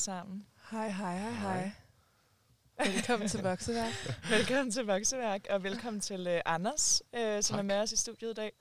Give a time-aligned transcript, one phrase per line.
[0.00, 0.46] Sammen.
[0.70, 1.72] Hej, hej, hej, Hej.
[2.92, 3.92] Velkommen til Vokseværk.
[4.30, 7.58] Velkommen til Vokseværk, og velkommen til uh, Anders, uh, som Tak.
[7.58, 8.52] er med os i studiet i dag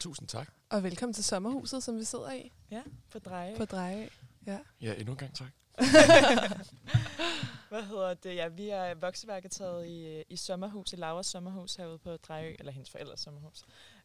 [0.00, 0.48] Tusind tak.
[0.70, 2.52] Og velkommen til sommerhuset, som vi sidder i
[3.10, 3.56] på Dreje.
[3.56, 4.08] på Dreje.
[4.46, 4.58] Ja.
[4.80, 5.48] Ja, endnu en gang tak.
[7.68, 8.36] Hvad hedder det?
[8.36, 12.72] Ja, vi er Vokseværket taget i, i sommerhus, i Lauras sommerhus herude på Drejø, eller
[12.72, 13.62] hendes forældres sommerhus.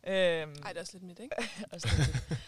[0.08, 0.12] Øhm,
[0.64, 1.36] Ej, det er også lidt mit, ikke?
[1.74, 2.40] også lidt.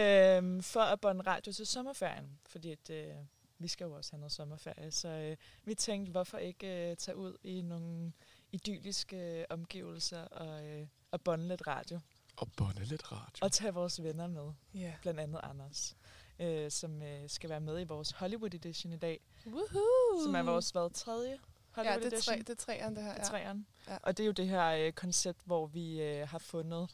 [0.00, 3.14] øhm, for at bånde radio til sommerferien, fordi at, øh,
[3.58, 7.16] vi skal jo også have noget sommerferie, så øh, vi tænkte, hvorfor ikke øh, tage
[7.16, 8.12] ud i nogle
[8.52, 12.00] idylliske øh, omgivelser og, øh, og bånde lidt radio,
[12.36, 13.38] Og bonde lidt radio.
[13.44, 14.92] og tage vores venner med, Ja.
[15.02, 15.96] blandt andet Anders,
[16.38, 20.24] øh, som øh, skal være med i vores Hollywood Edition i dag, Woohoo!
[20.24, 21.38] som er vores hvad, tredje Ja,
[21.82, 22.34] Hollywood det er, Edition?
[22.34, 23.10] tre, det er træerne, det her.
[23.12, 23.18] Ja.
[23.18, 23.24] Ja.
[23.24, 23.66] Træeren.
[23.88, 23.96] Ja.
[24.02, 26.90] Og det er jo det her øh, koncept, hvor vi øh, har fundet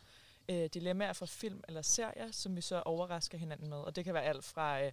[0.48, 3.76] øh, dilemmaer fra film eller serier, som vi så overrasker hinanden med.
[3.78, 4.92] Og det kan være alt fra øh,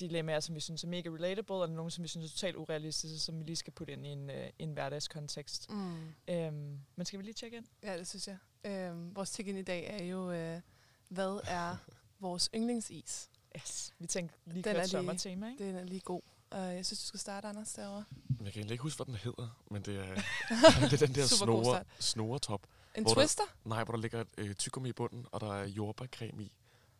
[0.00, 3.18] dilemmaer, som vi synes er mega relatable, og nogle, som vi synes er totalt urealistiske,
[3.18, 5.70] som vi lige skal putte ind i en, øh, en hverdagskontekst.
[5.70, 5.96] Mm.
[6.28, 7.66] Øhm, men skal vi lige tjekke ind?
[7.82, 8.36] Ja, det synes jeg.
[8.64, 10.60] Øhm, vores tik ind i dag er jo, øh,
[11.08, 11.76] hvad er
[12.20, 13.30] vores yndlingsis?
[13.56, 13.92] Yes.
[13.98, 15.64] Vi tænkte lige Den lige- sommertema, ikke?
[15.68, 16.20] Det er lige god.
[16.50, 18.04] Og jeg synes, du skal starte, Anders, derovre.
[18.30, 20.14] Jeg kan egentlig ikke huske, hvad den hedder, men det er,
[20.90, 22.66] det er den der snore, snoretop.
[22.94, 23.42] En Hvor der- twister?
[23.64, 26.52] Nej, hvor der ligger et øh, tyggegummi i bunden, og der er jordbærcreme i.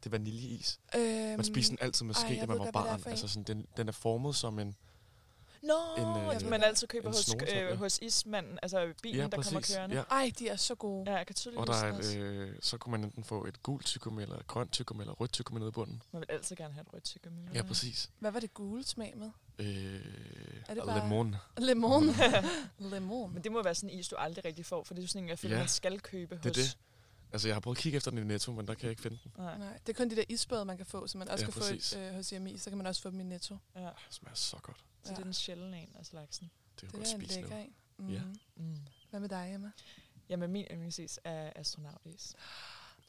[0.04, 0.80] Det er vaniljeis.
[0.96, 1.04] Øhm,
[1.36, 3.02] Man spiser den altid med ske, da man var er barn.
[3.06, 4.76] Altså sådan, den, den er formet som en...
[5.62, 9.28] Nå, En, en, øh, man altid køber hos, øh, hos ismanden, altså bilen, ja, der
[9.42, 9.76] kommer præcis.
[9.76, 9.96] kørende.
[9.96, 10.02] Ja.
[10.10, 11.10] Ej, de er så gode.
[11.10, 13.62] Ja, jeg kan tydeligt Og der er et, øh, så kunne man enten få et
[13.62, 16.02] gult tyggegummi, eller et grønt tyggegummi, eller rødt tyggegummi nede i bunden.
[16.12, 17.42] Man vil altid gerne have et rødt tyggegummi.
[17.54, 18.10] Ja, præcis.
[18.18, 19.30] Hvad var det gule smag med?
[19.58, 19.66] Øh,
[20.68, 21.36] Er det bare- lemon.
[21.58, 22.04] Lemon.
[22.78, 23.34] Lemon.
[23.34, 25.22] Men det må være sådan en is, du aldrig rigtig får, for det er sådan
[25.22, 26.56] en, jeg føler, Ja, man skal købe Det er hos...
[26.56, 26.78] det.
[27.34, 29.02] Altså, jeg har prøvet at kigge efter den i Netto, men der kan jeg ikke
[29.02, 29.32] finde den.
[29.38, 29.58] Nej.
[29.58, 31.60] Nej, det er kun de der isbåde, man kan få, som man også Ja, kan
[31.60, 31.94] præcis.
[31.94, 32.58] få øh, hos IMI.
[32.58, 33.56] Så kan man også få dem i Netto.
[33.74, 33.80] Ja.
[33.80, 34.76] Det smager så godt.
[35.04, 36.50] Så det er den sjældne en af slagsen.
[36.80, 37.74] Det er Det godt er en lækker en.
[37.98, 38.08] Mm.
[38.12, 38.20] Ja.
[38.56, 38.76] Mm.
[39.10, 39.70] Hvad med dig, Emma?
[40.28, 42.34] Jamen, min yndlingsis er astronautis.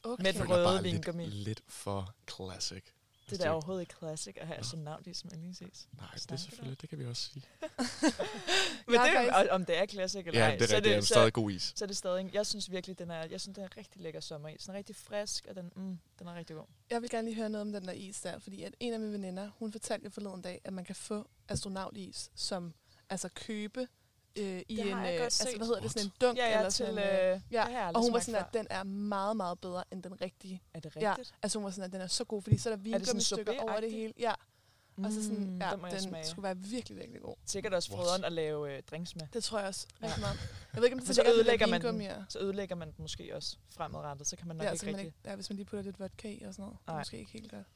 [0.02, 0.22] Okay.
[0.22, 1.24] Med den røde vingummi.
[1.26, 2.84] lidt, lidt for classic.
[3.30, 5.88] Det der er overhovedet ikke classic at have astronautis som yndlingsis.
[5.92, 7.44] Nej, det er selvfølgelig, det kan vi også sige.
[8.86, 10.90] Men Jeg det, faktisk- om det er classic eller Ja, ej, det er så, rigtigt.
[10.92, 11.72] Det er så, stadig god is.
[11.76, 12.30] så er det stadig...
[12.34, 14.64] Jeg synes virkelig, den er, jeg synes, den er rigtig lækker sommeris.
[14.64, 16.64] Den er rigtig frisk, og den, mm, den er rigtig god.
[16.90, 19.00] Jeg vil gerne lige høre noget om den der is der, fordi at en af
[19.00, 22.72] mine veninder, hun fortalte jo forleden dag, at man kan få astronautis, som
[23.10, 23.88] altså købe
[24.38, 26.70] øh, i Det en, øh, altså, hvad hedder det, sådan en dunk Ja, ja, eller
[26.70, 26.86] til...
[26.86, 29.60] sådan Øh, en, øh, ja, ja, og hun var sådan, at den er meget, meget
[29.60, 30.62] bedre end den rigtige.
[30.74, 31.34] Er det Ja, rigtigt?
[31.42, 33.80] altså hun var sådan, at den er så god, fordi så er der vingummistykker over
[33.80, 34.12] det hele.
[34.18, 34.32] Ja,
[35.04, 36.26] og så sådan, Mm, ja, den den smage.
[36.26, 37.34] skulle være virkelig, virkelig god.
[37.46, 37.98] Sikkert også What?
[38.04, 39.26] froderen at lave øh, drinks med.
[39.32, 40.06] Det tror jeg også Ja.
[40.06, 40.38] rigtig meget.
[40.74, 42.10] Jeg ved ikke, om det så så ødelægger man den.
[42.28, 44.26] Så ødelægger man den måske også fremadrettet.
[44.26, 45.04] Så kan man nok Ja, ikke rigtig...
[45.04, 46.78] ikke, ja, hvis man lige putter lidt vodka i og sådan noget.
[46.86, 47.66] Det er måske ikke helt godt.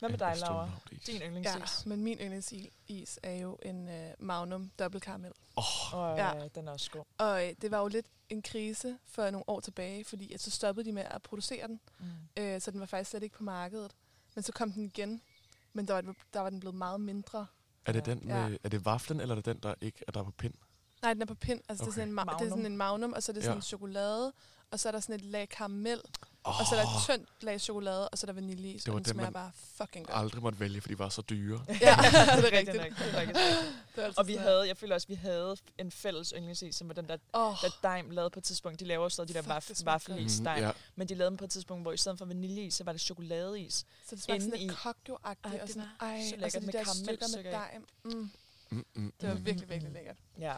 [0.00, 0.70] Hvad med dig, Laura?
[1.06, 1.86] Din Ja, yndlingsis?
[1.86, 3.94] men min yndlingsis er jo en uh,
[4.26, 5.32] Magnum dobbelt karamel.
[5.56, 6.36] Og Ja.
[6.36, 6.48] ja.
[6.54, 7.04] den er også god.
[7.18, 10.50] Og øh, det var jo lidt en krise for nogle år tilbage, fordi at så
[10.50, 12.06] stoppede de med at producere den, Mm.
[12.42, 13.92] øh, så den var faktisk slet ikke på markedet.
[14.34, 15.22] Men så kom den igen,
[15.72, 17.46] men der var, der var den blevet meget mindre.
[17.86, 18.14] Er det, Ja.
[18.14, 20.54] den med, er det vaflen, eller er det den, der ikke er der på pind?
[21.02, 21.60] Nej, den er på pind.
[21.68, 21.86] Altså, okay.
[21.86, 22.66] det, er sådan en, ma- det er sådan Magnum.
[22.72, 23.56] en magnum, og så er det sådan Ja.
[23.58, 24.32] en chokolade,
[24.70, 26.00] og så er der sådan et lag karamel,
[26.44, 28.78] Oh, og så er der et tyndt lag chokolade, og så er der vanilje i,
[28.78, 30.18] så Det var den den, smager man bare fucking godt.
[30.18, 31.64] aldrig måtte vælge, for de var så dyre.
[31.68, 32.76] Ja, det er rigtigt.
[32.76, 33.24] nok, det er.
[33.96, 36.88] Det er altid Og vi havde, jeg føler også, vi havde en fælles yndlingsis, som
[36.88, 37.16] var den der.
[37.34, 38.80] Åh, der Daim lavede på et tidspunkt.
[38.80, 40.62] De laver stadig de der smager vaffelis Daim.
[40.64, 40.70] ja.
[40.96, 43.00] Men de lavede dem på et tidspunkt, hvor i stedet for vaniljeis, så var det
[43.00, 43.74] chokoladeis.
[43.74, 43.84] så
[44.16, 46.66] det smager sådan lidt i- kokjo-agtigt, Ej, og sådan, ej, så og så lækkert de
[46.66, 47.54] med der stykker med i.
[47.54, 47.78] dej.
[48.04, 48.30] Mm,
[48.72, 49.46] Mm, mm, det var mm.
[49.46, 50.16] virkelig, virkelig lækkert.
[50.40, 50.54] Ja.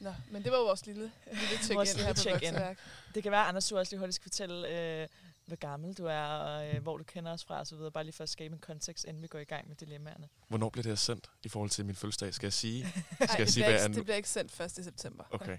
[0.00, 2.52] Nå, men det var jo vores lille, lille check-in Vores her lille på check-in.
[2.54, 2.78] Vokseværk.
[3.14, 4.68] Det kan være, Anders, du også lige hurtigt skal fortælle,
[5.02, 5.08] øh,
[5.46, 7.90] hvor gammel du er, og øh, hvor du kender os fra, og så videre.
[7.90, 10.28] Bare lige for at skabe en kontekst, inden vi går i gang med dilemmaerne.
[10.48, 12.34] Hvornår bliver det her sendt i forhold til min fødselsdag?
[12.34, 12.84] Skal jeg sige?
[12.84, 12.90] Ej,
[13.26, 14.70] Skal jeg det, sige, bliver hvad jeg ikke, det bliver ikke sendt 1.
[14.84, 15.24] september.
[15.30, 15.58] Okay.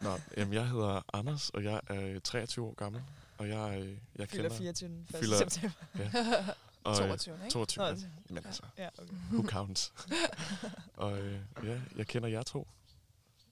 [0.00, 3.02] Nå, jamen, jeg hedder Anders, og jeg er 23 år gammel.
[3.38, 4.58] Og jeg, øh, jeg Fylder kender...
[4.58, 4.90] 24.
[4.90, 5.16] 1.
[5.16, 5.74] Fylder- september.
[6.84, 7.50] Og, øh, 22, ikke?
[7.50, 7.96] 22, Nå, ja.
[8.28, 9.12] men altså, Ja, okay.
[9.32, 9.92] who counts?
[10.96, 12.68] og øh, ja, jeg kender jer to,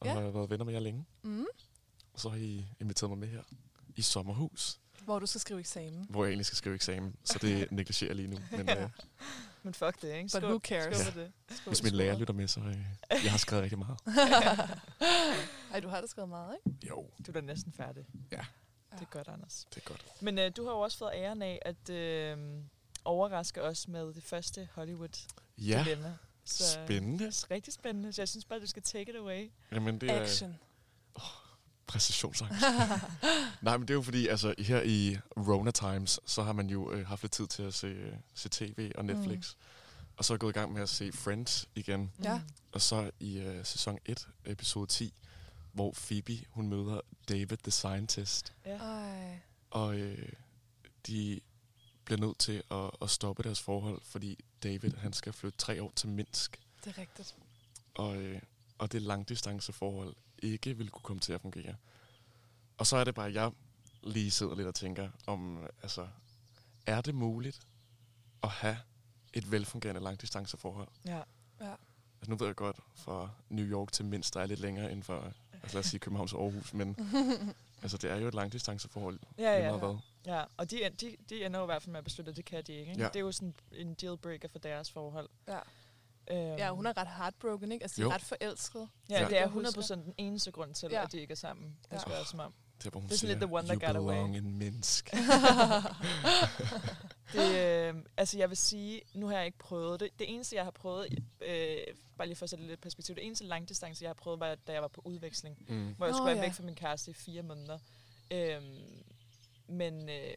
[0.00, 0.12] og Ja.
[0.14, 1.04] har været venner med jer længe.
[1.22, 1.46] Mm,
[2.12, 3.42] Og så har I inviteret mig med her
[3.96, 6.06] i sommerhus, hvor du skal skrive eksamen.
[6.10, 7.16] hvor jeg egentlig skal skrive eksamen.
[7.24, 8.38] Så det negligerer jeg lige nu.
[8.50, 8.90] Men øh,
[9.62, 10.30] Men fuck det, ikke?
[10.34, 10.96] But who cares?
[10.96, 11.32] Skål for det.
[11.50, 11.98] Skål, hvis min skål.
[11.98, 12.76] lærer lytter med, så øh,
[13.24, 13.98] jeg har skrevet rigtig meget.
[15.72, 16.86] Ej, du har da skrevet meget, ikke?
[16.88, 18.06] Jo, Du er da næsten færdig.
[18.32, 18.40] Ja.
[18.92, 19.66] Det er godt, Anders.
[19.74, 20.06] det er godt.
[20.22, 22.38] Men øh, du har jo også fået æren af at øh,
[23.04, 26.08] overraske os med det første Hollywood-dilemma.
[26.08, 26.14] Ja,
[26.50, 27.24] Så, spændende.
[27.24, 29.50] Det er rigtig spændende, så jeg synes bare, du skal take it away.
[29.72, 30.54] Jamen, det er Action.
[31.86, 32.64] præcisionsangst.
[33.62, 36.92] Nej, men det er jo fordi, altså her i Rona Times, så har man jo
[36.92, 39.54] øh, haft lidt tid til at se, øh, se tv og Netflix.
[40.16, 42.12] Og så er jeg gået i gang med at se Friends igen.
[42.22, 42.40] Ja.
[42.72, 45.14] Og så i øh, sæson 1, episode 10,
[45.72, 48.52] hvor Phoebe, hun møder David the Scientist.
[48.66, 48.76] Ja.
[48.76, 49.38] Ej.
[49.70, 50.28] Og øh,
[51.06, 51.40] de
[52.04, 55.92] bliver nødt til at, at stoppe deres forhold, fordi David, han skal flytte tre år
[55.96, 56.60] til Minsk.
[56.84, 57.36] Det er rigtigt.
[57.94, 58.40] Og, øh,
[58.78, 61.74] og det langdistanceforhold ikke vil kunne komme til at fungere.
[62.78, 63.50] Og så er det bare, at jeg
[64.02, 66.08] lige sidder lidt og tænker om, altså,
[66.86, 67.60] er det muligt
[68.42, 68.78] at have
[69.32, 70.88] et velfungerende langdistanceforhold?
[71.04, 71.22] Ja.
[71.60, 71.74] Ja.
[72.20, 75.02] Altså, nu ved jeg godt, fra New York til Minsk, der er lidt længere end
[75.02, 75.30] fra,
[75.62, 76.96] altså lad os sige, København til Aarhus, men
[77.82, 79.18] altså, det er jo et langdistanceforhold.
[79.38, 79.68] Ja, ja.
[79.68, 79.98] meget hvad.
[80.28, 82.44] Ja, og de, de, de ender jo i hvert fald med at beslutte, at det
[82.44, 82.90] kan de ikke.
[82.90, 83.02] ikke?
[83.02, 83.08] Ja.
[83.08, 85.28] Det er jo sådan en dealbreaker for deres forhold.
[85.48, 85.58] Ja.
[86.30, 87.84] Øhm, ja, hun er ret heartbroken, ikke?
[87.84, 88.10] Altså, de er Jo.
[88.10, 88.88] ret forelsket.
[89.10, 89.28] Ja, Ja.
[89.28, 89.82] det er Jeg husker.
[89.82, 91.02] 100% den eneste grund til, Ja.
[91.04, 91.76] at de ikke er sammen.
[91.84, 91.98] Det Ja.
[91.98, 92.54] skal jeg som om.
[92.78, 94.14] Det er, hvor hun Det er sådan siger, lidt the one that you got away."
[94.14, 95.10] belong in Minsk.
[97.32, 100.08] Det, øh, altså jeg vil sige, nu har jeg ikke prøvet det.
[100.18, 101.76] Det eneste, jeg har prøvet, øh,
[102.18, 104.72] bare lige for at sætte lidt perspektiv, det eneste langdistance, jeg har prøvet, var, da
[104.72, 105.94] jeg var på udveksling, Mm.
[105.96, 106.42] hvor jeg Nå, skulle være ja.
[106.42, 107.78] væk fra min kæreste i fire måneder.
[108.30, 109.02] Øhm,
[109.68, 110.30] men, øh,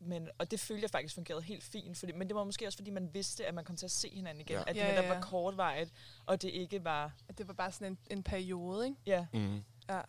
[0.00, 2.78] men, og det følte jeg faktisk fungerede helt fint, fordi, men det var måske også,
[2.78, 4.60] fordi man vidste, at man kom til at se hinanden igen, Ja.
[4.60, 5.14] at det Ja, netop ja.
[5.14, 5.92] var kortvarigt,
[6.26, 8.98] og det ikke var, At det var bare sådan en, en periode, ikke?
[9.06, 9.62] ja, Mm.
[9.88, 10.00] Ja.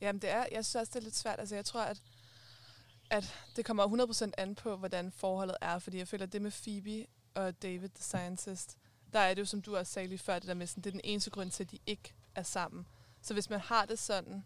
[0.00, 1.40] Jamen, det er, jeg synes også, det er lidt svært.
[1.40, 2.02] Altså, jeg tror, at,
[3.10, 5.78] at det kommer 100% an på, hvordan forholdet er.
[5.78, 8.78] Fordi jeg føler, at det med Phoebe og David, the scientist,
[9.12, 10.90] der er det jo, som du også sagde lige før, det der med, sådan, det
[10.90, 12.86] er den eneste grund til, at de ikke er sammen.
[13.22, 14.44] Så hvis man har det sådan,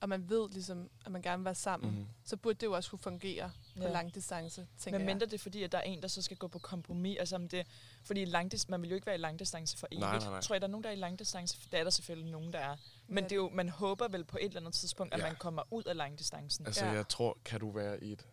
[0.00, 1.96] og man ved ligesom, at man gerne vil være sammen, mm.
[1.98, 2.06] Mm.
[2.24, 3.92] så burde det jo også kunne fungere på Ja.
[3.92, 5.14] lang distance, tænker men jeg.
[5.14, 7.16] mindre det er fordi, at der er en, der så skal gå på kompromis.
[7.18, 7.66] Altså, om det,
[8.04, 10.00] fordi langdist, man vil jo ikke være i langdistance for evigt.
[10.00, 10.40] Nej, nej, nej.
[10.40, 11.58] Tror jeg, der er nogen, der er i langdistance?
[11.72, 12.76] Det er der selvfølgelig nogen, der er.
[13.08, 13.24] Men Ja.
[13.24, 15.26] det er jo, man håber vel på et eller andet tidspunkt, at Ja.
[15.26, 16.66] man kommer ud af langdistancen.
[16.66, 16.90] Altså, Ja.
[16.92, 18.26] jeg tror, kan du være i et...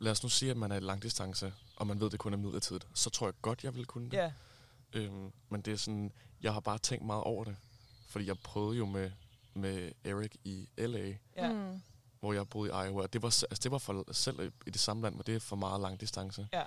[0.00, 2.32] Lad os nu sige, at man er i langdistance, og man ved, at det kun
[2.32, 2.86] er midlertidigt.
[2.94, 4.16] Så tror jeg godt, jeg vil kunne det.
[4.16, 4.32] Ja,
[4.92, 6.12] Øhm, men det er sådan,
[6.42, 7.56] jeg har bare tænkt meget over det.
[8.08, 9.10] Fordi jeg prøvede jo med,
[9.56, 11.52] med Eric i L.A., ja.
[11.52, 11.82] Mm.
[12.20, 13.06] hvor jeg boede i Iowa.
[13.06, 15.56] Det var, altså, det var for, selv i det samme land, men det er for
[15.56, 16.48] meget lang distance.
[16.52, 16.64] Ja.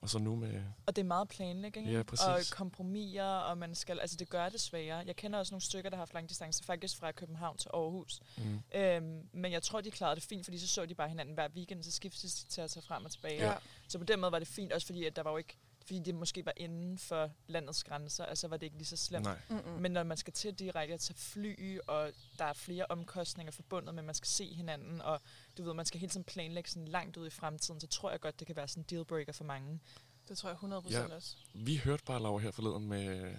[0.00, 0.62] Og så nu med...
[0.86, 1.90] Og det er meget planlægning.
[1.90, 2.26] Ja, præcis.
[2.26, 5.02] Og kompromiser, og man skal, altså det gør det sværere.
[5.06, 8.20] Jeg kender også nogle stykker, der har haft langdistance, faktisk fra København til Aarhus.
[8.36, 11.34] Mm, Øhm, men jeg tror, de klarede det fint, fordi så så de bare hinanden
[11.34, 13.46] hver weekend, så skiftes de til at tage frem og tilbage.
[13.46, 13.54] Ja.
[13.88, 15.56] Så på den måde var det fint, også fordi at der var jo ikke,
[15.86, 19.24] fordi det måske var inden for landets grænser, altså var det ikke lige så slemt.
[19.24, 19.38] nej.
[19.78, 23.94] Men når man skal til direkte at tage fly, og der er flere omkostninger forbundet
[23.94, 25.20] med, at man skal se hinanden, og
[25.58, 28.20] du ved, man skal hele tiden planlægge sådan langt ud i fremtiden, så tror jeg
[28.20, 29.80] godt, det kan være sådan en dealbreaker for mange.
[30.28, 31.14] Det tror jeg 100% Ja.
[31.14, 31.36] også.
[31.54, 33.34] Vi hørte bare, Laura, her forleden med,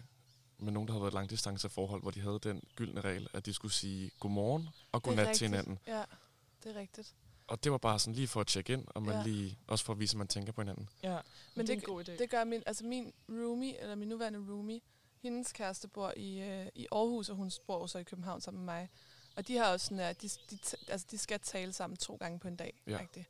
[0.58, 3.54] med nogen, der havde været i langdistanceforhold, hvor de havde den gyldne regel, at de
[3.54, 5.50] skulle sige godmorgen og Det er godnat til rigtigt.
[5.52, 5.80] hinanden.
[5.88, 6.04] Ja,
[6.64, 7.16] det er rigtigt.
[7.52, 9.24] Og det var bare sådan lige for at tjekke ind, og man Ja.
[9.24, 10.90] lige, også for at vise, at man tænker på hinanden.
[11.04, 11.22] Ja, men,
[11.56, 12.18] Men det er det- en god idé.
[12.18, 14.82] Det gør min, altså min roomie, eller min nuværende roomie,
[15.24, 18.74] hendes kæreste bor i, øh, i Aarhus, og hun bor så i København sammen med
[18.74, 18.90] mig.
[19.36, 20.58] Og de har også sådan, at de, de,
[20.88, 22.82] altså de skal tale sammen to gange på en dag.
[22.88, 23.00] Ja.
[23.00, 23.28] Rigtig.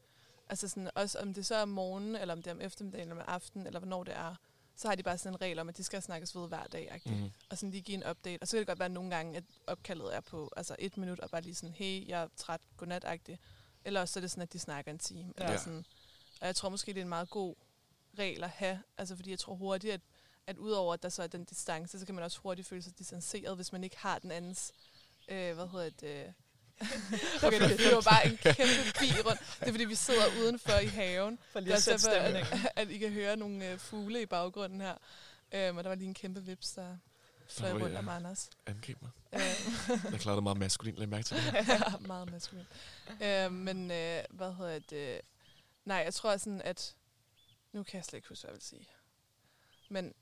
[0.50, 3.09] Altså sådan, også om det så er om morgenen, eller om det er om eftermiddagen,
[3.09, 4.35] eller om aftenen, eller hvornår det er,
[4.75, 7.01] så har de bare sådan en regel om, at de skal snakkes ved hver dag.
[7.06, 7.11] Mm.
[7.11, 7.30] Mm.
[7.49, 8.42] Og sådan lige give en update.
[8.42, 11.19] Og så kan det godt være nogle gange, at opkaldet er på altså et minut,
[11.19, 13.35] og bare lige sådan, hey, jeg er træt, godnat -agtig.
[13.85, 15.33] Eller også så er det sådan, at de snakker en time.
[15.38, 15.57] Eller Ja.
[15.57, 15.85] sådan.
[16.42, 17.56] Og jeg tror måske, det er en meget god
[18.19, 18.81] regel at have.
[18.97, 20.02] Altså fordi jeg tror hurtigt, at,
[20.47, 23.00] at udover at der så er den distance, så kan man også hurtigt føle sig
[23.00, 24.71] distanceret, hvis man ikke har den andens,
[25.28, 26.33] øh, hvad hedder det,
[27.44, 29.40] Okay, det, det var bare en kæmpe bi rundt.
[29.59, 31.40] Det er fordi, vi sidder udenfor i haven.
[31.52, 34.95] For lige at sætte at, at I kan høre nogle øh, fugle i baggrunden her.
[35.52, 36.97] Øhm, og der var lige en kæmpe vips, der
[37.52, 38.50] fløj Nå, rundt om Anders.
[38.66, 39.12] Angrib mig.
[39.34, 39.42] Øhm,
[40.12, 41.54] Jeg klarede det meget maskulint, lad mærke til det.
[41.68, 42.66] ja, meget maskulin.
[43.22, 45.22] Øh, men øh, hvad hedder det?
[45.86, 46.96] Nej, jeg tror sådan, at...
[47.72, 48.88] Nu kan jeg slet ikke huske, hvad jeg vil sige.
[49.90, 50.14] Men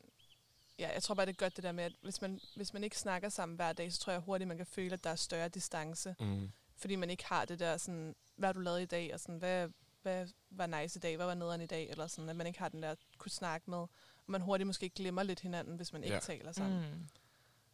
[0.79, 2.83] ja, jeg tror bare, det er godt det der med, at hvis man, hvis man
[2.83, 5.15] ikke snakker sammen hver dag, så tror jeg hurtigt, man kan føle, at der er
[5.15, 6.15] større distance.
[6.19, 6.51] Mm.
[6.77, 9.13] Fordi man ikke har det der sådan, hvad har du lavet i dag?
[9.13, 9.69] Og sådan, hvad,
[10.01, 11.15] hvad var nice i dag?
[11.15, 11.89] Hvad var nederen i dag?
[11.89, 13.85] Eller sådan, at man ikke har den der kunne snakke med.
[14.29, 16.19] Man hurtigt måske glemmer lidt hinanden, hvis man ikke Ja.
[16.19, 16.79] taler sammen.
[16.79, 17.07] Mm.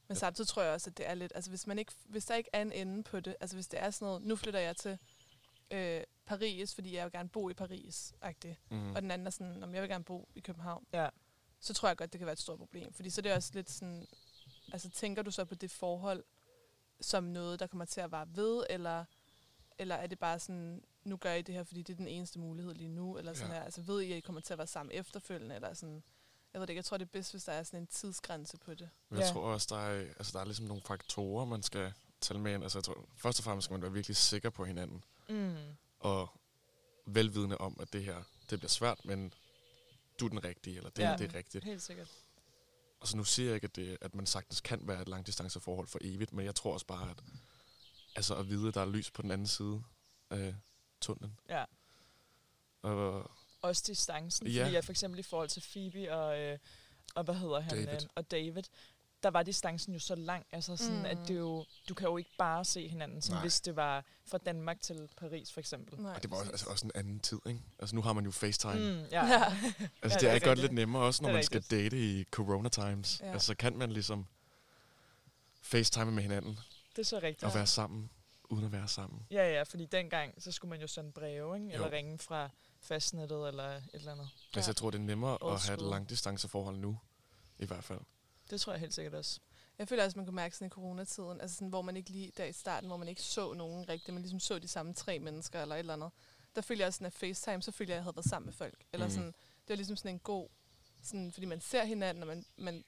[0.08, 2.36] Men samtidig tror jeg også, at det er lidt, altså hvis, man ikke, hvis der
[2.36, 4.76] ikke er en ende på det, altså hvis det er sådan noget, nu flytter jeg
[4.78, 4.98] til
[5.72, 8.14] øh, Paris, fordi jeg vil gerne bo i Paris,
[8.70, 8.96] Mm.
[8.96, 11.10] og den anden er sådan, om jeg vil gerne bo i København, Ja.
[11.60, 12.94] så tror jeg godt, det kan være et stort problem.
[12.94, 14.08] Fordi så er det også lidt sådan,
[14.74, 16.24] altså tænker du så på det forhold
[17.02, 19.06] som noget, der kommer til at vare ved, eller,
[19.80, 22.40] eller er det bare sådan, nu gør I det her, fordi det er den eneste
[22.40, 23.58] mulighed lige nu, eller sådan Ja.
[23.58, 26.04] her, altså ved I, at I kommer til at være sammen efterfølgende, eller sådan,
[26.56, 28.58] jeg ved det ikke, jeg tror det er bedst, hvis der er sådan en tidsgrænse
[28.58, 28.90] på det.
[29.10, 29.34] Men jeg Ja.
[29.34, 32.64] tror også, der er, altså, der er ligesom nogle faktorer, man skal tælle med ind.
[32.64, 35.04] Altså, jeg tror, først og fremmest skal man være virkelig sikker på hinanden.
[35.30, 35.56] Mm.
[36.00, 36.28] Og
[37.06, 39.34] velvidende om, at det her det bliver svært, men
[40.20, 41.12] du er den rigtige, eller det Ja.
[41.12, 41.18] ja.
[41.18, 41.64] det er rigtigt.
[41.64, 42.12] Helt sikkert.
[43.00, 45.88] Og så nu siger jeg ikke, at, det, at man sagtens kan være et langdistanceforhold
[45.88, 47.24] for evigt, men jeg tror også bare, at,
[48.16, 49.84] altså at vide, at der er lys på den anden side
[50.30, 50.56] af
[51.02, 51.40] tunnelen.
[51.50, 51.66] Ja.
[52.82, 53.32] Og
[53.68, 54.64] Også distancen, Ja.
[54.64, 56.58] fordi jeg for eksempel i forhold til Phoebe og, øh,
[57.16, 57.94] og hvad hedder han, David.
[58.04, 58.64] Øh, og David,
[59.24, 61.06] der var distancen jo så lang, altså sådan, Mm.
[61.06, 63.42] at det jo, du kan jo ikke bare se hinanden, som Nej.
[63.42, 66.02] hvis det var fra Danmark til Paris for eksempel.
[66.02, 67.62] Nej, og det var også, altså også en anden tid, ikke?
[67.80, 68.74] Altså nu har man jo FaceTime.
[68.94, 69.06] Mm.
[69.12, 69.26] Ja.
[69.34, 69.44] Ja.
[69.46, 69.60] Altså
[70.04, 72.70] Ja, det det er, er godt lidt nemmere også, når man skal date i corona
[72.70, 73.20] times.
[73.24, 73.32] Ja.
[73.32, 74.26] Altså så kan man ligesom
[75.62, 76.60] FaceTime med hinanden
[76.96, 77.44] Det er så rigtigt.
[77.44, 78.10] og være sammen,
[78.50, 79.28] uden at være sammen.
[79.32, 81.72] Ja, ja, fordi dengang, så skulle man jo sende breve, ikke?
[81.74, 81.94] eller Jo.
[81.94, 82.50] ringe fra
[82.86, 84.30] fastnettet eller et eller andet.
[84.54, 84.58] Ja.
[84.58, 87.00] Altså jeg tror, det er nemmere Old at have et langdistanceforhold nu,
[87.60, 88.00] i hvert fald.
[88.50, 89.40] Det tror jeg helt sikkert også.
[89.80, 92.32] Jeg føler også, man kunne mærke sådan i coronatiden, altså sådan, hvor man ikke lige
[92.38, 95.20] der i starten, hvor man ikke så nogen rigtigt, man ligesom så de samme tre
[95.20, 96.10] mennesker eller et eller andet.
[96.56, 98.46] Der følte jeg også sådan, at FaceTime, så følte jeg, at jeg havde været sammen
[98.46, 98.84] med folk.
[98.94, 99.14] Eller Mhm.
[99.16, 100.48] sådan, det var ligesom sådan en god,
[101.04, 102.84] sådan, fordi man ser hinanden, og man, man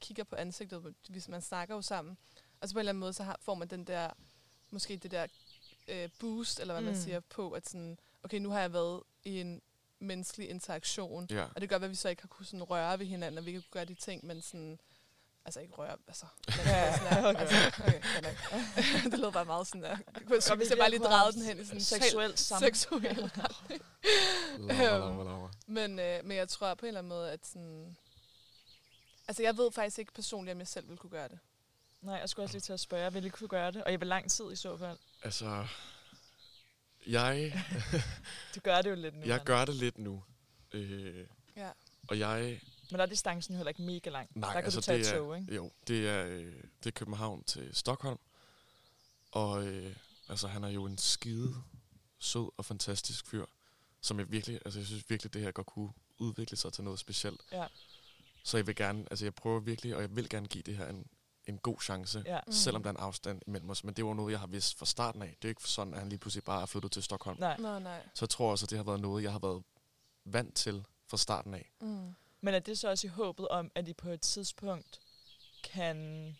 [0.00, 2.18] kigger på ansigtet, hvis man snakker jo sammen.
[2.60, 4.10] Og så på en eller anden måde, så har, får man den der,
[4.70, 5.26] måske det der
[5.88, 6.86] øh, boost, eller hvad mm.
[6.86, 7.00] man Mm.
[7.00, 9.62] siger, på, at sådan, okay, nu har jeg været i en
[9.98, 11.44] menneskelig interaktion, Ja.
[11.54, 13.52] og det gør, at vi så ikke har kunnet sådan røre ved hinanden, og vi
[13.52, 14.78] kan gøre de ting, men sådan...
[15.44, 16.26] Altså ikke røre, altså...
[16.46, 17.40] Men Ja, sådan, okay.
[17.40, 18.62] altså, okay godt nok.
[19.12, 19.88] det lød bare meget sådan der.
[19.88, 22.66] Jeg kunne hvis jeg bare lige kunne drejede den hen i sådan en Seksuelt sammen.
[22.66, 23.32] seksuel
[24.58, 25.50] laver.
[25.66, 27.96] Men, øh, men jeg tror på en eller anden måde, at sådan...
[29.28, 31.38] Altså jeg ved faktisk ikke personligt, om jeg selv ville kunne gøre det.
[32.00, 33.84] Nej, jeg skulle også lige til at spørge, vil I kunne gøre det?
[33.84, 34.98] Og i hvor lang tid i så fald?
[35.22, 35.66] Altså,
[37.06, 37.64] jeg,
[38.54, 39.26] Du gør det jo lidt nu.
[39.26, 40.22] jeg gør det lidt nu.
[40.72, 41.26] Øh,
[41.56, 41.70] Ja.
[42.08, 44.28] og jeg Men der er distancen jo heller ikke mega lang.
[44.34, 45.54] Nej, der kan altså du tage det et er, tog, ikke?
[45.54, 46.54] Jo, det er, øh,
[46.84, 48.18] det er København til Stockholm.
[49.32, 49.96] Og øh,
[50.28, 51.54] altså, han er jo en skide
[52.18, 53.44] sød og fantastisk fyr,
[54.00, 56.98] som jeg virkelig, altså jeg synes virkelig, det her godt kunne udvikle sig til noget
[57.00, 57.40] specielt.
[57.52, 57.66] Ja.
[58.44, 60.86] Så jeg vil gerne, altså jeg prøver virkelig, og jeg vil gerne give det her
[60.88, 61.06] en,
[61.46, 62.40] en god chance, Ja.
[62.46, 62.52] Mm.
[62.52, 63.84] selvom der er en afstand imellem os.
[63.84, 65.26] Men det var noget, jeg har vidst fra starten af.
[65.28, 67.40] Det er jo ikke sådan, at han lige pludselig bare er flyttet til Stockholm.
[67.40, 67.56] Nej.
[67.58, 68.02] Nå, nej.
[68.14, 69.62] Så jeg tror også, at det har været noget, jeg har været
[70.24, 71.70] vant til fra starten af.
[71.80, 72.14] Mm.
[72.40, 75.00] Men er det så også i håbet om, at I på et tidspunkt
[75.64, 76.36] kan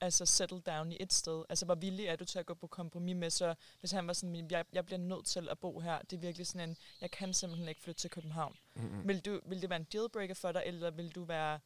[0.00, 1.44] altså settle down i et sted?
[1.48, 4.12] Altså, hvor villig er du til at gå på kompromis med, så hvis han var
[4.12, 7.10] sådan, jeg, jeg bliver nødt til at bo her, det er virkelig sådan en, jeg
[7.10, 8.56] kan simpelthen ikke flytte til København.
[8.74, 9.08] Mm-hmm.
[9.08, 11.58] Vil, du, vil det være en dealbreaker for dig, eller vil du være...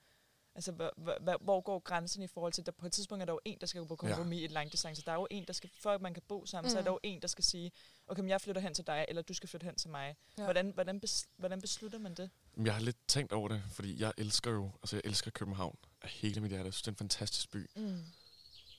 [0.54, 3.26] Altså, hvor, hvor, hvor går grænsen i forhold til, at der på et tidspunkt er
[3.26, 4.42] der jo en, der skal gå på kompromis ja.
[4.42, 5.02] i et langdistance.
[5.02, 6.70] Der er jo en, der skal, for at man kan bo sammen, mm.
[6.70, 6.84] så er Mm.
[6.84, 7.72] der jo en, der skal sige,
[8.06, 10.16] okay, men jeg flytter hen til dig, eller du skal flytte hen til mig.
[10.38, 10.44] Ja.
[10.44, 12.30] Hvordan, hvordan, bes, hvordan beslutter man det?
[12.64, 16.08] Jeg har lidt tænkt over det, fordi jeg elsker jo, altså jeg elsker København af
[16.08, 16.64] hele mit hjerte.
[16.64, 17.70] Jeg synes, det er en fantastisk by.
[17.76, 18.04] Mm.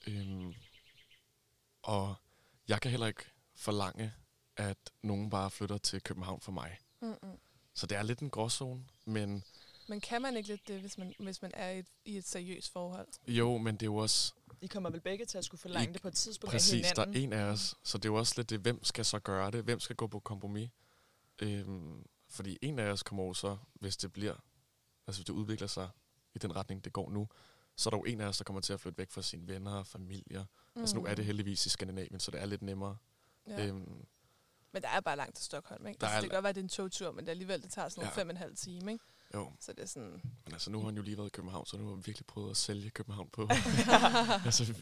[0.06, 0.54] Øhm,
[1.82, 2.14] og
[2.68, 4.12] jeg kan heller ikke forlange,
[4.56, 6.78] at nogen bare flytter til København for mig.
[7.00, 7.38] Mm-mm.
[7.74, 9.44] Så det er lidt en gråzone, men
[9.88, 12.24] Men kan man ikke lidt det, hvis man, hvis man er i et, i et
[12.28, 13.08] seriøst forhold?
[13.28, 15.92] jo, men det er jo også I kommer vel begge til at skulle forlange I-
[15.92, 17.32] det på et tidspunkt præcis, af der er hinanden.
[17.32, 19.64] en af os, så det er jo også lidt det, hvem skal så gøre det?
[19.64, 20.70] Hvem skal gå på kompromis?
[21.42, 24.34] Øhm, fordi en af os kommer jo så, hvis det bliver,
[25.06, 25.88] altså hvis det udvikler sig
[26.34, 27.28] i den retning, det går nu,
[27.76, 29.48] så er der jo en af os, der kommer til at flytte væk fra sine
[29.48, 30.44] venner og familier.
[30.74, 30.80] Mm.
[30.80, 32.96] Altså nu er det heldigvis i Skandinavien, så det er lidt nemmere.
[33.48, 33.52] Ja.
[33.62, 33.66] Ja.
[33.66, 34.04] Øhm,
[34.72, 35.98] Men der er bare langt til Stockholm, ikke?
[36.00, 37.62] Der Altså, er det kan godt være, at det er en togtur, men det alligevel,
[37.62, 38.20] det tager sådan nogle Ja.
[38.20, 39.04] fem og en halv time, ikke?
[39.34, 40.10] Jo, Så det er sådan...
[40.44, 42.26] men altså nu har han jo lige været i København, så nu har vi virkelig
[42.26, 43.48] prøvet at sælge København på.
[44.44, 44.74] altså,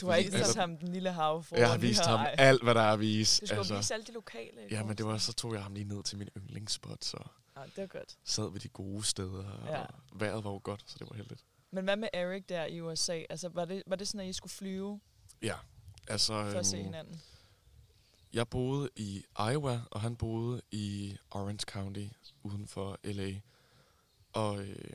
[0.00, 1.60] Du har ikke vist ham den lille hav foran.
[1.62, 2.34] jeg har vist ham Ej.
[2.38, 3.40] alt, hvad der er at vise.
[3.40, 3.74] Du skulle altså.
[3.74, 4.60] Altså, vise alle de lokale.
[4.70, 7.16] ja, men det var så tog jeg ham lige ned til min yndlingsspot, så
[7.56, 8.18] Ja, det var godt.
[8.24, 9.84] sad ved de gode steder, og Ja.
[10.12, 11.44] vejret var jo godt, så det var heldigt.
[11.70, 13.22] Men hvad med Eric der i USA?
[13.30, 15.00] Altså, var det, var det sådan, at I skulle flyve
[15.42, 15.54] Ja,
[16.08, 16.50] altså...
[16.50, 17.22] for at se øhm, hinanden?
[18.32, 22.06] Jeg boede i Iowa, og han boede i Orange County
[22.42, 23.40] uden for LA.
[24.38, 24.92] Og øh,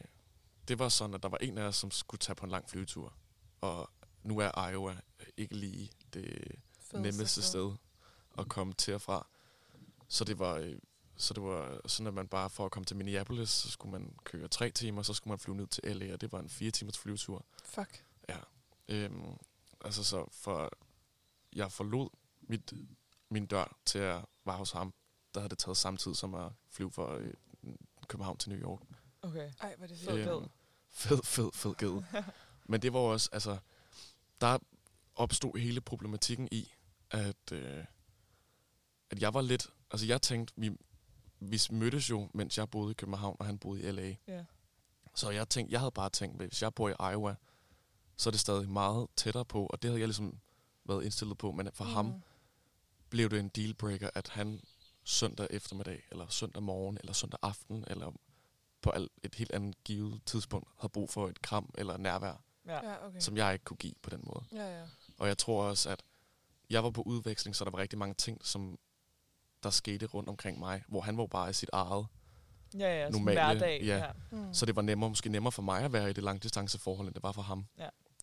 [0.67, 2.69] det var sådan, at der var en af os, som skulle tage på en lang
[2.69, 3.13] flyvetur.
[3.61, 3.89] Og
[4.23, 4.97] nu er Iowa
[5.37, 7.75] ikke lige det Fedeste nemmeste sted
[8.37, 9.27] at komme til og fra.
[10.07, 10.55] Så det var...
[10.55, 10.79] Øh,
[11.15, 14.15] så det var sådan, at man bare for at komme til Minneapolis, så skulle man
[14.23, 16.71] køre tre timer, så skulle man flyve ned til LA, og det var en fire
[16.71, 17.45] timers flyvetur.
[17.63, 18.05] Fuck.
[18.29, 18.37] Ja.
[18.87, 19.37] Øhm,
[19.81, 20.71] altså så for
[21.55, 22.09] jeg forlod
[22.41, 22.73] mit,
[23.29, 24.93] min dør til at være hos ham,
[25.33, 27.33] der havde det taget samtidig som at flyve fra øh,
[28.07, 28.81] København til New York.
[29.23, 29.51] Okay.
[29.61, 30.27] Ej, hvor er det Fed fedt.
[30.27, 30.35] ged.
[30.35, 30.49] Øhm,
[30.89, 32.03] fed, fed, fed ged.
[32.69, 33.57] Men det var også, altså,
[34.41, 34.57] der
[35.15, 36.73] opstod hele problematikken i,
[37.11, 37.85] at, øh,
[39.09, 40.71] at jeg var lidt, altså jeg tænkte, vi,
[41.39, 44.15] vi mødtes jo, mens jeg boede i København, og han boede i LA.
[44.27, 44.45] Ja.
[45.15, 47.35] Så jeg tænkte, jeg havde bare tænkt, hvis jeg bor i Iowa,
[48.17, 50.39] så er det stadig meget tættere på, og det havde jeg ligesom
[50.85, 51.89] været indstillet på, men for mm.
[51.91, 52.23] ham
[53.09, 54.61] blev det en dealbreaker, at han
[55.03, 58.11] søndag eftermiddag, eller søndag morgen, eller søndag aften, eller
[58.83, 62.89] på alt, et helt andet givet tidspunkt havde brug for et kram eller nærvær, Ja.
[62.89, 63.19] Ja, okay.
[63.19, 64.43] som jeg ikke kunne give på den måde.
[64.51, 64.83] Ja, ja.
[65.19, 66.03] Og jeg tror også, at
[66.69, 68.79] jeg var på udveksling, så der var rigtig mange ting, som
[69.63, 72.05] der skete rundt omkring mig, hvor han var bare i sit eget.
[72.79, 73.81] Ja, ja, Normale, hverdag.
[73.83, 73.97] ja.
[73.97, 74.11] ja.
[74.31, 74.53] Mm.
[74.53, 77.23] Så det var nemmere, måske nemmere for mig at være i det langdistanceforhold, end det
[77.23, 77.65] var for ham.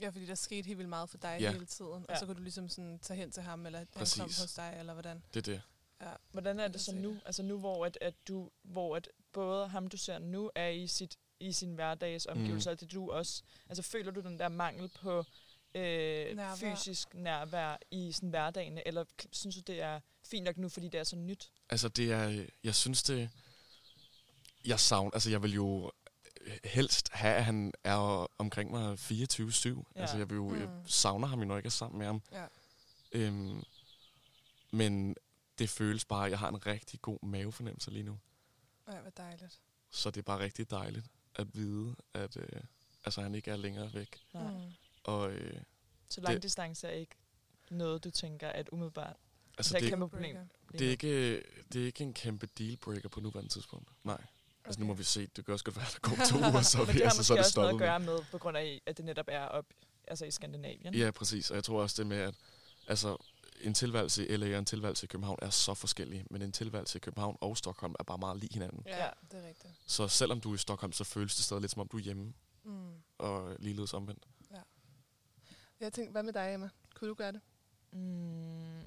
[0.01, 1.53] Ja, fordi der skete helt vildt meget for dig Ja.
[1.53, 1.93] hele tiden.
[1.93, 2.19] Og Ja.
[2.19, 4.21] så kunne du ligesom sådan tage hen til ham, eller han Præcis.
[4.21, 5.23] kom hos dig, eller hvordan.
[5.35, 5.63] Det er det.
[6.01, 6.11] Ja.
[6.33, 7.17] Hvordan er det så nu?
[7.27, 10.87] Altså nu, hvor, at, at du, hvor at både ham, du ser nu, er i,
[10.87, 12.77] sit, i sin hverdags omgivelser, mm.
[12.77, 15.19] det du også, altså føler du den der mangel på
[15.75, 16.55] øh, Nærvær.
[16.77, 21.01] fysisk nærvær i sådan hverdagen, eller synes du, det er fint nok nu, fordi det
[21.01, 21.51] er så nyt?
[21.71, 23.31] Altså det er, jeg synes det,
[24.65, 25.91] jeg savner, altså jeg vil jo
[26.65, 28.99] helst have, at han er omkring mig 24-7.
[29.09, 30.01] Ja.
[30.01, 30.89] Altså jeg vil jo, jeg Mm.
[30.89, 32.23] savner ham jo, når jeg ikke er sammen med ham.
[32.33, 32.47] Ja.
[33.13, 33.63] Øhm,
[34.71, 35.17] men
[35.59, 38.19] det føles bare, at jeg har en rigtig god mavefornemmelse lige nu.
[38.91, 39.61] Ja, hvor dejligt.
[39.91, 42.61] Så det er bare rigtig dejligt at vide, at øh,
[43.05, 44.21] altså, han ikke er længere væk.
[44.35, 44.53] Nej.
[44.53, 44.73] Mm.
[45.05, 45.61] Og øh,
[46.09, 47.17] Så lang distance er ikke
[47.71, 49.17] noget, du tænker, at umiddelbart
[49.59, 50.37] altså, det er det, et kæmpe problem.
[50.73, 51.43] det, er ikke,
[51.73, 53.89] det er ikke en kæmpe dealbreaker på nuværende tidspunkt.
[54.05, 54.25] Nej.
[54.65, 56.63] Altså nu må vi se, det kan også godt være, at der går to uger,
[56.63, 57.85] så, Men vi, det har altså, så måske er det også noget stoppet.
[57.85, 59.67] at gøre med, på grund af, at det netop er op
[60.09, 60.95] altså i Skandinavien.
[60.95, 61.51] Ja, præcis.
[61.51, 62.35] Og jeg tror også det med, at
[62.87, 63.17] altså,
[63.63, 66.25] en tilværelse i LA og en tilværelse i København er så forskellige.
[66.31, 68.83] Men en tilværelse i København og Stockholm er bare meget lige hinanden.
[68.87, 69.11] Ja, Ja.
[69.31, 69.75] det er rigtigt.
[69.87, 72.01] Så selvom du er i Stockholm, så føles det stadig lidt som om du er
[72.03, 72.33] hjemme.
[72.65, 72.93] Mm.
[73.19, 74.25] Og ligeledes omvendt.
[75.81, 76.69] Jeg tænkte, hvad med dig, Emma?
[76.95, 77.41] Kunne du gøre det?
[77.93, 78.81] Mm,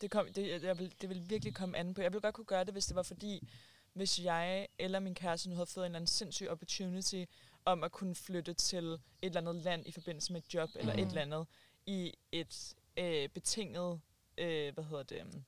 [0.00, 2.02] det, kom, det, jeg- vil, det vil virkelig komme an på.
[2.02, 3.48] Jeg ville godt kunne gøre det, hvis det var fordi,
[3.92, 7.24] hvis jeg eller min kæreste nu havde fået en eller anden sindssyg opportunity
[7.64, 10.92] om at kunne flytte til et eller andet land i forbindelse med et job eller
[10.92, 11.02] Mhm.
[11.02, 11.46] et eller andet
[11.86, 14.00] i et øh, betinget,
[14.38, 15.44] øh, hvad hedder det, um,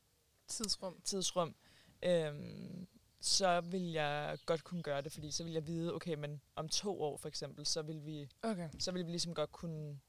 [0.48, 1.00] Tidsrum.
[1.04, 1.54] tidsrum,
[2.02, 2.86] øhm,
[3.20, 6.68] så vil jeg godt kunne gøre det, fordi så vil jeg vide, okay, men om
[6.68, 8.68] to år for eksempel, så vil vi, Okay.
[8.78, 10.00] så vil vi ligesom godt kunne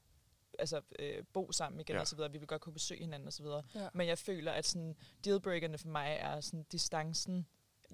[0.58, 2.00] altså, øh, bo sammen igen Ja.
[2.00, 2.32] og så videre.
[2.32, 3.62] Vi vil godt kunne besøge hinanden og så videre.
[3.74, 3.88] Ja.
[3.94, 7.46] Men jeg føler, at sådan, dealbreakerne for mig er sådan distancen,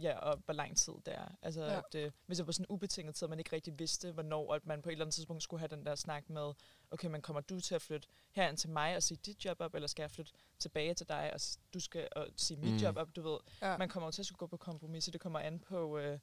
[0.02, 1.28] ja, og hvor lang tid det er.
[1.42, 1.78] Altså, Ja.
[1.78, 4.66] at, øh, hvis det var sådan en ubetinget tid, man ikke rigtig vidste, hvornår, at
[4.66, 6.52] man på et eller andet tidspunkt skulle have den der snak med,
[6.90, 9.74] okay, men kommer du til at flytte herind til mig og sige dit job op,
[9.74, 11.40] eller skal jeg flytte tilbage til dig, og
[11.74, 12.76] du skal og sige mit Mm.
[12.78, 13.38] job op, du ved.
[13.62, 13.76] Ja.
[13.78, 15.98] Man kommer jo til at skulle gå på kompromis, så det kommer an på...
[15.98, 16.18] Øh,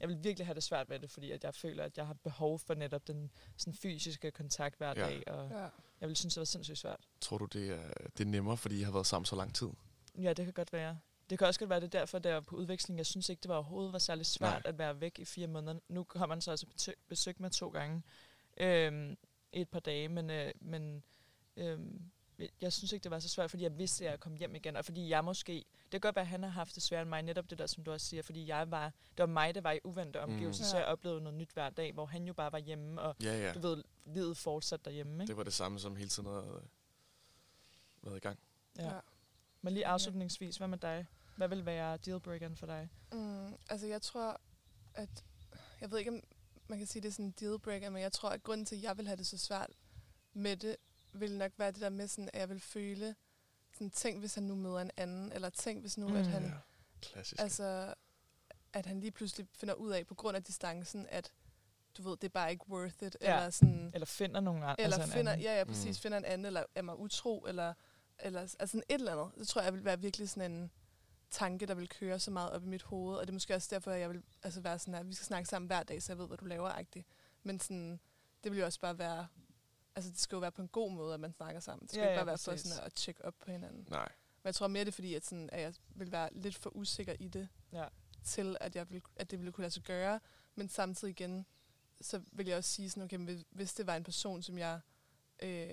[0.00, 2.14] jeg vil virkelig have det svært ved det, fordi at jeg føler, at jeg har
[2.14, 4.94] behov for netop den sådan fysiske kontakt hver Ja.
[5.06, 5.68] dag, og ja.
[6.00, 7.00] jeg vil synes, det var sindssygt svært.
[7.20, 9.68] Tror du, det er, det er nemmere, fordi jeg har været sammen så lang tid?
[10.22, 10.98] Ja, det kan godt være.
[11.30, 13.48] Det kan også godt være, det er derfor, der på udveksling, jeg synes ikke, det
[13.48, 14.62] var overhovedet var særlig svært Nej.
[14.64, 15.78] At være væk i fire måneder.
[15.88, 18.02] Nu kommer man så altså besøg, besøg mig to gange
[19.52, 21.02] i et par dage, men, øh, men
[21.56, 22.02] øhm,
[22.60, 24.76] jeg synes ikke, det var så svært, fordi jeg vidste, at jeg kom hjem igen,
[24.76, 27.08] og fordi jeg måske, det kan godt være, at han har haft det sværere end
[27.08, 29.60] mig, netop det der, som du også siger, fordi jeg var, det var mig, der
[29.60, 30.66] var i uvante omgivelser, Mm.
[30.66, 30.70] mm.
[30.70, 33.38] så jeg oplevede noget nyt hver dag, hvor han jo bare var hjemme, og Ja,
[33.46, 33.52] ja.
[33.52, 35.30] du ved, livet fortsat derhjemme, ikke?
[35.30, 36.62] Det var det samme, som hele tiden havde øh,
[38.02, 38.38] været i gang.
[38.78, 38.84] Ja.
[38.94, 39.00] Ja.
[39.66, 41.06] Men lige afslutningsvis, hvad med dig?
[41.36, 42.88] Hvad vil være dealbreakeren for dig?
[43.12, 44.40] Mm, altså, jeg tror,
[44.94, 45.24] at...
[45.80, 46.22] Jeg ved ikke, om
[46.68, 48.82] man kan sige, det er sådan en dealbreaker, men jeg tror, at grunden til, at
[48.82, 49.70] jeg vil have det så svært
[50.32, 50.76] med det,
[51.12, 53.14] vil nok være det der med, sådan, at jeg vil føle,
[53.72, 56.44] sådan, tænk hvis han nu møder en anden, eller tænk hvis nu, mm, at han,
[56.44, 56.50] Ja,
[57.02, 57.42] klassisk.
[57.42, 57.94] altså,
[58.72, 61.32] at han lige pludselig finder ud af, på grund af distancen, at
[61.98, 63.36] du ved, det er bare ikke worth it, Ja.
[63.36, 64.80] eller sådan, Eller finder nogen andre?
[64.80, 65.44] eller altså finder, anden.
[65.44, 66.02] ja, ja, præcis, mm.
[66.02, 67.74] finder en anden, eller er mig utro, eller,
[68.18, 69.38] eller altså sådan et eller andet.
[69.38, 70.70] Det tror jeg vil være virkelig sådan en
[71.30, 73.68] tanke, der vil køre så meget op i mit hoved, og det er måske også
[73.70, 76.12] derfor, at jeg vil altså være sådan, at vi skal snakke sammen hver dag, så
[76.12, 77.06] jeg ved, hvad du laver, agtigt.
[77.42, 78.00] Men sådan,
[78.44, 79.26] det vil jo også bare være,
[79.96, 81.82] altså det skal jo være på en god måde, at man snakker sammen.
[81.82, 83.86] Det skal Ja, ja, ikke ja, bare være for sådan at tjekke op på hinanden.
[83.90, 84.08] Nej.
[84.42, 86.76] Men jeg tror mere, det er fordi, at, sådan, at jeg vil være lidt for
[86.76, 87.86] usikker i det, Ja.
[88.24, 90.20] til at, jeg vil, at det ville kunne lade sig gøre.
[90.54, 91.46] Men samtidig igen,
[92.00, 94.80] så vil jeg også sige sådan, okay, hvis det var en person, som jeg
[95.42, 95.70] øh,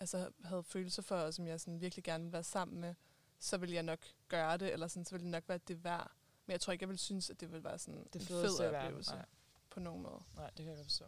[0.00, 2.94] altså, havde følelser for, og som jeg sådan virkelig gerne ville være sammen med,
[3.38, 6.10] så ville jeg nok gøre det, eller sådan, så ville det nok være det værd.
[6.46, 8.62] Men jeg tror ikke, jeg ville synes, at det ville være sådan Det en fedeste
[8.62, 9.26] fed oplevelse Nej,
[9.70, 10.22] på nogen måde.
[10.36, 11.04] nej, det kan jeg godt forstå.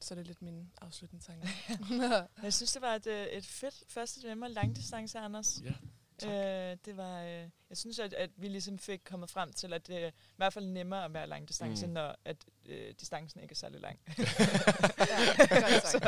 [0.00, 1.48] Så det er lidt min afsluttende tanke.
[2.42, 4.48] Jeg synes, det var et, øh, et fedt første dilemma.
[4.48, 5.62] Langdistance, Anders.
[5.62, 5.74] Ja,
[6.18, 6.30] tak.
[6.30, 9.86] Øh, det var, øh, jeg synes, at, at vi ligesom fik kommet frem til, at
[9.86, 11.92] det er i hvert fald nemmere at være langdistance, mm.
[11.92, 13.98] når at, øh, distancen ikke er særlig lang.
[14.08, 14.24] ja,
[15.60, 16.04] godt sagt.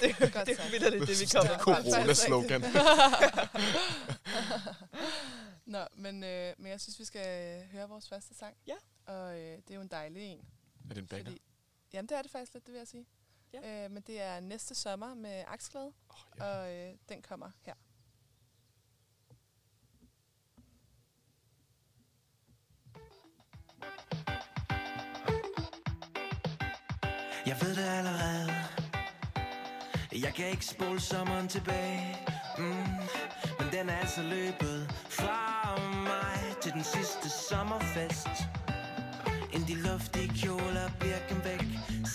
[0.00, 0.72] det, Godt det er sagt.
[0.72, 1.60] vildt, det, vi kommer til.
[1.60, 2.62] Corona-slogan.
[5.66, 8.56] Nå, men, øh, men jeg synes, vi skal øh, høre vores første sang.
[8.66, 8.74] Ja.
[9.06, 10.38] Og øh, det er jo en dejlig en.
[10.90, 11.24] Er det en banger?
[11.24, 11.40] Fordi,
[11.92, 13.06] jamen, det er det faktisk lidt, det vil jeg sige.
[13.52, 13.84] Ja.
[13.84, 16.44] Øh, men det er næste sommer med Aksglæde, Oh, ja.
[16.44, 17.74] og øh, den kommer her.
[27.50, 28.52] Jeg ved det allerede.
[30.12, 32.16] Jeg kan ikke spole sommeren tilbage.
[32.58, 32.64] Mm.
[33.58, 38.28] Men den er altså løbet fra mig Til den sidste sommerfest.
[39.52, 41.64] Ind de luftige kjoler birken væk.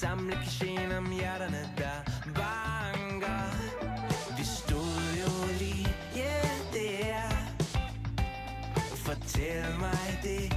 [0.02, 3.42] Samle kachéen om hjerterne der banker.
[4.38, 7.32] Vi stod jo lige, yeah det er.
[8.96, 10.55] Fortæl mig det.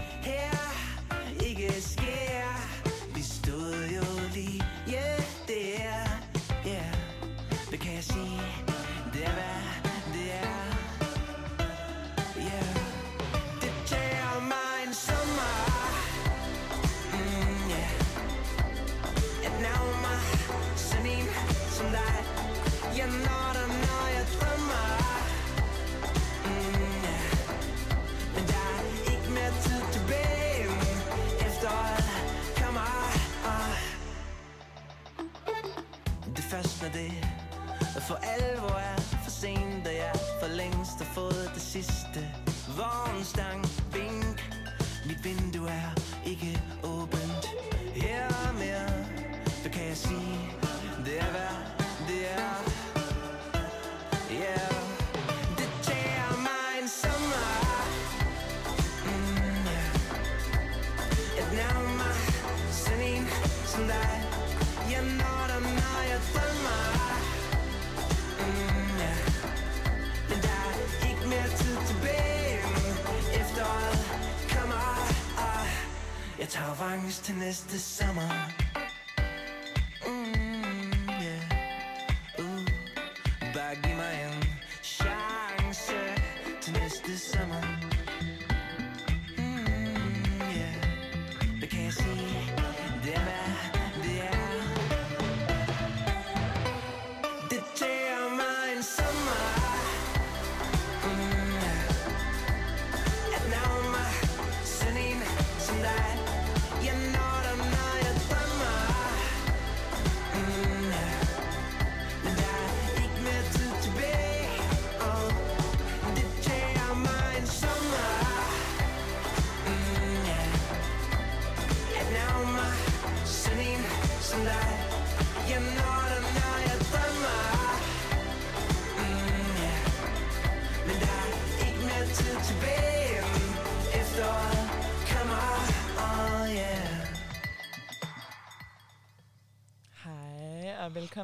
[38.09, 42.21] For alvor er for sent Og jeg for længst har fået det sidste
[42.77, 43.61] Vognstang,
[43.93, 44.39] vink
[45.07, 45.91] Mit vindue er
[46.27, 47.45] ikke åbent
[47.95, 49.05] Her mere.
[49.63, 50.58] Hvad kan jeg sige?
[76.49, 78.29] Jeg tager revanche til næste sommer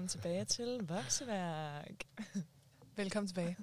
[0.05, 2.05] velkommen tilbage til Vokseværk.
[2.97, 3.57] Velkommen tilbage.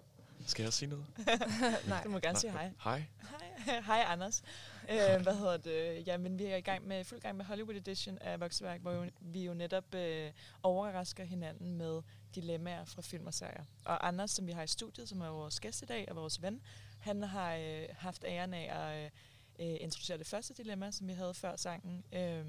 [0.45, 1.05] Skal jeg sige noget?
[1.87, 2.03] Nej.
[2.03, 2.71] Du må gerne sige hej.
[2.83, 3.03] Hej.
[3.21, 4.43] Hej, hej Anders.
[4.89, 6.07] Øh, hvad hedder det?
[6.07, 9.05] Jamen, vi er i gang med, fuld gang med Hollywood Edition af Vokseværk, hvor jo,
[9.19, 10.31] vi jo netop øh,
[10.63, 12.01] overrasker hinanden med
[12.35, 13.63] dilemmaer fra film og serier.
[13.85, 16.41] Og Anders, som vi har i studiet, som er vores gæst i dag og vores
[16.41, 16.61] ven,
[16.99, 19.09] han har øh, haft æren af at øh,
[19.65, 22.45] introducere det første dilemma, som vi havde før sangen, øh,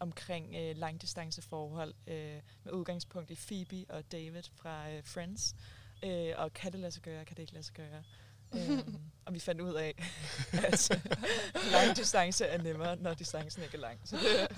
[0.00, 5.54] omkring øh, langdistanceforhold øh, med udgangspunkt i Phoebe og David fra øh, Friends.
[6.02, 8.02] Øh, og kan det lade sig gøre, kan det ikke lade sig gøre?
[8.56, 9.94] øhm, og vi fandt ud af,
[10.52, 14.00] at øh, lang distance er nemmere, når distancen ikke er lang.
[14.04, 14.48] Så det,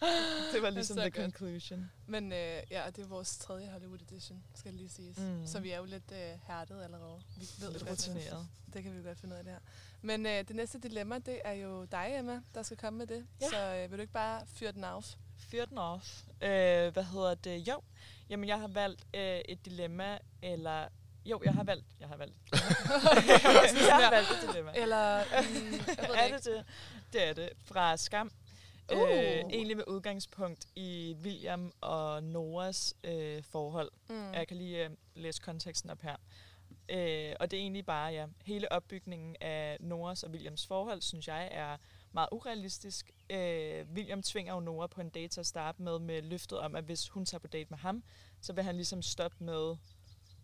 [0.52, 1.14] det var ligesom the godt.
[1.14, 1.90] conclusion.
[2.06, 5.18] Men øh, ja, det er vores tredje Hollywood edition, skal det lige siges.
[5.18, 5.46] Mm.
[5.46, 7.20] Så vi er jo lidt øh, hærdet allerede.
[7.36, 7.90] Vi ved Lidt er.
[7.90, 8.46] rutineret.
[8.74, 9.60] Det kan vi jo godt finde ud af det her.
[10.02, 13.26] Men øh, det næste dilemma, det er jo dig, Emma, der skal komme med det.
[13.40, 13.48] Ja.
[13.48, 15.16] Så øh, vil du ikke bare fyre den af?
[15.38, 16.22] Fyr den off.
[16.42, 16.48] Øh,
[16.92, 17.68] hvad hedder det?
[17.68, 17.80] Jo,
[18.30, 20.88] jamen jeg har valgt øh, et dilemma, eller...
[21.24, 21.86] Jo, jeg har valgt...
[22.00, 22.34] Jeg har valgt...
[23.88, 24.72] jeg har valgt et dilemma.
[24.74, 26.64] Eller, mm, jeg ved er det det det?
[27.12, 27.50] Det er det.
[27.64, 28.30] Fra Skam.
[28.92, 29.00] Uh.
[29.00, 29.16] Øh,
[29.50, 33.90] egentlig med udgangspunkt i William og Noras øh, forhold.
[34.08, 34.32] Mm.
[34.32, 36.16] Jeg kan lige øh, læse konteksten op her.
[36.88, 41.28] Øh, og det er egentlig bare, ja, hele opbygningen af Noras og Williams forhold, synes
[41.28, 41.76] jeg er
[42.12, 43.10] meget urealistisk.
[43.30, 46.76] Øh, William tvinger jo Nora på en date til at starte med, med løftet om,
[46.76, 48.02] at hvis hun tager på date med ham,
[48.40, 49.76] så vil han ligesom stoppe med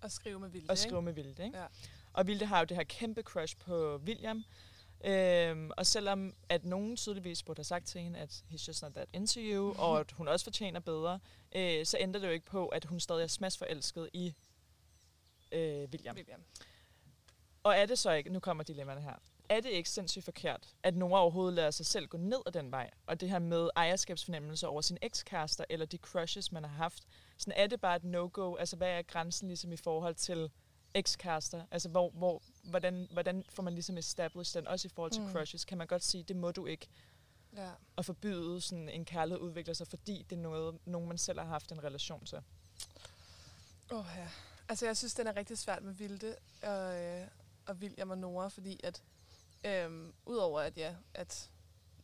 [0.02, 1.44] Og skrive med vildt, at skrive med Vilde.
[1.44, 1.58] Ikke?
[1.58, 1.66] Ja.
[2.12, 4.44] Og Vilde har jo det her kæmpe crush på William.
[5.04, 8.92] Øhm, og selvom at nogen tydeligvis burde have sagt til hende, at he's just not
[8.92, 11.20] that into you, og at hun også fortjener bedre,
[11.54, 14.34] øh, så ændrer det jo ikke på, at hun stadig er smadsforelsket i
[15.52, 16.16] øh, William.
[16.16, 16.40] William.
[17.62, 19.14] Og er det så ikke, nu kommer dilemmaerne her,
[19.48, 22.70] er det ikke sindssygt forkert, at Nora overhovedet lader sig selv gå ned ad den
[22.70, 27.04] vej, og det her med ejerskabsfornemmelse over sin ekskærester, eller de crushes, man har haft,
[27.36, 30.50] sådan er det bare et no-go, altså hvad er grænsen ligesom i forhold til
[30.94, 35.22] ekskærester, altså hvor, hvor, hvordan, hvordan får man ligesom established den, også i forhold til
[35.22, 35.32] Mm.
[35.32, 36.88] crushes, kan man godt sige, det må du ikke.
[37.56, 37.70] Ja.
[37.98, 41.46] at forbyde sådan en kærlighed udvikler sig, fordi det er noget, nogen man selv har
[41.46, 42.38] haft en relation til.
[43.90, 44.28] Oh, ja.
[44.68, 47.26] Altså, jeg synes, den er rigtig svært med Vilde og, øh,
[47.66, 49.02] og William og Nora, fordi at,
[49.64, 51.50] øhm, udover at, ja, at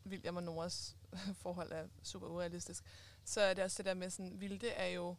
[0.07, 0.97] William og Noras
[1.43, 2.85] forhold er super urealistisk,
[3.25, 5.15] så er det også det der med sådan, Vilde er jo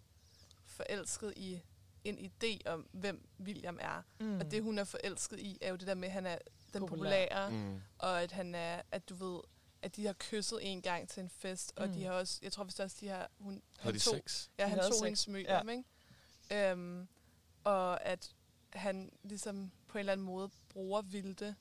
[0.66, 1.62] forelsket i
[2.04, 4.02] en idé om, hvem William er.
[4.20, 4.40] Mm.
[4.40, 6.38] Og det, hun er forelsket i, er jo det der med, at han er
[6.74, 6.88] den Populær.
[6.88, 7.82] populære, Mm.
[7.98, 9.42] og at han er, at du ved,
[9.82, 11.94] at de har kysset en gang til en fest, og Mm.
[11.94, 14.48] de har også, jeg tror vist også, de har, hun, Havde de tog, sex?
[14.58, 15.02] Ja, De han tog sex.
[15.04, 15.62] hendes mø Ja.
[15.72, 15.84] ikke?
[16.72, 17.08] Øhm,
[17.64, 18.36] og at
[18.74, 21.56] han ligesom på en eller anden måde bruger Vilde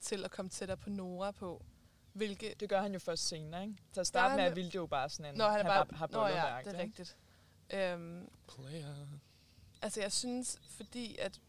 [0.00, 1.64] til at komme tættere på Nora på.
[2.12, 2.60] Hvilket...
[2.60, 3.76] Det gør han jo først senere, ikke?
[3.92, 5.38] Til at starte han med, at jo- Vilde jo bare sådan en...
[5.38, 5.86] Nå, han er bare...
[5.96, 6.78] har Nå ja, det er ikke?
[6.82, 7.16] rigtigt.
[7.70, 9.06] Øhm, Player.
[9.84, 11.40] Altså, jeg synes, fordi at...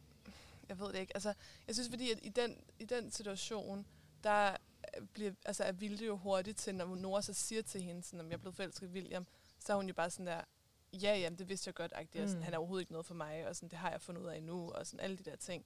[0.70, 1.16] Jeg ved det ikke.
[1.16, 1.34] Altså,
[1.68, 3.86] jeg synes, fordi at i den, i den situation,
[4.24, 4.58] der
[5.14, 8.26] bliver, altså, er Vilde jo hurtigt til, når Nora så siger til hende, sådan, om
[8.28, 9.28] jeg er blevet forelsket i William,
[9.60, 10.42] så er hun jo bare sådan der,
[10.94, 12.08] ja, jamen, det vidste jeg godt, mm.
[12.14, 12.42] sådan, Mm.
[12.42, 14.44] han er overhovedet ikke noget for mig, og sådan, det har jeg fundet ud af
[14.44, 15.66] nu, og sådan alle de der ting.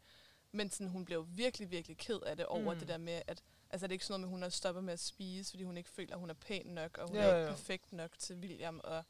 [0.51, 2.79] Men sådan, hun blev virkelig, virkelig ked af det over Mm.
[2.79, 4.83] det der med, at altså, det er ikke sådan noget med, at hun har stoppet
[4.83, 7.21] med at spise, fordi hun ikke føler, at hun er pæn nok, og hun Jo,
[7.23, 7.47] er ikke jo.
[7.49, 9.03] perfekt nok til William, og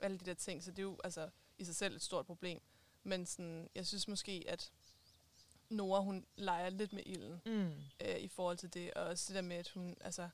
[0.00, 0.62] alle de der ting.
[0.64, 2.60] Så det er jo altså, i sig selv et stort problem.
[3.06, 4.70] Men sådan, jeg synes måske, at
[5.68, 7.74] Nora, hun leger lidt med ilden Mm.
[8.00, 10.28] øh, i forhold til det, og også det der med, at hun, altså,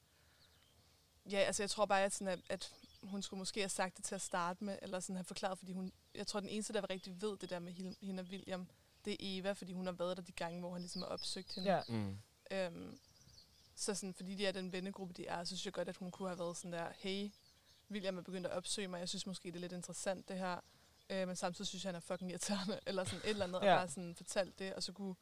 [1.30, 4.04] ja, altså jeg tror bare, at, sådan, at, at hun skulle måske have sagt det
[4.04, 6.90] til at starte med, eller sådan have forklaret, fordi hun, jeg tror, den eneste, der
[6.90, 8.68] rigtig ved det der med hende hende og William,
[9.04, 11.54] det er Eva, fordi hun har været der de gange, hvor han ligesom har opsøgt
[11.54, 11.74] hende.
[11.74, 11.82] Ja.
[11.88, 12.18] Mm.
[12.50, 12.98] Øhm,
[13.74, 16.11] så sådan, fordi de er den vennegruppe, de er, så synes jeg godt, at hun
[16.11, 17.30] kunne have været sådan der, hey,
[17.90, 20.61] William er begyndt at opsøge mig, jeg synes måske, det er lidt interessant det her,
[21.12, 23.72] øh, men samtidig synes jeg, han er fucking irriterende, eller sådan et eller andet, Ja.
[23.72, 25.14] og bare sådan fortalt det, og så kunne,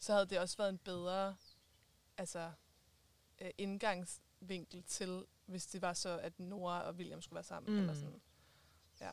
[0.00, 1.36] så havde det også været en bedre,
[2.16, 2.50] altså,
[3.40, 7.80] øh, indgangsvinkel til, hvis det var så, at Nora og William skulle være sammen, Mm.
[7.80, 8.20] eller sådan,
[9.00, 9.10] ja.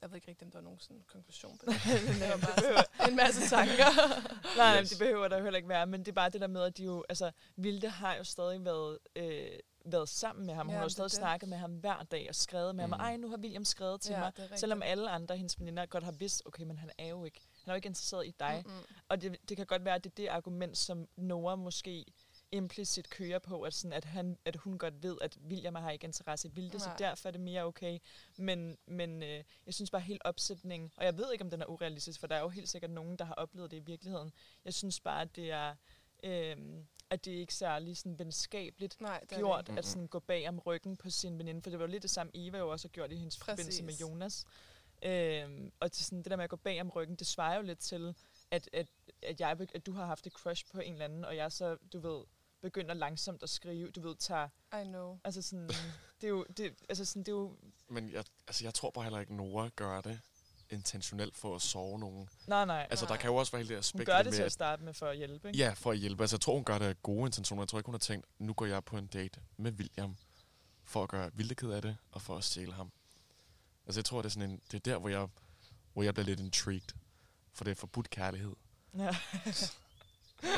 [0.00, 1.74] Jeg ved ikke rigtig, om der var nogen sådan konklusion på det.
[2.20, 3.90] det var bare sådan en masse tanker.
[4.56, 4.80] Nej, yes.
[4.82, 4.90] Yes.
[4.90, 6.76] det behøver der jo heller ikke være, men det er bare det der med, at
[6.76, 10.66] de jo, altså, Vilde har jo stadig været, øh, været sammen med ham.
[10.66, 11.16] Hun Ja, har jo stadig det.
[11.18, 12.92] snakket med ham hver dag og skrevet med Mm.
[12.92, 13.00] ham.
[13.00, 14.32] Ej, nu har William skrevet til Ja, mig.
[14.58, 17.70] Selvom alle andre, hendes veninder, godt har vidst, okay, men han er jo ikke, han
[17.70, 18.62] er jo ikke interesseret i dig.
[18.66, 18.78] Mm-mm.
[19.08, 22.04] Og det, det kan godt være, at det er det argument, som Nora måske
[22.52, 26.04] implicit kører på, at, sådan, at, han, at hun godt ved, at William har ikke
[26.04, 26.96] interesse i Vilde, så Nej.
[26.96, 27.98] derfor er det mere okay.
[28.38, 31.66] Men, men øh, jeg synes bare helt opsætningen, og jeg ved ikke, om den er
[31.66, 34.32] urealistisk, for der er jo helt sikkert nogen, der har oplevet det i virkeligheden.
[34.64, 35.74] Jeg synes bare, at det er,
[36.24, 36.56] øh,
[37.10, 39.78] at det er ikke særlig sådan venskabeligt Nej, det er gjort det.
[39.78, 42.10] at sådan gå bag om ryggen på sin veninde, for det var jo lidt det
[42.10, 44.00] samme, Eva jo også har gjort i hendes forbindelse med Præcis.
[44.00, 44.44] Jonas.
[45.02, 47.62] Øhm, og til sådan, det der med at gå bag om ryggen, det svarer jo
[47.62, 48.14] lidt til,
[48.50, 48.86] at, at,
[49.22, 51.76] at, jeg, at du har haft et crush på en eller anden, og jeg så,
[51.92, 52.24] du ved,
[52.60, 54.48] begynder langsomt at skrive, du ved, tager,
[54.82, 55.18] I know.
[55.24, 55.68] altså sådan,
[56.20, 57.56] det er jo, det, altså sådan, det er jo,
[57.88, 60.20] Men jeg, altså, jeg tror bare heller ikke, Nora gør det
[60.70, 62.28] intentionelt for at sove nogen.
[62.46, 63.20] nej, nej, Altså, der Nej.
[63.20, 64.94] kan jo også være hele det hun aspekt gør det med, til at starte med
[64.94, 65.58] for at hjælpe, ikke?
[65.58, 66.22] Ja, for at hjælpe.
[66.22, 67.62] Altså, jeg tror, hun gør det af gode intentioner.
[67.62, 70.16] Jeg tror ikke, hun har tænkt, nu går jeg på en date med William,
[70.84, 72.90] for at gøre Vilde ked af det, og for at stjæle ham.
[73.86, 75.26] Altså, jeg tror, det er sådan en, det er der, hvor jeg,
[75.92, 76.88] hvor jeg bliver lidt intrigued.
[77.52, 78.52] For det er forbudt kærlighed.
[78.98, 79.08] Ja.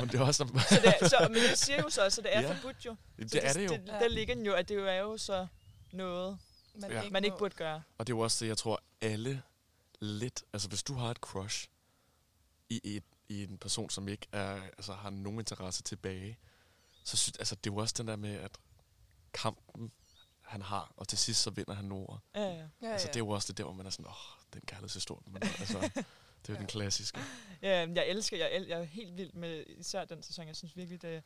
[0.00, 2.24] Og det er også, Så det, er- så, men det siger jo så også, at
[2.24, 2.54] det er Ja.
[2.54, 2.96] forbudt jo.
[3.18, 3.68] Så det er det jo.
[3.72, 5.46] Det, der ligger den jo, at det jo er jo så
[5.92, 6.38] noget,
[6.74, 7.00] Man, Ja.
[7.02, 7.82] ikke man ikke burde gøre.
[7.98, 9.42] Og det er jo også det, jeg tror, alle
[10.02, 10.44] lidt...
[10.52, 11.68] Altså, hvis du har et crush
[12.68, 16.38] i, et, i en person, som ikke er, altså, har nogen interesse tilbage,
[17.04, 18.58] så synes, altså, det er jo også den der med, at
[19.32, 19.92] kampen,
[20.40, 22.18] han har, og til sidst så vinder han Nora.
[22.34, 22.66] Ja, ja.
[22.82, 24.12] Ja, Altså, det er jo også det der, hvor man er sådan, åh,
[24.54, 25.22] den kærlighedshistorie.
[25.26, 26.04] Men, altså, det er
[26.48, 26.58] jo Ja.
[26.58, 27.20] den klassiske.
[27.62, 30.46] Ja, jeg elsker, jeg, el- jeg er helt vild med især den sæson.
[30.46, 31.22] Jeg synes virkelig, det,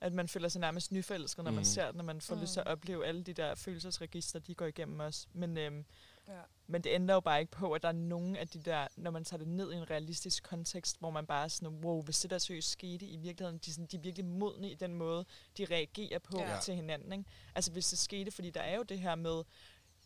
[0.00, 1.54] at man føler sig nærmest nyforelsket, når mm.
[1.54, 2.40] man ser den, når man får mm.
[2.40, 2.72] lyst til at Mm.
[2.72, 5.28] opleve alle de der følelsesregister, de går igennem os.
[5.32, 5.84] Men, øhm,
[6.28, 6.40] Ja.
[6.66, 9.10] men det ændrer jo bare ikke på, at der er nogen af de der, når
[9.10, 12.20] man tager det ned i en realistisk kontekst, hvor man bare er sådan, wow, hvis
[12.20, 15.24] det der seriøst skete i virkeligheden, de, sådan, de er virkelig modne i den måde,
[15.58, 16.58] de reagerer på Ja.
[16.62, 17.12] til hinanden.
[17.12, 17.24] Ikke?
[17.54, 19.42] Altså hvis det skete, fordi der er jo det her med,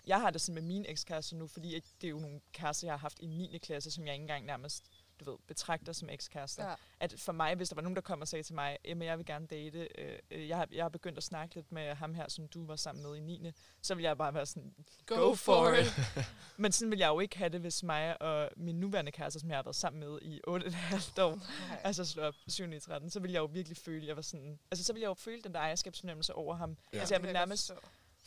[0.07, 2.93] jeg har det sådan med mine ekskærester nu, fordi det er jo nogle kærester, jeg
[2.93, 3.59] har haft i 9.
[3.59, 4.85] klasse, som jeg ikke engang nærmest
[5.25, 6.75] du ved, betragter som ekskærester Ja.
[7.01, 9.19] at for mig, hvis der var nogen, der kom og sagde til mig, Emma, jeg
[9.19, 12.15] vil gerne date, øh, øh, jeg, har, jeg har begyndt at snakke lidt med ham
[12.15, 13.51] her, som du var sammen med i 9.
[13.83, 14.75] Så vil jeg bare være sådan,
[15.07, 16.27] Go, Go for, for it.
[16.63, 19.49] men sådan vil jeg jo ikke have det, hvis mig og min nuværende kæreste, som
[19.51, 21.35] jeg har været sammen med i 8,5 år,
[21.69, 21.81] Nej.
[21.85, 22.73] altså slå op 7.
[22.73, 25.09] i 13, så vil jeg jo virkelig føle, jeg var sådan, altså så vil jeg
[25.09, 26.77] jo føle den der ejerskabsfornemmelse over ham.
[26.93, 26.99] Ja.
[26.99, 27.73] Altså jeg vil nærmest.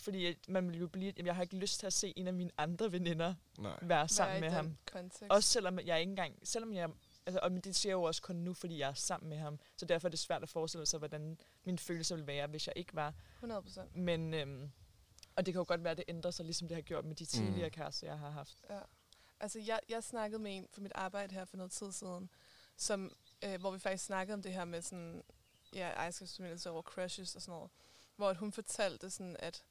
[0.05, 2.33] Fordi man vil jo blive, jamen, jeg har ikke lyst til at se en af
[2.33, 3.79] mine andre veninder Nej.
[3.81, 4.77] være sammen med ham.
[4.91, 5.23] Kontekst.
[5.29, 6.89] Også selvom jeg ikke engang, selvom jeg
[7.27, 9.59] Altså, og det siger jeg jo også kun nu, fordi jeg er sammen med ham.
[9.77, 12.73] Så derfor er det svært at forestille sig, hvordan mine følelser ville være, hvis jeg
[12.75, 13.13] ikke var.
[13.35, 13.95] 100 procent.
[13.95, 14.71] Men, øhm,
[15.35, 17.15] og det kan jo godt være, at det ændrer sig, ligesom det har gjort med
[17.15, 17.71] de tidligere mm.
[17.71, 18.57] kærester, jeg har haft.
[18.69, 18.79] Ja.
[19.39, 22.29] Altså, jeg, jeg snakkede med en for mit arbejde her for noget tid siden,
[22.77, 23.11] som,
[23.43, 25.23] øh, hvor vi faktisk snakkede om det her med sådan,
[25.73, 27.71] ja, ejerskabsformidlelse over crushes og sådan noget.
[28.15, 29.63] Hvor at hun fortalte sådan, at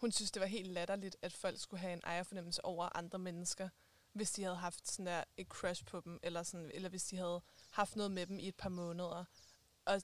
[0.00, 3.68] hun synes, det var helt latterligt, at folk skulle have en ejerfornemmelse over andre mennesker,
[4.12, 7.16] hvis de havde haft sådan der et crush på dem, eller, sådan, eller hvis de
[7.16, 9.24] havde haft noget med dem i et par måneder.
[9.84, 10.02] Og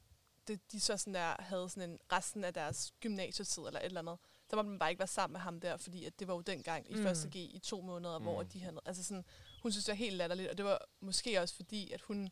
[0.49, 4.01] det, de så sådan der havde sådan en resten af deres gymnasietid eller et eller
[4.01, 4.19] andet,
[4.51, 6.41] så må man bare ikke være sammen med ham der, fordi at det var jo
[6.41, 7.03] dengang i Mm.
[7.03, 8.49] første G i to måneder, hvor Mm.
[8.49, 9.25] de havde, altså sådan,
[9.63, 12.31] hun synes det var helt latterligt, og det var måske også fordi, at hun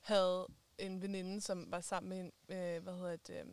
[0.00, 0.46] havde
[0.78, 3.46] en veninde, som var sammen med en, øh, hvad hedder det, øh,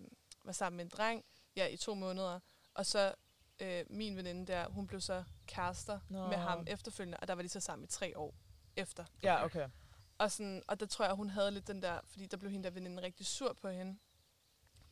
[0.44, 2.40] var sammen med en dreng, ja, i to måneder,
[2.74, 3.14] og så
[3.60, 6.28] øh, min veninde der, hun blev så kærester Nå.
[6.28, 8.34] med ham efterfølgende, og der var de så sammen i tre år
[8.76, 9.06] efter.
[9.24, 9.70] Ja, okay.
[10.18, 12.64] Og, sådan, og der tror jeg, hun havde lidt den der, fordi der blev hende
[12.64, 13.98] der veninde rigtig sur på hende.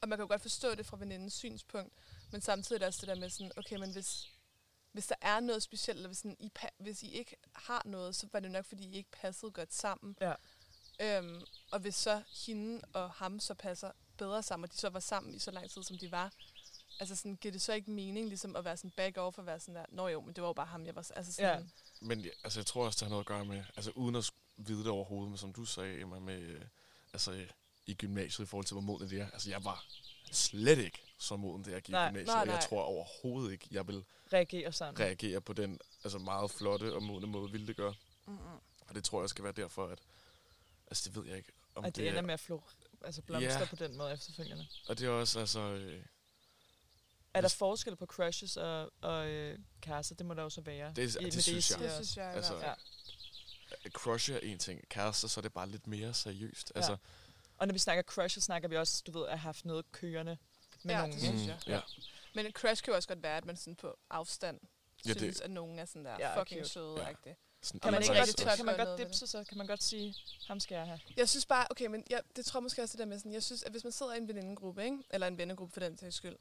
[0.01, 1.93] Og man kan jo godt forstå det fra venindens synspunkt,
[2.31, 4.27] men samtidig er det også det der med sådan, okay, men hvis,
[4.91, 8.27] hvis der er noget specielt, eller hvis, sådan, I, hvis I ikke har noget, så
[8.33, 10.15] var det nok, fordi I ikke passede godt sammen.
[10.21, 10.33] Ja.
[10.99, 14.99] Øhm, og hvis så hende og ham så passer bedre sammen, og de så var
[14.99, 16.31] sammen i så lang tid, som de var,
[16.99, 19.59] altså sådan, giver det så ikke mening ligesom at være sådan back off og være
[19.59, 21.59] sådan der, nå jo, men det var jo bare ham, jeg var, s-" altså sådan,
[21.59, 21.65] Ja.
[22.01, 24.79] Men altså, jeg tror også, det har noget at gøre med, altså uden at vide
[24.79, 26.61] det overhovedet, men som du sagde, Emma, med, øh,
[27.13, 27.45] altså
[27.85, 29.31] i gymnasiet i forhold til, hvor moden det er.
[29.31, 29.85] Altså, jeg var
[30.31, 32.61] slet ikke så moden, da jeg gik i Nej, gymnasiet, nej, og jeg nej.
[32.61, 34.99] tror overhovedet ikke, jeg vil Reagerer sammen.
[34.99, 37.93] reagere på den altså meget flotte og modne måde, ville det gøre.
[38.25, 38.39] Mm-mm.
[38.87, 39.99] Og det tror jeg skal være derfor, at,
[40.87, 42.63] altså det ved jeg ikke, om Og det, det ender er, med at flå,
[43.01, 43.65] altså blomstre Ja.
[43.65, 44.67] på den måde efterfølgende.
[44.87, 46.03] og det er også, altså, øh,
[47.37, 50.15] Er der forskel på crushes og, og øh, kærester?
[50.15, 50.93] Det må der jo så være.
[50.95, 51.79] Det- I- det med synes jeg.
[51.79, 51.95] Det også.
[51.95, 52.57] synes jeg Altså.
[52.57, 52.73] Ja.
[53.89, 56.71] crush er en ting, kærester, så er det bare lidt mere seriøst.
[56.75, 56.79] Ja.
[56.79, 56.97] Altså,
[57.57, 59.91] Og når vi snakker crush, så snakker vi også, du ved, at have haft noget
[59.91, 60.37] kørende
[60.83, 61.13] med Ja, nogen.
[61.13, 61.57] det synes mm, jeg.
[61.67, 61.81] ja.
[62.35, 64.59] Men en crush kan jo også godt være, at man sådan på afstand
[65.05, 66.69] Ja, det- synes, at nogen er sådan der Ja, fucking cute.
[66.69, 67.13] søde Ja.
[67.61, 69.67] Sådan, Kan man, man ikke rigtig kan tør man gøre godt dipse, så kan man
[69.67, 70.15] godt sige,
[70.47, 70.99] ham skal jeg have.
[71.17, 73.33] Jeg synes bare, okay, men jeg, det tror jeg måske også det der med sådan,
[73.33, 74.97] jeg synes, at hvis man sidder i en venindegruppe, ikke?
[75.09, 76.35] eller en vennegruppe for den sags skyld,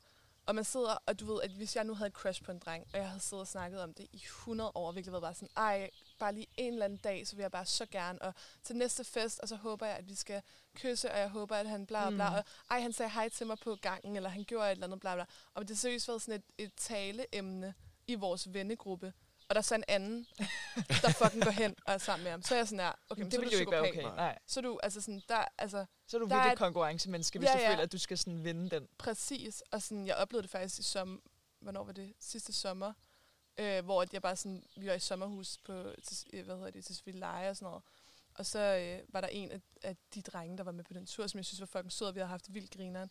[0.47, 2.59] og man sidder, og du ved, at hvis jeg nu havde et crush på en
[2.59, 5.23] dreng, og jeg havde siddet og snakket om det i 100 år, og virkelig været
[5.23, 8.23] bare sådan, ej, bare lige en eller anden dag, så vil jeg bare så gerne,
[8.23, 10.43] og til næste fest, og så håber jeg, at vi skal
[10.77, 12.35] kysse, og jeg håber, at han bla bla, Mm.
[12.37, 15.01] og ej, han sagde hej til mig på gangen, eller han gjorde et eller andet
[15.01, 17.75] bla bla, og det har seriøst været sådan et, et taleemne
[18.07, 19.13] i vores vennegruppe,
[19.49, 20.27] og der er så en anden,
[21.03, 22.43] der fucking går hen og er sammen med ham.
[22.43, 24.05] Så er jeg sådan her, okay, men det så er du jo ikke være psykopat.
[24.13, 24.17] okay.
[24.17, 24.39] Nej.
[24.47, 27.39] Så er du, altså sådan, der, altså, Så er du Der er virkelig et- konkurrencemenneske,
[27.39, 27.71] hvis Ja, du ja.
[27.71, 28.89] føler, at du skal sådan vinde den.
[28.99, 29.63] Præcis.
[29.71, 31.23] Og sådan, jeg oplevede det faktisk i som,
[31.61, 32.15] hvornår var det?
[32.21, 32.93] Sidste sommer.
[33.59, 36.85] Øh, hvor jeg bare sådan, vi var i sommerhus på, til, øh, hvad hedder det,
[36.85, 37.83] til Seville Leje og sådan noget.
[38.35, 41.07] Og så øh, var der en af, af, de drenge, der var med på den
[41.07, 43.11] tur, som jeg synes var fucking sød, og vi havde haft vildt grineren.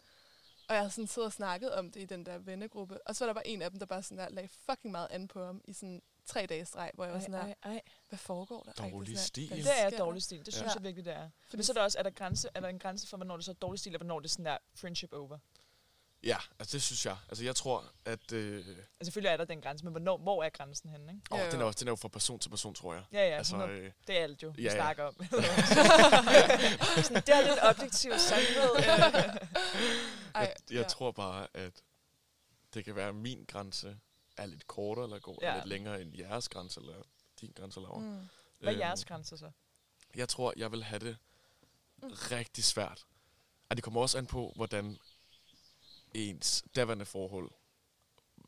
[0.67, 3.07] Og jeg havde sådan siddet og snakket om det i den der vennegruppe.
[3.07, 5.07] Og så var der bare en af dem, der bare sådan der, lagde fucking meget
[5.11, 7.81] an på ham i sådan tre dage streg, hvor jeg var sådan der, ej, ej.
[8.09, 8.71] hvad foregår der?
[8.71, 9.47] Ej, det er Dårlig sådan stil.
[9.47, 10.39] hvad Det er dårlig stil.
[10.39, 10.51] Det Ja.
[10.51, 11.29] synes jeg virkelig, det er.
[11.49, 13.35] Fordi Men så er der også, er der, grænse, er der en grænse for, hvornår
[13.35, 15.37] det så er dårlig stil, og hvornår det er sådan der friendship over?
[16.23, 17.17] Ja, altså det synes jeg.
[17.29, 18.31] Altså jeg tror, at...
[18.31, 21.21] Øh, Altså selvfølgelig er der den grænse, men hvornår, hvor er grænsen henne, ikke?
[21.31, 21.51] åh, Jo, jo.
[21.51, 23.03] den, er, også- den er jo fra person til person, tror jeg.
[23.13, 24.75] Ja, ja, altså, øh, det er alt jo, vi ja, ja.
[24.75, 25.13] snakker om.
[27.03, 28.75] sådan, det er lidt objektiv sandhed.
[30.35, 30.83] Ej, jeg, jeg ja.
[30.83, 31.73] tror bare, at
[32.73, 33.97] det kan være, min grænse
[34.37, 35.55] er lidt kortere, eller går Ja.
[35.55, 37.03] lidt længere end jeres grænse, eller
[37.41, 37.99] din grænse, Laura.
[37.99, 38.05] Mm.
[38.05, 38.27] Mm.
[38.59, 39.51] Hvad er jeres grænser så?
[40.15, 41.17] Jeg tror, jeg vil have det
[42.03, 43.05] rigtig svært.
[43.69, 44.97] Og det kommer også an på, hvordan
[46.13, 47.51] ens daværende forhold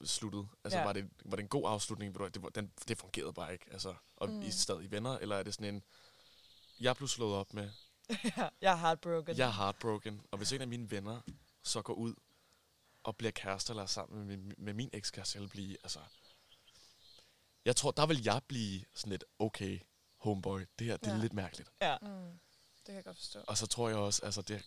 [0.06, 0.48] sluttede.
[0.64, 0.86] Altså, Ja.
[0.86, 2.14] var, det, var det en god afslutning?
[2.34, 3.66] Det, var, den, det fungerede bare ikke.
[3.72, 4.36] Altså, og Mm.
[4.36, 4.42] mm.
[4.42, 5.18] I er stadig venner?
[5.18, 5.84] Eller er det sådan en,
[6.80, 7.72] jeg blev slået op med,
[8.38, 9.38] Ja, jeg er heartbroken.
[9.38, 11.22] jeg er heartbroken, og hvis en af mine venner
[11.64, 12.14] så går ud
[13.08, 16.00] og bliver kærester eller er sammen med, min- med min ekskæreste, vil blive, altså...
[17.66, 19.80] Jeg tror, der vil jeg blive sådan lidt, okay,
[20.18, 21.22] homeboy, det her, det er Ja.
[21.22, 21.70] lidt mærkeligt.
[21.82, 21.98] Ja.
[22.02, 22.08] Mm.
[22.08, 23.40] Det kan jeg godt forstå.
[23.48, 24.64] Og så tror jeg også, altså det...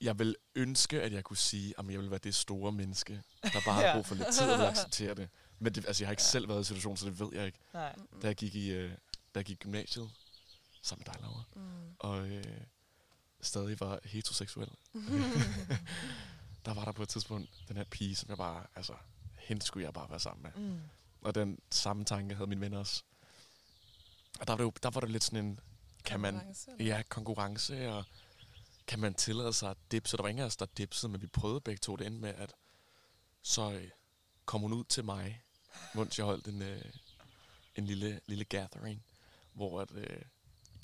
[0.00, 3.60] Jeg vil ønske, at jeg kunne sige, at jeg vil være det store menneske, der
[3.64, 3.86] bare Ja.
[3.86, 5.28] har brug for lidt tid og acceptere det.
[5.58, 7.58] Men det, altså, jeg har ikke selv været i situationen, så det ved jeg ikke.
[7.74, 7.94] Nej.
[8.12, 8.20] Mm.
[8.20, 8.96] Da jeg gik i, øh, da
[9.34, 10.10] jeg gik i gymnasiet,
[10.82, 11.94] sammen med dig, Laura, Mm.
[11.98, 12.44] og øh,
[13.40, 14.70] stadig var heteroseksuel,
[16.66, 18.94] der var der på et tidspunkt den her pige, som jeg bare, altså,
[19.38, 20.62] hende skulle jeg bare være sammen med.
[20.62, 20.80] Mm.
[21.20, 23.02] Og den samme tanke havde mine venner også.
[24.40, 25.60] Og der var det, jo, der var det lidt sådan en,
[26.04, 28.04] kan man, ja, konkurrence, og
[28.86, 30.16] kan man tillade sig at dipse?
[30.16, 31.96] Der var ingen af os, der dipsede, men vi prøvede begge to.
[31.96, 32.54] Det endte med, at
[33.42, 33.80] så
[34.44, 35.42] kom hun ud til mig,
[35.94, 36.84] mens jeg holdt en, øh,
[37.74, 39.04] en lille, lille gathering,
[39.52, 40.22] hvor at, øh,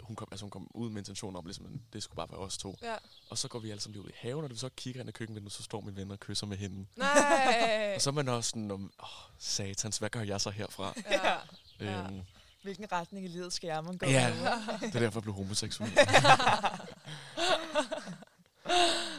[0.03, 2.39] hun kom, altså hun kom ud med intention om, ligesom, at det skulle bare være
[2.41, 2.79] os to.
[2.83, 2.95] Ja.
[3.31, 5.01] Og så går vi alle sammen lige ud i haven, og når vi så kigger
[5.01, 6.87] ind i køkkenvinduet, så står min ven og kysser med hende.
[6.97, 7.93] Nej!
[7.95, 9.07] Og så er man også sådan, om, åh,
[9.39, 10.95] satans, hvad gør jeg så herfra?
[11.11, 11.37] ja.
[11.81, 12.05] Ja.
[12.05, 12.21] Øhm,
[12.63, 14.07] Hvilken retning i livet skal jeg må gå?
[14.07, 14.29] Ja.
[14.81, 15.91] det er derfor, jeg blev homoseksuel.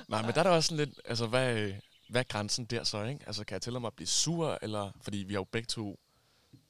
[0.07, 1.71] Nej, men der er der også sådan lidt, altså hvad,
[2.09, 3.23] hvad er grænsen der så, ikke?
[3.27, 5.99] Altså kan jeg tillade mig at blive sur, eller, fordi vi har jo begge to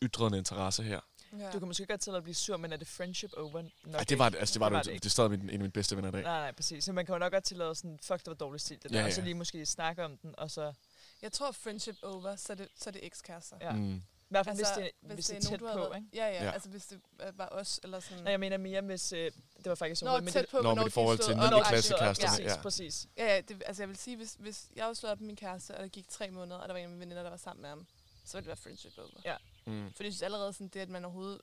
[0.03, 0.99] ytret en interesse her.
[1.39, 1.51] Ja.
[1.51, 3.61] Du kan måske godt til at blive sur, men er det friendship over?
[3.61, 5.49] Nok Ej, det var, altså, det, var det, det det, det er stadig min, en
[5.49, 6.21] af mine bedste venner i dag.
[6.23, 6.83] Nej, nej, præcis.
[6.83, 8.99] Så man kan jo nok godt tillade sådan, fuck, det var dårlig stil, det der.
[8.99, 9.25] Ja, Og så ja.
[9.25, 10.73] lige måske snakke om den, og så...
[11.21, 13.57] Jeg tror, friendship over, så er det, så er det ekskærester.
[13.61, 13.71] Ja.
[13.71, 13.95] Mm.
[13.95, 16.07] I hvert fald, altså, hvis det, hvis det er tæt du har på, ikke?
[16.13, 16.51] Ja, ja, Ja.
[16.51, 18.23] altså hvis det øh, var os, eller sådan...
[18.23, 19.13] Nej, jeg mener mere, hvis...
[19.13, 21.17] Øh, det var faktisk Nå, tæt det, på, Nå, hvornår men i de er forhold
[21.17, 21.59] til slået niende op.
[21.59, 22.61] Når de klasse slår op, kæresterne, Præcis, ja.
[22.61, 23.07] præcis.
[23.17, 25.35] Ja, ja, det, altså jeg vil sige, hvis, hvis jeg var slået op med min
[25.35, 27.37] kæreste, og der gik tre måneder, og der var en af mine veninder, der var
[27.37, 27.87] sammen med ham,
[28.25, 29.07] så ville det være friendship over.
[29.25, 29.35] Ja.
[29.65, 29.93] Mm.
[29.93, 31.41] Fordi jeg synes allerede sådan det, at man overhovedet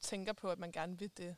[0.00, 1.36] tænker på, at man gerne vil det,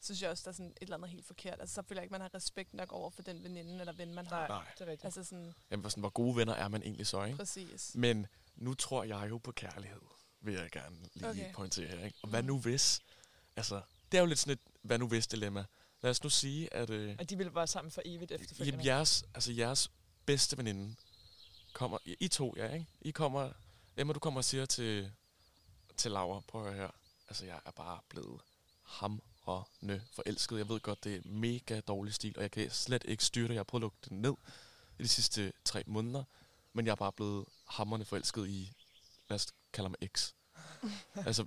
[0.00, 1.60] så synes jeg også, der er sådan et eller andet helt forkert.
[1.60, 4.14] Altså så føler jeg ikke, man har respekt nok over for den veninde eller ven,
[4.14, 4.48] man har.
[4.48, 5.04] Nej, det er rigtigt.
[5.04, 7.36] Altså sådan, Jamen, hvor sådan, hvor gode venner er man egentlig så, ikke?
[7.36, 7.94] præcis.
[7.94, 10.00] Men nu tror jeg jo på kærlighed,
[10.40, 11.52] vil jeg gerne lige okay.
[11.54, 12.04] Pointere her.
[12.04, 12.18] Ikke?
[12.22, 13.00] Og hvad nu hvis?
[13.56, 15.64] Altså, det er jo lidt sådan et hvad nu hvis dilemma.
[16.02, 18.86] Lad os nu sige, at øh, Og de ville være sammen for evigt jamen, efterfølgende.
[18.86, 19.90] jeres, altså, jeres
[20.26, 20.96] bedste veninde
[21.72, 22.86] kommer, I, I to, ja, ikke?
[23.00, 23.52] I kommer,
[23.96, 25.12] Emma, du kommer og siger til,
[25.96, 26.90] til Laura, prøv at høre her,
[27.28, 28.40] altså jeg er bare blevet
[28.82, 30.58] hamrende forelsket.
[30.58, 33.54] Jeg ved godt, det er mega dårlig stil, og jeg kan slet ikke styre det.
[33.54, 34.34] Jeg har prøvet at lukke det ned
[34.98, 36.24] i de sidste tre måneder,
[36.72, 38.72] men jeg er bare blevet hamrende forelsket i,
[39.28, 40.32] lad os kalde ham X.
[41.26, 41.46] altså,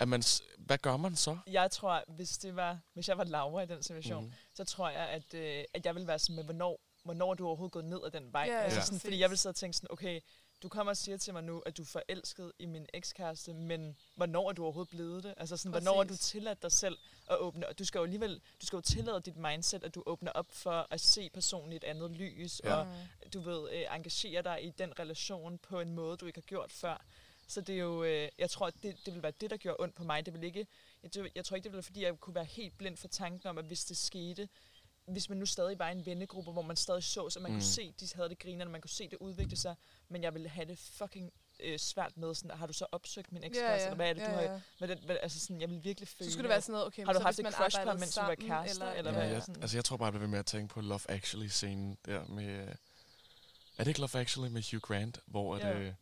[0.00, 0.22] er man,
[0.58, 1.38] hvad gør man så?
[1.46, 4.32] Jeg tror, hvis det var, hvis jeg var Laura i den situation, mm.
[4.54, 7.46] så tror jeg, at, øh, at jeg ville være sådan med, hvornår, hvornår er du
[7.46, 8.44] overhovedet gået ned ad den vej.
[8.50, 8.84] Ja, altså ja.
[8.84, 10.20] sådan, fordi jeg vil sidde og tænke sådan, okay,
[10.62, 13.96] du kommer og siger til mig nu, at du er forelsket i min ekskæreste, men
[14.14, 15.34] hvornår er du overhovedet blevet det?
[15.36, 16.98] Altså sådan, hvornår er du tilladt dig selv
[17.30, 17.68] at åbne?
[17.68, 20.46] Og du skal jo alligevel, du skal jo tillade dit mindset, at du åbner op
[20.50, 22.74] for at se personen i et andet lys, Ja.
[22.74, 22.86] og
[23.32, 26.72] du ved, øh, engagere dig i den relation på en måde, du ikke har gjort
[26.72, 27.04] før.
[27.46, 29.76] Så det er jo, øh, jeg tror, at det, det vil være det, der gjorde
[29.80, 30.26] ondt på mig.
[30.26, 30.66] Det vil ikke,
[31.02, 33.08] jeg, tror- jeg tror ikke, det ville være, fordi jeg kunne være helt blind for
[33.08, 34.48] tanken om, at hvis det skete,
[35.06, 37.56] hvis man nu stadig var i en vennegruppe, hvor man stadig så, så man mm.
[37.56, 39.74] Kunne se, de havde det grinerne, man kunne se det udvikle sig,
[40.08, 41.30] men jeg ville have det fucking
[41.60, 44.12] øh, svært med, sådan, har du så opsøgt min ekskæreste, Ja, ja, eller hvad er
[44.12, 44.60] det, ja, du har, ja.
[44.78, 46.72] hvad det, hvad, altså sådan, jeg vil virkelig føle, Så skulle det være at- sådan
[46.72, 48.34] noget, okay, Har du så haft hvis et man crush på ham, mens du var
[48.34, 49.30] kærester, eller Ja, hvad?
[49.32, 49.40] ja.
[49.40, 52.24] sådan- Altså, jeg tror bare, jeg bliver ved med at tænke på Love Actually-scenen der
[52.28, 52.44] med...
[52.46, 52.68] øh,
[53.78, 55.80] Er det ikke Love Actually med Hugh Grant, hvor at, Jo.
[55.80, 55.92] øh,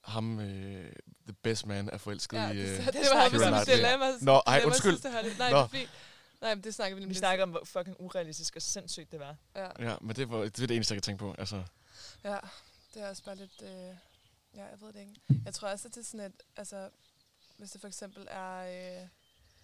[0.00, 0.92] ham, øh,
[1.26, 2.56] the best man, er forelsket Ja, i...
[2.56, 4.06] det, Øh, det, det var vi som dilemma.
[4.20, 4.92] Nå, ej, undskyld.
[4.92, 5.10] sidste.
[5.38, 5.56] Nej, Nå.
[5.58, 5.90] det er fint.
[6.44, 9.12] Nej, men det snakker vi lige om Vi snakker om, hvor fucking urealistisk og sindssygt
[9.12, 9.36] det var.
[9.54, 9.68] Ja.
[9.90, 11.34] ja, men det, var, det er det eneste, jeg kan tænke på.
[11.38, 11.64] Altså,
[12.24, 12.38] Ja,
[12.94, 13.62] det er også bare lidt...
[13.62, 13.68] Øh,
[14.54, 15.20] ja, jeg ved det ikke.
[15.44, 16.90] Jeg tror også, at det er sådan, at altså,
[17.56, 18.56] hvis det for eksempel er...
[19.02, 19.08] Øh,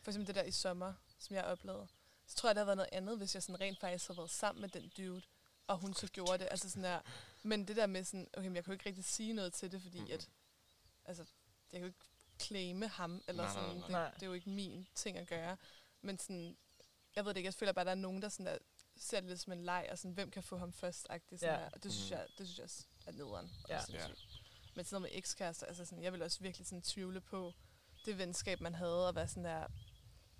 [0.02, 1.86] for eksempel det der i sommer, som jeg oplevede,
[2.26, 4.30] så tror jeg, det havde været noget andet, hvis jeg sådan rent faktisk havde været
[4.30, 5.22] sammen med den dude,
[5.66, 6.48] og hun så gjorde det.
[6.50, 7.00] Altså sådan der,
[7.42, 9.82] men det der med sådan, okay, men jeg kunne ikke rigtig sige noget til det,
[9.82, 10.10] fordi Mhm.
[10.12, 10.28] at,
[11.04, 11.24] altså,
[11.72, 11.98] jeg kunne ikke
[12.40, 14.10] claime ham, eller Nej, nej, sådan, nej, det, nej.
[14.14, 15.56] det, er jo ikke min ting at gøre.
[16.02, 16.56] Men sådan,
[17.16, 18.58] jeg ved det ikke, jeg føler bare, at der er nogen, der, sådan der
[18.96, 21.60] ser det lidt som en leg, og sådan, hvem kan få ham først, sådan Ja.
[21.60, 21.66] ja.
[21.72, 22.18] Og det synes, Mhm.
[22.18, 23.50] jeg, det synes jeg også er nederen.
[23.64, 23.80] og Ja.
[23.84, 24.08] sindssygt.
[24.08, 24.38] Ja.
[24.74, 27.52] Men sådan noget med ekskærester, altså sådan, jeg vil også virkelig sådan tvivle på
[28.04, 29.66] det venskab, man havde, og være sådan der,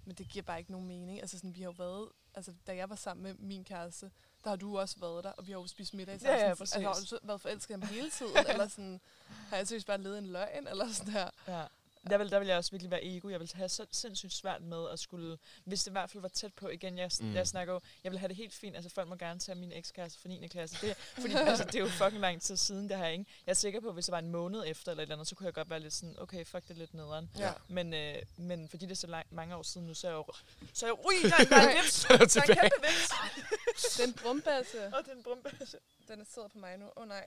[0.05, 1.21] men det giver bare ikke nogen mening.
[1.21, 4.11] Altså sådan, vi har jo været, altså da jeg var sammen med min kæreste,
[4.45, 6.35] der har du også været der, og vi har jo spist middag Ja, sammen.
[6.39, 6.75] ja, Sådan, præcis.
[6.77, 9.01] altså, har du været forelsket i ham hele tiden, eller sådan,
[9.49, 11.31] har jeg seriøst bare levet en løgn, eller sådan der.
[11.49, 11.67] Ja.
[12.11, 13.29] Der vil, der vil jeg også virkelig være ego.
[13.29, 15.39] Jeg vil have så sindssygt svært med at skulle...
[15.65, 17.35] Hvis det i hvert fald var tæt på igen, jeg, Mm.
[17.35, 17.81] jeg snakker jo...
[18.05, 18.77] Jeg vil have det helt fint.
[18.77, 20.47] Altså folk må gerne tage min ekskæreste fra 9.
[20.49, 20.87] klasse.
[20.87, 23.25] Det, fordi altså, det er jo fucking lang tid siden, det her, ikke?
[23.47, 25.29] Jeg er sikker på, at hvis det var en måned efter eller et eller andet,
[25.29, 27.31] så kunne jeg godt være lidt sådan, okay, fuck det er lidt nederen.
[27.39, 27.53] Ja.
[27.69, 30.17] Men, øh, men fordi det er så lang, mange år siden nu, så er jeg
[30.17, 30.27] jo...
[30.75, 31.07] Så er jeg.
[31.07, 32.03] Ui, der, er- der er en vips!
[32.09, 33.97] Der er en kæmpe vips!
[33.97, 35.79] Den brumbasse, Åh, det er en brumbæse.
[36.17, 36.87] Den sidder på mig nu.
[36.87, 37.27] Åh oh, nej.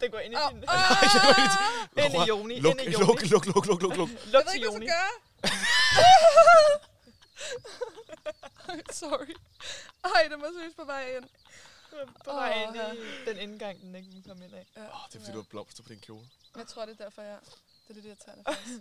[0.00, 0.64] Den går ind i Au, din...
[0.68, 2.04] ah!
[2.04, 2.60] Ind i Joni.
[2.60, 3.28] luk, Ind i luk, Joni.
[3.28, 4.08] luk, luk, luk, luk, luk.
[4.32, 4.86] Luk Jeg ved til ikke, hvad Joni.
[4.86, 4.94] jeg
[5.38, 5.62] skal gøre.
[9.02, 9.34] Sorry.
[10.04, 11.24] Ej, den var seriøst på vej ind.
[12.24, 14.66] På vej Åh, ind i den indgang, den ikke komme ind af.
[14.76, 16.26] Ja, Åh, det er fordi, du har blomster på din kjole.
[16.56, 17.38] Jeg tror, det er derfor, jeg...
[17.88, 18.80] Det er lidt irriterende, faktisk.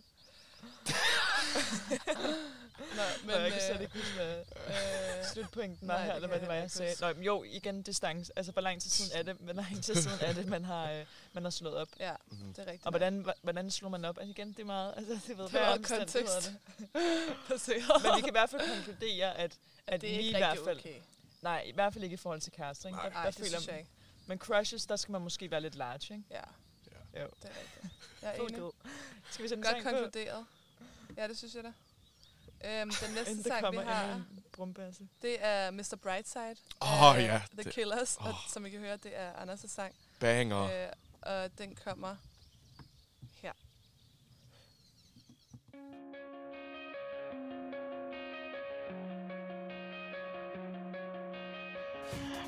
[2.96, 4.36] Nå, Men, jeg kan slet øh, ikke huske, hvad
[4.68, 6.96] øh, slutpointen var nej, her, det eller hvad det var, jeg sagde.
[7.02, 8.32] Nå, men jo, igen distance.
[8.36, 10.92] Altså, hvor lang tid siden er det, hvor lang tid siden er det, man har,
[10.92, 11.88] øh, man har slået op?
[12.00, 12.54] ja, Mhm.
[12.54, 12.86] det er rigtigt.
[12.86, 14.18] Og hvordan, hvordan slår man op?
[14.18, 16.60] Altså igen, det er meget, altså det ved Det er hvad meget omstændighederne.
[17.50, 18.04] baseret.
[18.04, 19.58] Men vi kan i hvert fald konkludere, at,
[19.88, 20.96] at det er vi ikke i hvert fald, okay.
[21.42, 22.98] nej, i hvert fald ikke i forhold til kærester, ikke?
[22.98, 23.06] Nej.
[23.10, 23.90] Der, Nej, der det synes jeg ikke.
[24.26, 26.24] Men crushes, der skal man måske være lidt large, ikke?
[26.32, 26.42] Ja,
[27.16, 27.28] Jo.
[27.42, 27.94] det er rigtigt.
[28.22, 28.72] Jeg er enig.
[29.32, 29.90] Skal vi sætte en Godt sang på?
[29.90, 30.46] konkluderet.
[31.18, 31.74] Ja, det synes jeg da.
[32.66, 34.44] Øhm, den næste sang, vi har, en
[35.22, 35.96] det er Mr.
[36.04, 36.56] Brightside.
[36.82, 38.36] Åh, af ja, The det- Killers, og åh.
[38.50, 39.96] som I kan høre, det er Anders' sang.
[40.20, 40.86] Banger.
[40.86, 40.92] Øh,
[41.22, 42.16] og den kommer
[43.42, 43.54] her.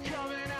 [0.05, 0.52] Coming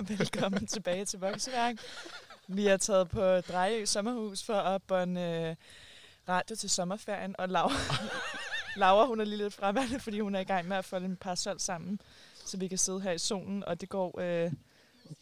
[0.00, 1.76] og velkommen tilbage til Vokseværk.
[2.48, 5.56] Vi er taget på Drejø Sommerhus for at bånde øh,
[6.28, 7.74] radio til sommerferien, og Laura,
[8.76, 11.16] Laura hun er lige lidt fraværende, fordi hun er i gang med at folde en
[11.16, 12.00] parasol sammen,
[12.44, 14.52] så vi kan sidde her i solen, og det går, øh,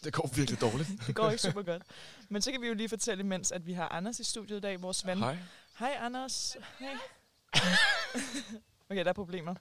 [0.05, 0.89] Det går virkelig dårligt.
[1.07, 1.83] det går ikke super godt.
[2.29, 4.61] Men så kan vi jo lige fortælle imens, at vi har Anders i studiet i
[4.61, 5.19] dag, vores ven.
[5.19, 5.39] Hej.
[5.79, 6.57] Hej Anders.
[6.79, 6.97] Hej.
[8.91, 9.55] okay, der er problemer.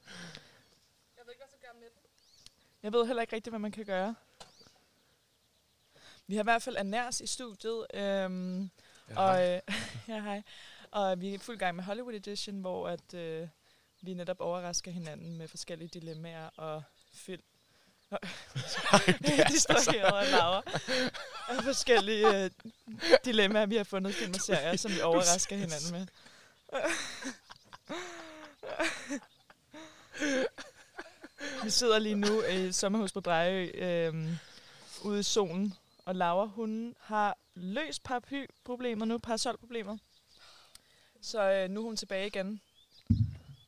[1.17, 2.01] Jeg ved ikke, hvad så gør med den.
[2.83, 4.15] Jeg ved heller ikke rigtigt, hvad man kan gøre.
[6.27, 8.69] Vi har i hvert fald Anærs i studiet, øhm,
[9.09, 9.55] Ja, og, hej.
[9.55, 9.61] øh,
[10.15, 10.41] ja, hej.
[10.91, 13.47] og vi er fuld gang med Hollywood Edition, hvor at, øh,
[14.01, 17.41] vi netop overrasker hinanden med forskellige dilemmaer og film.
[19.07, 20.63] Det er de så står her og Laura.
[21.47, 22.51] Og forskellige øh,
[23.25, 26.07] dilemmaer, vi har fundet film og serier, som vi overrasker hinanden med.
[31.63, 34.13] Vi sidder lige nu i sommerhus på Drejø øh,
[35.01, 35.73] ude i solen,
[36.07, 39.99] og Laura, hun har løst paraplyproblemet nu, parasolproblemet.
[41.21, 42.61] Så øh, nu er hun tilbage igen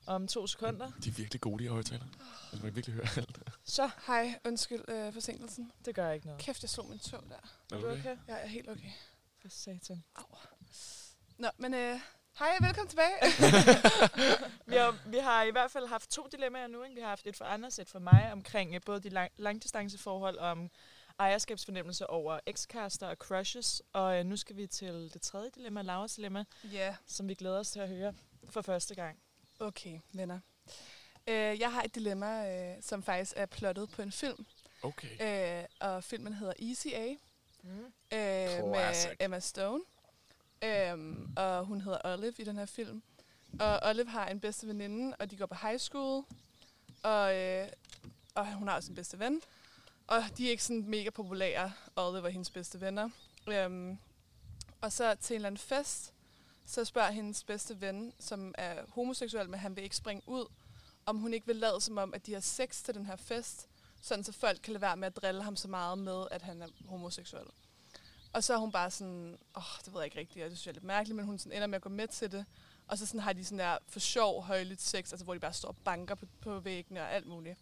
[0.07, 0.91] om to sekunder.
[1.03, 2.03] De er virkelig gode, de her højtaler.
[2.03, 3.39] Altså, man kan virkelig høre alt.
[3.63, 5.71] Så, Hej, undskyld øh, forsinkelsen.
[5.85, 6.41] det gør ikke noget.
[6.41, 7.35] Kæft, jeg slog min tog der.
[7.75, 7.99] Er du okay?
[7.99, 8.17] okay?
[8.27, 8.91] Jeg er helt okay.
[9.41, 10.03] For satan.
[11.37, 11.99] Nå, men øh,
[12.39, 13.15] hej, velkommen tilbage.
[14.71, 16.83] Vi har, vi har i hvert fald haft to dilemmaer nu.
[16.83, 16.95] Ikke?
[16.95, 20.37] Vi har haft et for Anders, et for mig, omkring øh, både de lang- langdistanceforhold
[20.37, 20.69] og om
[21.19, 23.81] ejerskabsfornemmelse over ekskærester og crushes.
[23.93, 27.59] Og øh, nu skal vi til det tredje dilemma, Lauras dilemma, ja, som vi glæder
[27.59, 28.13] os til at høre
[28.49, 29.19] for første gang.
[29.59, 30.39] okay, venner.
[31.27, 34.45] Øh, jeg har et dilemma, øh, som faktisk er plottet på en film.
[34.81, 35.59] Okay.
[35.59, 37.15] Øh, og filmen hedder ECA.
[37.63, 37.79] Mm.
[38.13, 39.15] øh, med.
[39.19, 39.83] Emma Stone.
[40.63, 43.03] Øhm, og hun hedder Olive i den her film.
[43.59, 46.23] Og Olive har en bedste veninde, og de går på high school.
[47.03, 47.67] Og, øh,
[48.35, 49.41] og hun har også en bedste ven.
[50.09, 53.09] Og de er ikke sådan mega populære, Olive var hendes bedste venner.
[53.47, 53.97] Øhm,
[54.81, 56.13] og så til en eller anden fest,
[56.65, 60.45] så spørger hendes bedste ven, som er homoseksuel, men han vil ikke springe ud,
[61.05, 63.67] om hun ikke vil lade som om, at de har sex til den her fest,
[64.01, 66.61] sådan så folk kan lade være med at drille ham så meget med, at han
[66.61, 67.47] er homoseksuel.
[68.33, 70.57] Og så er hun bare sådan, åh, oh, det ved jeg ikke rigtigt, og det
[70.57, 72.45] synes jeg er lidt mærkeligt, men hun sådan ender med at gå med til det.
[72.87, 75.53] Og så sådan har de sådan der for sjov højligt sex, altså hvor de bare
[75.53, 77.57] står og banker på, på væggene og alt muligt.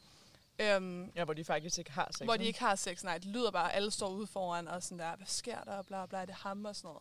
[0.59, 2.25] Øhm, Ja, hvor de faktisk ikke har sex.
[2.25, 4.99] hvor de ikke har sex, nej, det lyder bare, alle står ude foran og sådan
[4.99, 6.91] der, hvad sker der, og bla bla, det ham og sådan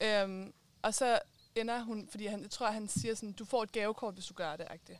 [0.00, 0.24] noget.
[0.30, 1.20] Øhm, og så
[1.54, 4.34] ender hun, fordi han, jeg tror, han siger sådan, du får et gavekort, hvis du
[4.34, 4.98] gør det, agtigt.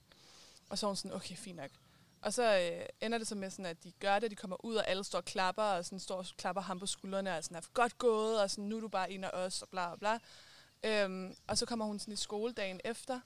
[0.68, 1.70] Og så er hun sådan, okay, fint nok.
[2.22, 4.74] Og så øh, ender det så med sådan, at de gør det, de kommer ud,
[4.74, 7.56] og alle står og klapper, og sådan står og klapper ham på skuldrene, og sådan,
[7.56, 10.18] er godt gået, og sådan, nu er du bare en af os, og bla bla
[10.82, 11.00] bla.
[11.04, 13.20] Øhm, og så kommer hun sådan i skoledagen efter,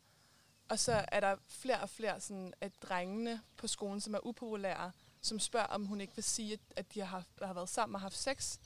[0.69, 4.93] og så er der flere og flere sådan, at drengene på skolen, som er upopulære,
[5.21, 8.01] som spørger, om hun ikke vil sige, at- de har, haft, har været sammen og
[8.01, 8.59] haft sex.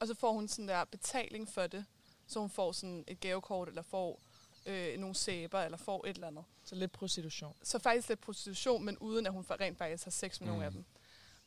[0.00, 1.84] Og så får hun sådan der betaling for det.
[2.26, 4.20] Så hun får sådan et gavekort, eller får
[4.66, 6.44] øh, nogle sæber, eller får et eller andet.
[6.64, 7.54] Så lidt prostitution.
[7.62, 10.52] Så faktisk lidt prostitution, men uden at hun rent faktisk har sex med mm.
[10.52, 10.76] nogle af Mm.
[10.76, 10.84] dem.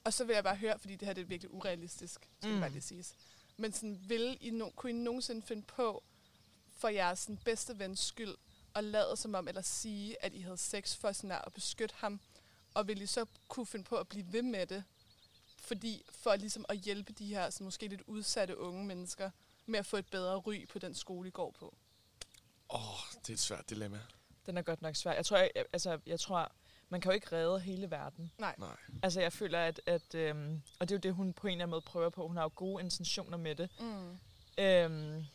[0.04, 2.54] Og så vil jeg bare høre, fordi det her det er virkelig urealistisk, skal mm.
[2.54, 3.14] Det bare lige siges.
[3.58, 6.04] Men sådan, vil I no- kunne I nogensinde finde på,
[6.78, 8.36] for jeres sådan, bedste vens skyld,
[8.76, 11.96] at lade som om, eller sige, at I havde sex for sådan der, at beskytte
[11.98, 12.20] ham,
[12.74, 14.84] og vil I så kunne finde på at blive ved med det,
[15.58, 19.32] fordi for ligesom at hjælpe de her sådan, måske lidt udsatte unge mennesker
[19.66, 21.78] med at få et bedre ry på den skole, I går på?
[22.70, 24.00] Åh, oh, det er et svært dilemma.
[24.46, 25.14] Den er godt nok svær.
[25.14, 26.52] Jeg tror, jeg, altså, jeg tror,
[26.90, 28.32] man kan jo ikke redde hele verden.
[28.38, 28.56] Nej.
[29.04, 31.64] Altså, jeg føler, at, at øhm, og det er jo det, hun på en eller
[31.64, 32.28] anden måde prøver på.
[32.28, 33.70] Hun har jo gode intentioner med det.
[33.80, 34.18] Mm.
[34.58, 35.26] Øhm,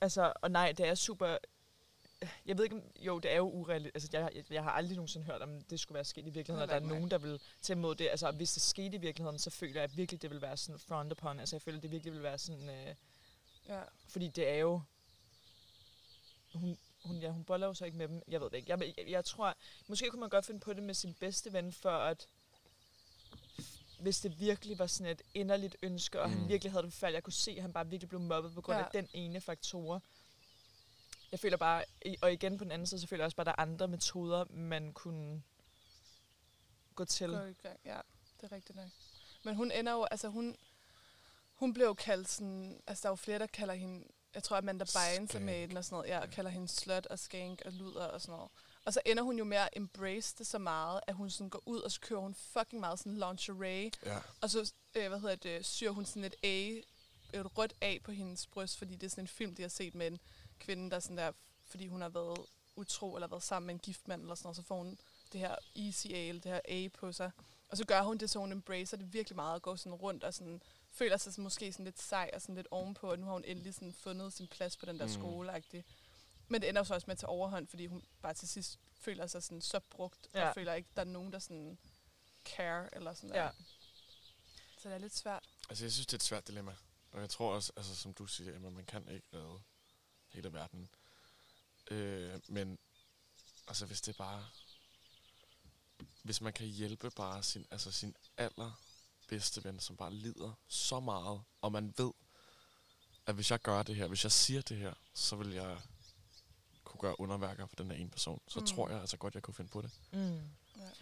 [0.00, 1.36] altså, og nej, det er super...
[2.46, 2.82] Jeg ved ikke, om...
[2.96, 3.94] Jo, det er jo urealistisk.
[3.94, 6.62] Altså, jeg, jeg, jeg har aldrig nogensinde hørt, om det skulle være sket i virkeligheden,
[6.62, 8.08] og der er nogen, der vil tage imod det.
[8.08, 11.12] Altså, hvis det skete i virkeligheden, så føler jeg virkelig, det vil være sådan front
[11.12, 11.40] upon.
[11.40, 12.68] Altså, jeg føler, det virkelig vil være sådan...
[12.68, 12.94] Øh,
[13.68, 13.82] Ja.
[14.08, 14.82] fordi det er jo...
[16.54, 18.22] Hun, hun, ja, hun boller jo så ikke med dem.
[18.28, 18.70] Jeg ved det ikke.
[18.72, 19.54] Jeg, jeg, jeg tror...
[19.86, 22.26] Måske kunne man godt finde på det med sin bedste ven, for at...
[24.00, 26.36] Hvis det virkelig var sådan et inderligt ønske, og mm.
[26.36, 28.60] Han virkelig havde det forfærdeligt, jeg kunne se, at han bare virkelig blev mobbet på
[28.60, 28.78] grund.
[28.78, 28.84] Ja.
[28.84, 30.02] af den ene faktor.
[31.32, 31.84] Jeg føler bare,
[32.22, 33.88] og igen på den anden side, så føler jeg også bare, at der er andre
[33.88, 35.42] metoder, man kunne
[36.94, 37.30] gå til.
[37.30, 37.80] Gå i gang.
[37.84, 38.00] Ja,
[38.40, 38.88] det er rigtigt nok.
[39.44, 40.56] Men hun ender jo, altså hun,
[41.54, 44.04] hun blev jo kaldt sådan, altså der er jo flere, der kalder hende,
[44.34, 47.06] jeg tror Amanda Bynes er med den og sådan noget, ja, og kalder hende slut
[47.06, 48.50] og skank og luder og sådan noget.
[48.84, 51.62] Og så ender hun jo med at embrace det så meget, at hun sådan går
[51.66, 54.18] ud, og så kører hun fucking meget sådan lingerie, Ja.
[54.40, 56.68] og så, øh, hvad hedder det, syr hun sådan et A,
[57.38, 59.94] et rødt A på hendes bryst, fordi det er sådan en film, de har set
[59.94, 60.18] med en
[60.58, 61.32] kvinde, der sådan der,
[61.64, 62.38] fordi hun har været
[62.76, 64.98] utro, eller været sammen med en gift mand, eller sådan noget, så får hun
[65.32, 67.30] det her ECA, eller det her A på sig.
[67.68, 70.24] Og så gør hun det, så hun embracer det virkelig meget, og går sådan rundt
[70.24, 73.26] og sådan, føler sig sådan, måske sådan lidt sej og sådan lidt ovenpå, og nu
[73.26, 75.12] har hun endelig sådan fundet sin plads på den der Mm.
[75.12, 75.82] skole -agtig.
[76.48, 79.26] Men det ender så også med at tage overhånd, fordi hun bare til sidst føler
[79.26, 80.48] sig sådan så brugt, ja.
[80.48, 81.78] Og føler ikke, der er nogen, der sådan
[82.44, 83.42] care, eller sådan der.
[83.42, 83.50] Ja.
[84.78, 85.48] Så det er lidt svært.
[85.68, 86.76] Altså, jeg synes, det er et svært dilemma.
[87.12, 89.60] Og jeg tror også, altså, som du siger, at man kan ikke redde
[90.28, 90.88] hele verden.
[91.90, 92.78] Øh, men
[93.66, 94.46] altså, hvis det bare...
[96.22, 98.80] Hvis man kan hjælpe bare sin, altså, sin aller
[99.28, 102.12] bedste ven, som bare lider så meget, og man ved,
[103.26, 105.80] at hvis jeg gør det her, hvis jeg siger det her, så vil jeg
[106.84, 108.42] kunne gøre underværker for den her ene person.
[108.48, 108.66] Så mm.
[108.66, 109.90] tror jeg altså godt, jeg kunne finde på det.
[110.12, 110.40] Mm.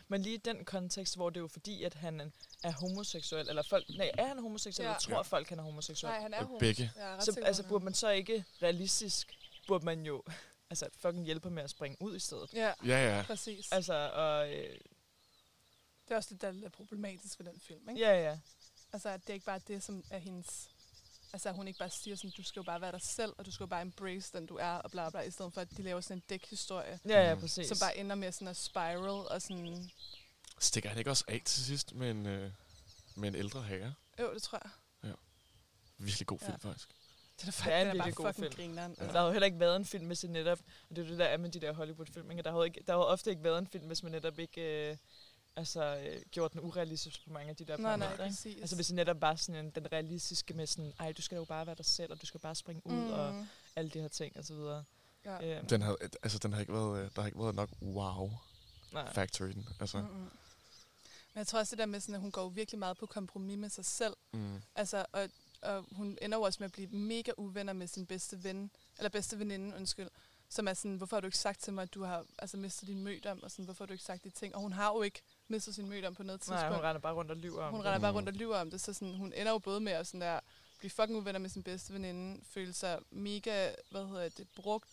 [0.09, 2.33] Men lige i den kontekst, hvor det er jo fordi, at han
[2.63, 4.91] er homoseksuel, eller folk, nej, er han homoseksuel, Ja.
[4.91, 5.23] eller tror Ja.
[5.23, 6.11] folk, han er homoseksuel?
[6.11, 6.59] Nej, han er Øh, homo.
[6.59, 6.93] begge.
[7.21, 9.33] Så altså, burde man så ikke realistisk,
[9.67, 10.23] burde man jo
[10.71, 12.55] altså, fucking hjælpe med at springe ud i stedet.
[12.55, 13.23] Ja, Ja, ja.
[13.27, 13.73] præcis.
[13.73, 14.79] Altså, og, øh,
[16.09, 18.01] Det er også det, der er problematisk ved den film, ikke?
[18.01, 18.39] ja, ja.
[18.93, 20.69] Altså, at det er ikke bare det, som er hendes...
[21.37, 23.47] Altså, at hun ikke bare siger sådan, du skal jo bare være dig selv, og
[23.47, 25.77] du skal jo bare embrace den, du er, og bla bla, i stedet for, at
[25.77, 27.69] de laver sådan en dækhistorie, Ja, ja, præcis.
[27.69, 29.91] som bare ender med sådan at spiral, og sådan,
[30.59, 32.51] Stikker han ikke også af til sidst med en, øh,
[33.17, 33.95] med en ældre herre?
[34.21, 34.71] jo, det tror jeg.
[35.99, 36.69] Virkelig god film, Ja.
[36.69, 36.89] faktisk.
[37.41, 38.57] Det er, da Det er en er virkelig bare god fucking film.
[38.71, 38.91] grineren.
[38.91, 40.59] Altså, der har jo heller ikke været en film, hvis det netop...
[40.91, 42.29] Og det er jo det, der er med de der Hollywood-film.
[42.43, 44.39] Der har jo ikke, der har jo ofte ikke været en film, hvis man netop
[44.39, 44.91] ikke...
[44.91, 44.97] Øh,
[45.57, 48.35] altså, øh, gjort den urealistisk på mange af de der Nej, nej, parametre, ikke?
[48.35, 48.61] præcis.
[48.61, 51.45] Altså hvis det netop bare sådan en, den realistiske med sådan, ej, du skal jo
[51.45, 53.13] bare være dig selv, og du skal bare springe ud, mm.
[53.13, 53.47] og
[53.77, 54.85] alle de her ting, og så videre.
[55.25, 55.57] ja.
[55.59, 57.91] Øhm, Den havde, altså, den har ikke været, øh, der har ikke været nok nej.
[57.93, 59.69] wow-factor i den.
[59.81, 60.31] Altså, Mm-mm.
[61.35, 63.59] Men jeg tror også det der med, sådan, at hun går virkelig meget på kompromis
[63.59, 64.15] med sig selv.
[64.33, 64.63] mm.
[64.75, 65.29] Altså, og,
[65.63, 69.09] og hun ender jo også med at blive mega uvenner med sin bedste ven, eller
[69.09, 70.09] bedste veninde, undskyld,
[70.49, 72.89] som er sådan, hvorfor har du ikke sagt til mig, at du har altså, mistet
[72.89, 74.55] din mødom, og sådan, hvorfor har du ikke sagt de ting?
[74.55, 76.61] Og hun har jo ikke mistet sin mødom på noget tidspunkt.
[76.63, 77.87] Nej, hun render bare rundt og lyver om hun det.
[77.87, 78.17] render bare Mm.
[78.17, 80.41] rundt og lyver om det, så sådan, hun ender jo både med at sådan der,
[80.79, 84.89] blive fucking uvenner med sin bedste veninde, føle sig mega, hvad hedder det, brugt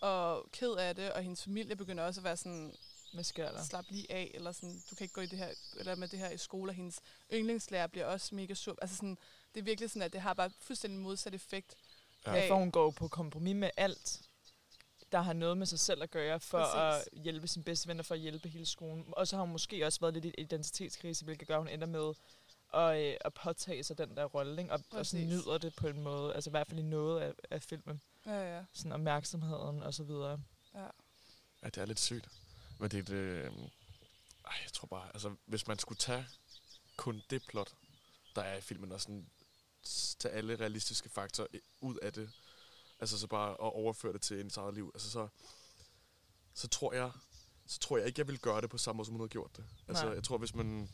[0.00, 2.74] og ked af det, og hendes familie begynder også at være sådan,
[3.12, 3.62] med skærter.
[3.64, 5.48] slap lige af, eller sådan, du kan ikke gå i det her,
[5.78, 7.00] eller med det her i skole, og hendes
[7.32, 8.76] yndlingslærer bliver også mega sur.
[8.82, 9.18] Altså sådan,
[9.54, 11.74] det er virkelig sådan, at det har bare fuldstændig modsat effekt.
[12.26, 12.32] Ja.
[12.34, 14.20] Ja, for hun går på kompromis med alt,
[15.12, 17.08] der har noget med sig selv at gøre, for Præcis.
[17.14, 19.04] at hjælpe sin bedste ven, og for at hjælpe hele skolen.
[19.12, 21.68] Og så har hun måske også været lidt i et identitetskrise, hvilket gør, at hun
[21.68, 22.14] ender med
[22.74, 24.72] at, øh, at påtage sig den der rolle, ikke?
[24.72, 27.32] Og, og sådan nyder det på en måde, altså i hvert fald i noget af,
[27.50, 28.00] af filmen.
[28.26, 28.64] Ja, ja.
[28.72, 30.40] Sådan opmærksomheden og så videre.
[30.74, 30.86] ja.
[31.62, 32.28] Ja, det er lidt sygt.
[32.78, 33.14] Men det er det...
[33.14, 33.50] Øh,
[34.46, 35.08] ej, jeg tror bare...
[35.14, 36.26] Altså, hvis man skulle tage
[36.96, 37.74] kun det plot,
[38.36, 39.26] der er i filmen, og sådan
[40.18, 41.46] tage alle realistiske faktorer
[41.80, 42.30] ud af det,
[43.00, 45.28] altså så bare at overføre det til ens eget liv, altså så,
[46.54, 47.10] så tror jeg,
[47.66, 49.56] så tror jeg ikke, jeg vil gøre det på samme måde, som hun havde gjort
[49.56, 49.64] det.
[49.88, 50.14] Altså, Nej.
[50.14, 50.90] jeg tror, hvis man,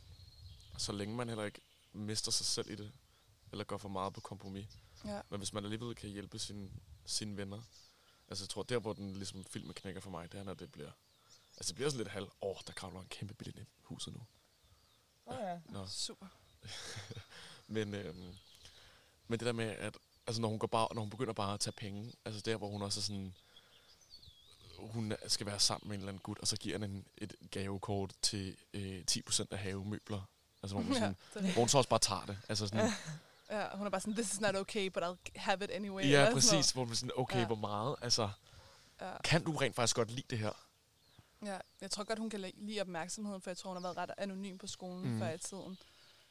[0.79, 1.61] så længe man heller ikke
[1.93, 2.93] mister sig selv i det,
[3.53, 4.67] eller går for meget på kompromis,
[5.05, 5.21] ja.
[5.31, 6.71] men hvis man alligevel kan hjælpe sine,
[7.07, 7.63] sine venner,
[8.29, 10.73] altså jeg tror, der hvor den ligesom filmen knækker for mig, det er, når det
[10.73, 10.91] bliver,
[11.57, 13.83] altså det bliver sådan lidt halv, åh, oh, der kravler en kæmpe bil ind i
[13.83, 14.21] huset nu.
[15.27, 15.61] Oh, ja.
[15.69, 15.87] Nå.
[15.87, 16.27] Super.
[17.67, 18.37] Men, øhm,
[19.27, 21.61] men det der med, at altså når hun, går bare, når hun begynder bare at
[21.61, 23.35] tage penge, altså der hvor hun også er sådan,
[24.79, 27.35] hun skal være sammen med en eller anden gut, og så giver han en, et
[27.51, 30.23] gavekort til øh, 10% af havemøbler.
[30.63, 30.99] Altså hvor hun, Ja,
[31.33, 32.39] sådan, er hvor hun så også bare tager det.
[32.49, 32.91] Altså sådan,
[33.51, 36.03] Ja, hun er bare sådan, this is not okay, but I'll have it anyway.
[36.03, 37.47] ja, eller sådan præcis, hvor man sådan, okay, Ja.
[37.47, 37.97] hvor meget?
[38.03, 38.31] Altså.
[39.01, 39.13] Ja.
[39.25, 40.53] kan du rent faktisk godt lide det her?
[41.45, 43.97] Ja, jeg tror godt, hun kan li- lide opmærksomheden, for jeg tror, hun har været
[43.97, 45.19] ret anonym på skolen mm.
[45.19, 45.79] før i tiden.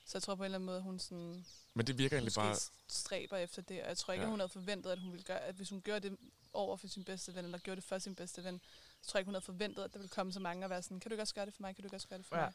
[0.05, 2.55] Så jeg tror på en eller anden måde, hun sådan, Men det virker egentlig bare...
[2.87, 3.81] stræber efter det.
[3.81, 4.25] Og jeg tror ikke, Ja.
[4.27, 6.17] at hun havde forventet, at hun ville gøre, at hvis hun gjorde det
[6.53, 8.61] over for sin bedste ven, eller gjorde det for sin bedste ven,
[9.01, 10.81] så tror jeg ikke, hun havde forventet, at der ville komme så mange og være
[10.83, 12.25] sådan, kan du ikke også gøre det for mig, kan du ikke også gøre det
[12.25, 12.41] for ja.
[12.45, 12.53] mig?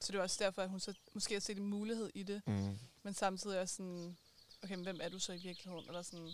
[0.00, 2.42] Så det var også derfor, at hun så måske har set en mulighed i det,
[2.46, 2.78] Mm.
[3.02, 4.16] men samtidig også sådan,
[4.62, 5.86] okay, men hvem er du så i virkeligheden?
[5.88, 6.32] Eller sådan,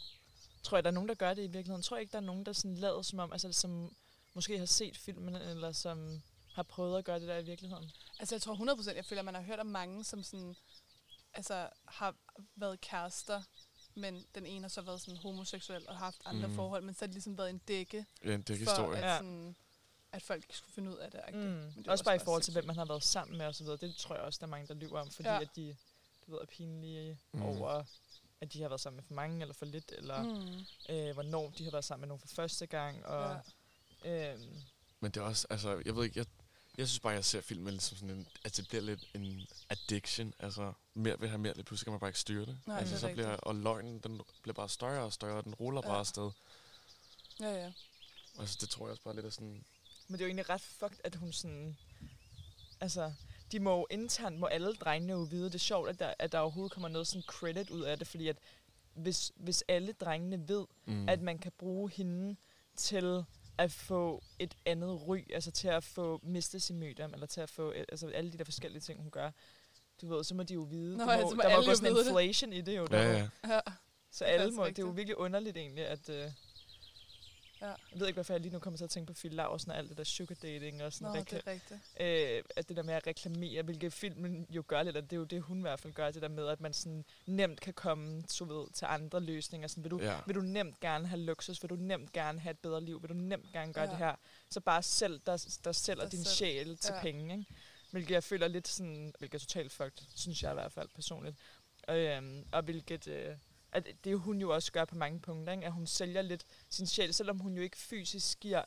[0.63, 1.83] Tror jeg, der er nogen, der gør det i virkeligheden?
[1.83, 3.97] Tror jeg ikke, der er nogen, der sådan lader som om, altså som
[4.35, 7.91] måske har set filmen, eller som har prøvet at gøre det der i virkeligheden?
[8.23, 10.57] Altså jeg tror 100%, jeg føler, at man har hørt om mange, som sådan,
[11.35, 12.15] altså har
[12.57, 13.43] været kærester,
[13.95, 16.55] men den ene har så været sådan homoseksuel og haft andre mm.
[16.55, 18.99] forhold, men så har det ligesom været en dække Ja, det er for, historie.
[18.99, 19.17] at, Ja.
[19.17, 19.57] sådan,
[20.13, 21.21] at folk ikke skulle finde ud af det.
[21.33, 21.41] Mm.
[21.41, 21.67] Mm.
[21.79, 23.67] Også, også bare i forhold til, hvem man har været sammen med osv.
[23.67, 25.41] Det tror jeg også, der er mange, der lyver om, fordi ja.
[25.41, 25.77] At de
[26.27, 27.39] du ved, er pinlige Mm.
[27.41, 27.47] mm.
[27.47, 27.85] over,
[28.41, 30.95] at de har været sammen med for mange eller for lidt, eller Mm.
[30.95, 33.07] øh, hvornår de har været sammen med nogen for første gang.
[33.07, 33.41] Og,
[34.05, 34.33] ja.
[34.33, 34.63] øhm,
[35.01, 36.27] Men det er også, altså, jeg ved ikke, jeg,
[36.79, 40.35] jeg synes bare, jeg ser filmen som sådan en, at det bliver lidt en addiction.
[40.39, 42.59] Altså, mere vil have mere, lige pludselig kan man bare ikke styre det.
[42.67, 43.45] Nej, altså, det så bliver, rigtigt.
[43.45, 45.89] og løgnen, den bliver bare større og større, og den ruller Ja.
[45.89, 46.31] bare afsted.
[47.41, 47.73] Ja, ja.
[48.39, 49.65] Altså, det tror jeg også bare lidt er sådan...
[50.09, 51.77] men det er jo egentlig ret fucked, at hun sådan...
[52.81, 53.13] Altså,
[53.53, 56.33] de må jo internt, må alle drengene jo vide, det er sjovt, at der, at
[56.33, 58.37] der overhovedet kommer noget sådan credit ud af det, fordi at
[58.95, 61.09] hvis, hvis alle drengene ved, Mm.
[61.09, 62.37] at man kan bruge hende
[62.77, 63.25] til
[63.59, 67.51] at få et andet ry, altså til at få mistet sin mødom, eller til at
[67.51, 69.31] få altså alle de der forskellige ting, hun gør.
[70.03, 70.97] Du ved, så må de jo vide.
[70.97, 72.07] Nå, ja, må, så må der må gå jo sådan det.
[72.07, 72.87] inflation i det jo.
[72.91, 73.29] ja, Der, ja.
[73.55, 73.61] ja.
[74.11, 76.09] Så Det er alle må, det er jo virkelig underligt egentlig, at...
[76.09, 76.31] Øh,
[77.63, 77.67] Ja.
[77.69, 79.79] Jeg ved ikke, hvorfor jeg lige nu kommer til at tænke på Phil Lausen og
[79.79, 81.81] alt det der sugar dating og sådan Nå, det rekla- er rigtigt.
[82.01, 85.17] øh, at det der med at reklamere, hvilket filmen jo gør lidt, at det er
[85.17, 87.75] jo det, hun i hvert fald gør, det der med, at man sådan nemt kan
[87.75, 89.69] komme så ved, til andre løsninger.
[89.69, 90.17] Sådan, vil, du, ja.
[90.27, 91.63] vil du nemt gerne have luksus?
[91.63, 93.03] Vil du nemt gerne have et bedre liv?
[93.03, 93.91] Vil du nemt gerne gøre Ja.
[93.91, 94.15] det her?
[94.51, 96.35] Så bare selv, der, der sælger din selv.
[96.35, 97.01] sjæl til Ja.
[97.03, 97.47] penge, ikke?
[97.91, 101.37] Hvilket jeg føler lidt sådan, hvilket er totalt fucked, synes jeg i hvert fald personligt.
[101.89, 103.37] Og, øhm, og hvilket, øh,
[103.73, 105.67] at det hun jo også gør på mange punkter, ikke?
[105.67, 108.63] at hun sælger lidt sin sjæl, selvom hun jo ikke fysisk giver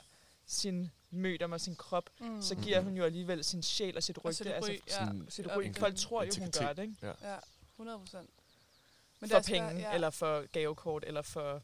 [0.45, 2.41] sin mødom og sin krop, Mm.
[2.41, 4.27] så giver hun jo alligevel sin sjæl og sit rygte.
[4.27, 5.07] Og sit ry, altså, ja.
[5.29, 5.57] Sit Ja, ry.
[5.59, 5.73] okay.
[5.73, 6.95] Folk tror jo, hun gør det, ikke?
[7.01, 7.37] Ja,
[7.75, 8.29] 100 procent.
[9.19, 9.93] Men for også penge, bare- ja.
[9.93, 11.61] eller for gavekort, eller for...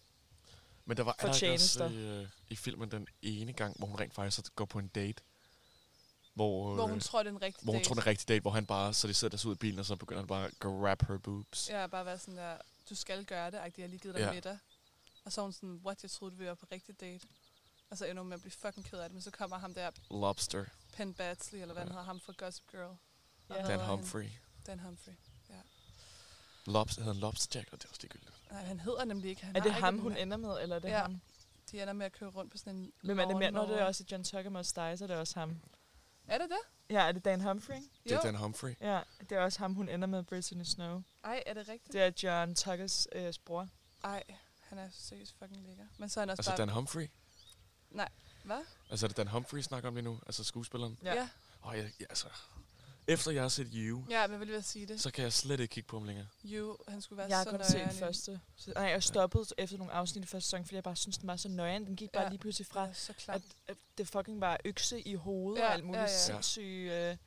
[0.85, 1.89] Men der var For er også tjenester.
[1.89, 5.23] i, øh, i filmen den ene gang, hvor hun rent faktisk går på en date.
[6.33, 7.87] Hvor, Hvor øh, hun tror, det er en rigtig hvor hun date.
[7.87, 9.55] tror, det er en rigtig date, hvor han bare, så de sidder der så ud
[9.55, 11.69] i bilen, og så begynder han bare at grab her boobs.
[11.69, 12.57] Ja, bare være sådan der,
[12.89, 14.27] du skal gøre det, agtigt, jeg har lige givet dig Ja.
[14.27, 14.33] ja.
[14.33, 14.57] middag.
[15.25, 17.27] Og så er hun sådan, what, jeg troede, vi var på rigtig date.
[17.89, 19.73] Og så ender hun med at blive fucking ked af det, men så kommer ham
[19.73, 20.65] der, Lobster.
[20.93, 21.87] Penn Badsley, eller hvad Ja.
[21.87, 22.95] han hedder, ham fra Gossip Girl.
[23.49, 23.53] Ja.
[23.55, 23.89] Dan hedder han?
[23.89, 24.29] Humphrey.
[24.67, 25.13] Dan Humphrey.
[26.65, 28.31] Lobster, hedder han Lobster Jack, og det er også ligegyldigt.
[28.51, 29.45] Nej, han hedder nemlig ikke.
[29.45, 31.01] Han Er det ham, hun en- ender med, eller er det Ja.
[31.01, 31.21] ham?
[31.71, 33.81] De ender med at køre rundt på sådan en Hvem er det mere, når det
[33.81, 35.61] er også John Tucker Must Die, så er det også ham.
[36.27, 36.59] Er det det?
[36.89, 37.75] Ja, er det Dan Humphrey?
[38.03, 38.21] Det er Jo.
[38.23, 38.75] Dan Humphrey.
[38.81, 41.01] Ja, det er også ham, hun ender med Brittany Snow.
[41.23, 41.93] Ej, er det rigtigt?
[41.93, 43.67] Det er John Tuckers øh, bror.
[44.03, 44.23] Ej,
[44.59, 45.85] han er seriøst fucking lækker.
[45.97, 46.57] Men så er han også Altså bare...
[46.57, 47.07] Dan Humphrey.
[48.43, 48.61] Hvad?
[48.89, 50.19] Altså er det Dan Humphrey, snakker om lige nu?
[50.25, 50.97] Altså skuespilleren?
[51.03, 51.13] Ja.
[51.13, 51.29] Ja.
[51.65, 52.27] Åh, jeg, ja, altså...
[53.07, 55.01] Efter jeg har set You, ja, men jeg ville lige sige det.
[55.01, 56.27] så kan jeg slet ikke kigge på ham længere.
[56.45, 58.39] You, han skulle være Jeg har så kun nøjeren set i- første.
[58.55, 61.27] Så, nej, jeg stoppede efter nogle afsnit i første sæson, fordi jeg bare synes den
[61.27, 61.85] var så nøjeren.
[61.85, 62.29] Den gik bare Ja.
[62.29, 63.35] lige pludselig Det fra, er så klart.
[63.41, 66.17] at, at det fucking var økse i hovedet Ja, og alt muligt ja, ja.
[66.17, 66.91] sindssygt.
[66.91, 67.17] Øh,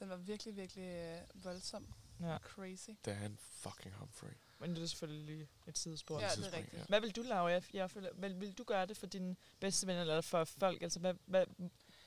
[0.00, 1.86] Den var virkelig, virkelig øh, voldsom.
[2.20, 2.38] ja.
[2.38, 2.90] Crazy.
[3.04, 4.30] Dan fucking Humphrey.
[4.58, 6.20] Men det er selvfølgelig lige et sidespor.
[6.20, 6.72] Ja, det er rigtigt.
[6.78, 6.84] ja.
[6.88, 7.50] Hvad vil du, Laura?
[7.50, 10.82] Jeg, jeg føler, vil, vil du gøre det for dine bedste venner, eller for folk?
[10.82, 11.46] Altså, hvad, hvad,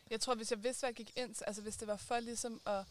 [0.09, 2.19] Jeg tror, hvis jeg vidste, hvad jeg gik ind til, altså hvis det var for
[2.19, 2.85] ligesom at,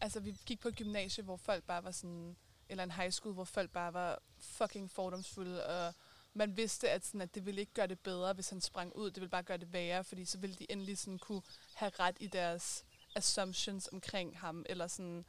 [0.00, 2.36] altså vi gik på et gymnasie, hvor folk bare var sådan,
[2.68, 5.94] eller en high school, hvor folk bare var fucking fordomsfulde, og
[6.34, 9.06] man vidste, at, sådan, at det ville ikke gøre det bedre, hvis han sprang ud,
[9.10, 11.42] det ville bare gøre det værre, fordi så ville de endelig sådan kunne
[11.74, 12.84] have ret i deres
[13.14, 15.24] assumptions omkring ham, eller sådan,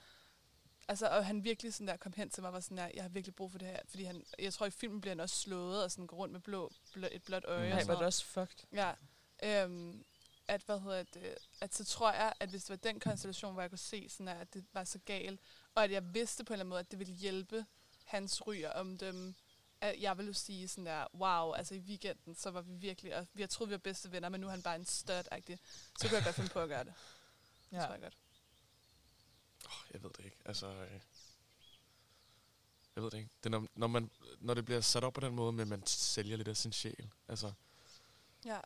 [0.88, 3.04] altså, og han virkelig sådan der kom hen til mig og var sådan der, jeg
[3.04, 5.36] har virkelig brug for det her, fordi han, jeg tror i filmen bliver han også
[5.36, 7.70] slået, og sådan går rundt med blå, blå et blåt øje, Mm.
[7.70, 8.58] nej, sådan var det også fucked?
[8.74, 8.94] Ja,
[9.44, 10.06] øhm,
[10.48, 13.62] at, hvad hedder det, at så tror jeg, at hvis det var den konstellation, hvor
[13.62, 15.40] jeg kunne se, sådan at, at det var så galt,
[15.76, 17.66] og at jeg vidste på en eller anden måde, at det ville hjælpe
[18.06, 19.36] hans ryger om dem,
[19.82, 23.16] at jeg ville jo sige sådan der, wow, altså i weekenden, så var vi virkelig,
[23.16, 25.58] og jeg troede, vi var bedste venner, men nu er han bare en stud -agtig.
[26.00, 26.94] Så kunne jeg godt finde på at gøre det.
[27.72, 27.84] Det Ja.
[27.84, 28.18] tror jeg godt.
[29.66, 30.38] Oh, jeg ved det ikke.
[30.46, 30.68] Altså...
[30.68, 31.00] Øh,
[32.96, 33.30] jeg ved det ikke.
[33.44, 35.68] Det er, når, når, man, når det bliver sat op på den måde, med at
[35.68, 37.54] man sælger lidt af sin sjæl, altså,
[38.46, 38.60] Ja.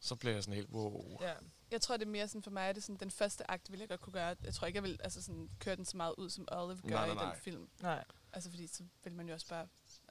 [0.00, 1.18] Så bliver jeg sådan helt, wow.
[1.20, 1.34] Ja.
[1.70, 3.80] Jeg tror, det er mere sådan, for mig er det sådan, den første akt ville
[3.80, 4.36] jeg godt kunne gøre.
[4.44, 6.88] Jeg tror ikke, jeg vil altså sådan, køre den så meget ud, som Olive gør
[6.88, 7.32] Nej, nej, i nej.
[7.32, 7.68] den film.
[7.82, 8.04] Nej.
[8.32, 9.68] Altså fordi så vil man jo også bare...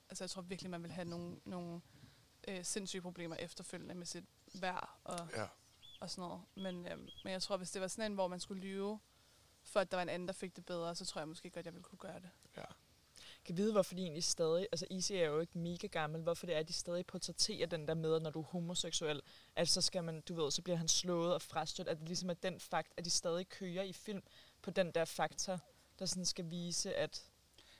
[0.09, 1.81] Altså jeg tror virkelig, man vil have nogle, nogle
[2.47, 5.47] øh, sindssyge problemer efterfølgende med sit vejr og, Ja.
[5.99, 6.41] og sådan noget.
[6.55, 8.99] Men, øhm, men jeg tror, hvis det var sådan en, hvor man skulle lyve,
[9.63, 11.65] for at der var en anden, der fik det bedre, så tror jeg måske godt,
[11.65, 12.29] jeg ville kunne gøre det.
[12.57, 12.63] ja.
[13.49, 14.67] Kan vide, hvorfor de egentlig stadig...
[14.71, 16.21] Altså, Easy er jo ikke mega gammel.
[16.21, 19.21] Hvorfor det er, at de stadig portrætterer den der med, at når du er homoseksuel,
[19.55, 21.87] at så skal man, du ved, så bliver han slået og frastødt.
[21.87, 24.23] At det ligesom er den fakt, at de stadig kører i film
[24.61, 25.59] på den der faktor,
[25.99, 27.23] der sådan skal vise, at...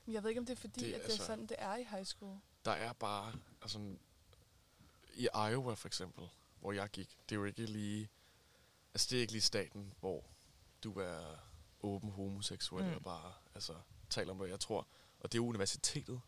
[0.05, 1.45] Men jeg ved ikke, om det er fordi, Det er at det er altså- sådan,
[1.47, 2.37] det er i high school.
[2.65, 3.79] Der er bare, altså,
[5.13, 8.09] i Iowa for eksempel, hvor jeg gik, det er jo ikke lige,
[8.93, 10.23] altså det er ikke lige staten, hvor
[10.83, 11.35] du er
[11.81, 12.89] åben homoseksuel Mm.
[12.89, 12.95] mm.
[12.95, 13.73] og bare, altså,
[14.09, 14.87] taler om, hvad jeg tror.
[15.19, 16.21] Og det er jo universitetet.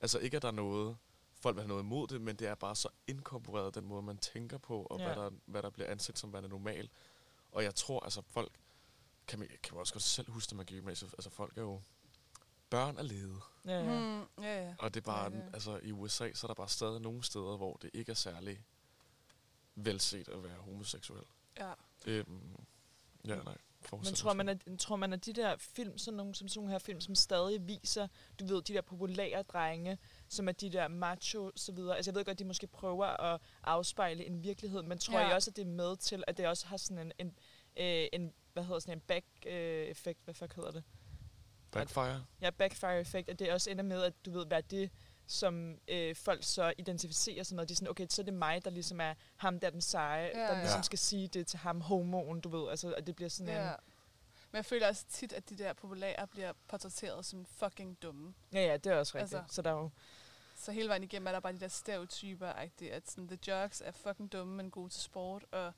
[0.00, 0.96] Altså ikke, at der er noget,
[1.34, 4.18] folk vil have noget imod det, men det er bare så inkorporeret den måde, man
[4.18, 5.04] tænker på, og Ja.
[5.06, 6.90] hvad, der, hvad der bliver anset som værende normal.
[7.52, 8.52] Og jeg tror, altså folk,
[9.26, 11.58] kan man, kan man også godt selv huske, når man gik i gymnasiet, altså folk
[11.58, 11.80] er jo
[12.70, 13.40] børn af lede.
[13.64, 14.00] Ja, ja.
[14.00, 14.74] Mm, ja, ja.
[14.78, 15.44] Og det er bare, ja, ja.
[15.52, 18.64] altså i USA, så er der bare stadig nogle steder, hvor det ikke er særlig
[19.74, 21.24] velset at være homoseksuel.
[21.58, 21.72] ja.
[22.06, 22.56] Øhm,
[23.24, 23.56] ja, nej.
[23.92, 26.72] Men tror man, at, tror man, at de der film, sådan nogle, som sådan nogle
[26.72, 28.08] her film, som stadig viser,
[28.40, 31.96] du ved, de der populære drenge, som er de der macho, så videre.
[31.96, 35.26] Altså jeg ved godt, at de måske prøver at afspejle en virkelighed, men tror Ja.
[35.26, 37.34] jeg også, at det er med til, at det også har sådan en, en,
[37.76, 40.82] øh, en hvad hedder sådan en back-effekt, hvad fuck hedder det?
[41.70, 42.24] Backfire?
[42.40, 44.90] Ja, backfire-effekt, at det også ender med, at du ved, hvad det
[45.26, 47.66] som øh, folk så identificerer sig med.
[47.66, 49.80] De er sådan, okay, så er det mig, der ligesom er ham, der er den
[49.80, 50.82] seje, Ja, der ligesom Ja.
[50.82, 52.70] skal sige det til ham, homoen, du ved.
[52.70, 53.70] Altså, at det bliver sådan ja.
[53.70, 53.76] en...
[54.50, 58.34] Men jeg føler også tit, at de der populære bliver portrætteret som fucking dumme.
[58.52, 59.40] Ja, ja, det er også rigtigt.
[59.40, 59.54] Altså.
[59.54, 59.90] Så der er jo...
[60.56, 62.70] Så hele vejen igennem er der bare de der stereotyper, at
[63.06, 65.72] sådan, the jocks er fucking dumme, men gode til sport, og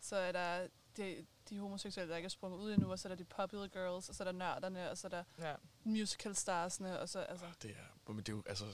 [0.00, 3.10] så er der de, de homoseksuelle, der ikke er sprunget ud endnu, og så er
[3.10, 5.54] der de popular girls, og så er der nørderne, og så er der Ja.
[5.88, 7.46] Musical starsne, og så altså...
[7.46, 8.64] Ah, Det er, men det er jo, altså,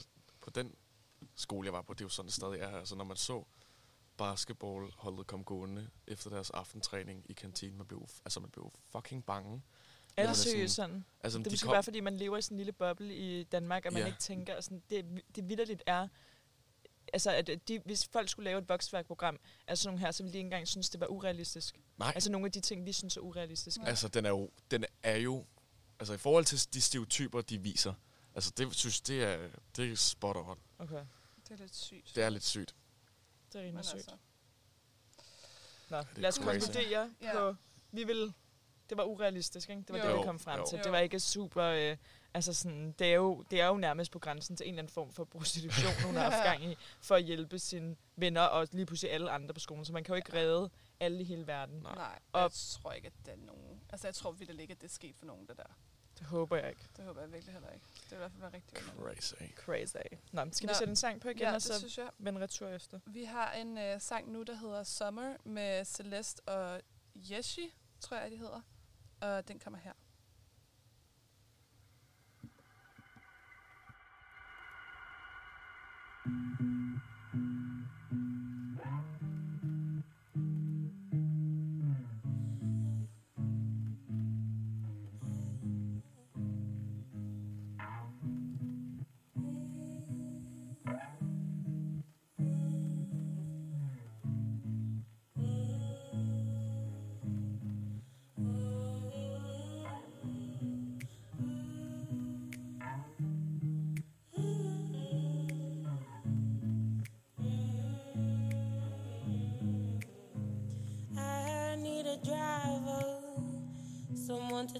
[0.41, 0.75] på den
[1.35, 2.69] skole, jeg var på, det er jo sådan, det stadig er.
[2.77, 3.43] Altså, når man så
[4.17, 9.61] basketballholdet kom gående efter deres aftentræning i kantinen, man blev, altså, man blev fucking bange.
[10.17, 11.05] Er er det seriøst sådan- sådan?
[11.21, 13.43] Altså, Det er måske kom, bare, fordi man lever i sådan en lille boble i
[13.43, 14.05] Danmark, at man Ja.
[14.07, 16.07] ikke tænker, sådan, det, det vidderligt er...
[17.13, 20.33] Altså, at de, hvis folk skulle lave et voksværkprogram af sådan nogle her, så ville
[20.33, 21.79] de ikke engang synes, det var urealistisk.
[21.97, 23.81] nej, Altså nogle af de ting, vi synes er urealistiske.
[23.83, 23.89] Ja.
[23.89, 25.45] Altså, den er jo, den er jo,
[25.99, 27.93] altså i forhold til de stereotyper, de viser,
[28.35, 30.59] Altså, det synes det er, det er spot on.
[30.79, 30.95] Okay,
[31.43, 32.11] Det er lidt sygt.
[32.15, 32.75] Det er lidt sygt.
[33.53, 33.95] det er rimelig Men sygt.
[33.95, 34.15] altså,
[35.89, 37.33] Nå, lad os konkludere Ja.
[37.33, 37.55] på,
[37.91, 38.33] vi vil,
[38.89, 39.81] det var urealistisk, ikke?
[39.81, 40.09] Det var Jo.
[40.11, 40.65] det, vi kom frem jo.
[40.69, 40.77] til.
[40.77, 40.83] Jo.
[40.83, 41.97] Det var ikke super, øh,
[42.33, 44.93] altså sådan, det er, jo, det er jo nærmest på grænsen til en eller anden
[44.93, 48.85] form for prostitution, hun har haft gang i, for at hjælpe sine venner og lige
[48.85, 49.85] pludselig alle andre på skolen.
[49.85, 50.69] Så man kan jo ikke redde
[50.99, 51.79] alle i hele verden.
[51.79, 51.95] Nej.
[51.95, 53.74] nej, Og- jeg tror ikke, at det er nogen...
[53.95, 55.63] Altså, jeg tror virkelig ikke, at det er sket for nogen, det der.
[56.19, 56.81] Det håber jeg ikke.
[56.97, 57.85] Det håber jeg virkelig heller ikke.
[58.03, 59.23] Det vil i hvert fald være rigtig underligt.
[59.23, 59.33] Crazy.
[59.55, 59.95] Crazy.
[60.31, 60.77] Nå, skal vi Nå.
[60.77, 62.09] sætte en sang på igen, Ja, og det så synes jeg.
[62.17, 62.99] vende retur efter?
[63.05, 66.81] Vi har en øh, sang nu, der hedder Summer med Celeste og
[67.31, 68.61] Yeshi, tror jeg, de hedder.
[69.21, 69.93] Og den kommer her.
[76.25, 77.14] I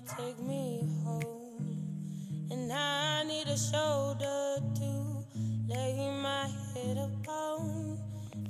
[0.05, 2.47] take me home.
[2.51, 5.25] And I need a shoulder to
[5.67, 7.97] lay my head upon.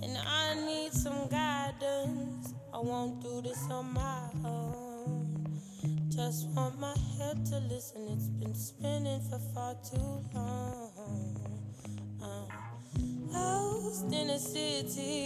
[0.04, 5.62] And I need some guidance, I won't do this on my own.
[6.10, 11.38] Just want my head to listen, it's been spinning for far too long.
[12.22, 15.25] I'm lost in a city.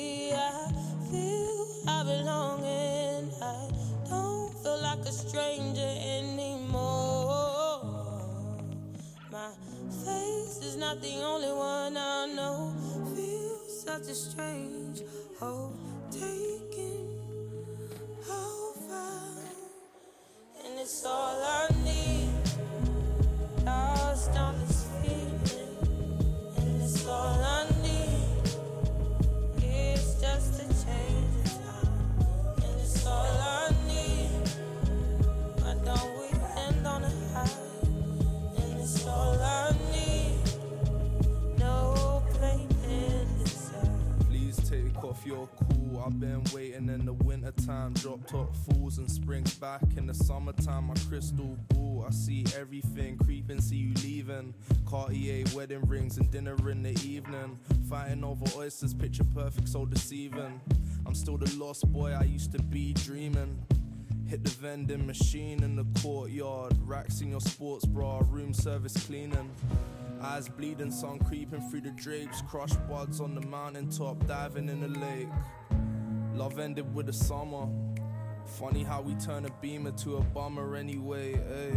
[11.02, 12.74] The only one I know.
[13.16, 15.02] Feels such a strange
[15.40, 15.89] hope
[58.00, 60.62] Fighting over oysters, picture perfect, so deceiving.
[61.06, 63.60] I'm still the lost boy I used to be dreaming.
[64.26, 66.78] Hit the vending machine in the courtyard.
[66.88, 69.52] Racks in your sports bra, room service cleaning.
[70.22, 72.42] Eyes bleeding, sun creeping through the drapes.
[72.44, 75.28] Crushed buds on the mountaintop, diving in the lake.
[76.36, 77.68] Love ended with the summer.
[78.46, 81.76] Funny how we turn a beamer to a bummer anyway, eh?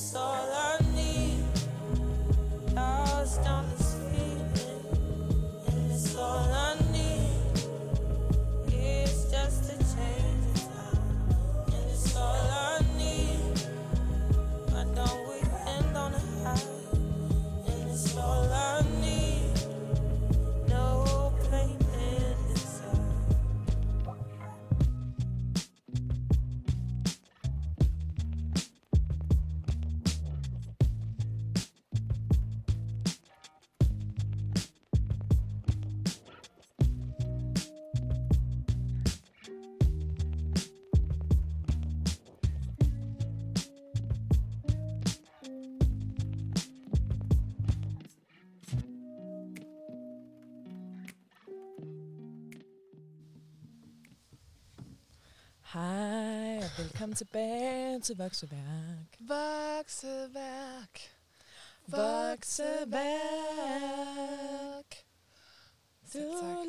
[0.00, 1.42] It's all I need.
[2.72, 4.76] Lost on this feeling.
[5.66, 6.97] And it's all I need.
[56.98, 59.16] Velkommen tilbage til Vokseværk.
[59.20, 61.00] Vokseværk.
[61.86, 62.96] Vokseværk.
[66.14, 66.18] Du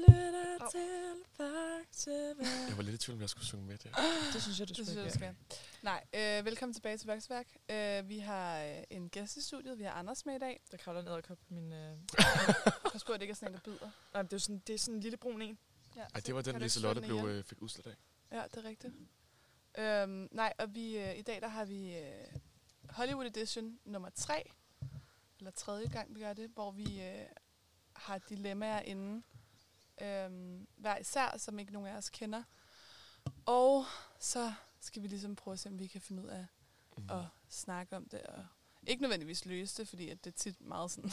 [0.07, 0.69] lytter Au.
[0.71, 2.69] til Vokseværk.
[2.69, 3.89] Jeg var lidt i tvivl, om jeg skulle synge med der.
[4.33, 5.35] Det synes jeg, du Det skulle synes jeg, du gøre.
[5.51, 5.59] skal.
[5.83, 6.03] Nej,
[6.39, 7.47] øh, velkommen tilbage til Vokseværk.
[7.69, 9.77] Øh, vi har øh, en gæst i studiet.
[9.79, 10.61] Vi har Anders med i dag.
[10.71, 11.73] Der kravler en æderkop på min...
[11.73, 11.97] Øh...
[12.91, 13.91] Pas på, at det ikke er sådan en, der bider.
[14.13, 15.57] Nej, det er, sådan, det er sådan en lille brun en.
[15.95, 17.95] Ja, Ej, det var den, Liselotte blev, øh, fik udslet af.
[18.31, 18.93] Ja, det er rigtigt.
[19.79, 22.25] Øhm, nej, og vi, øh, i dag der har vi øh,
[22.89, 24.51] Hollywood Edition nummer 3,
[25.39, 27.25] eller tredje gang vi gør det, hvor vi øh,
[27.93, 29.23] har dilemmaer inde,
[30.01, 32.43] øhm, hver især, som ikke nogen af os kender.
[33.45, 33.85] Og
[34.19, 36.45] så skal vi ligesom prøve at se, om vi kan finde ud af
[36.97, 37.09] Mm.
[37.09, 38.45] at snakke om det, og
[38.87, 41.09] ikke nødvendigvis løse det, fordi at det er tit meget sådan,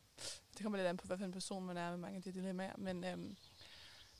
[0.54, 2.32] det kommer lidt an på, hvad for en person man er med mange af de
[2.32, 3.36] dilemmaer, men, øhm,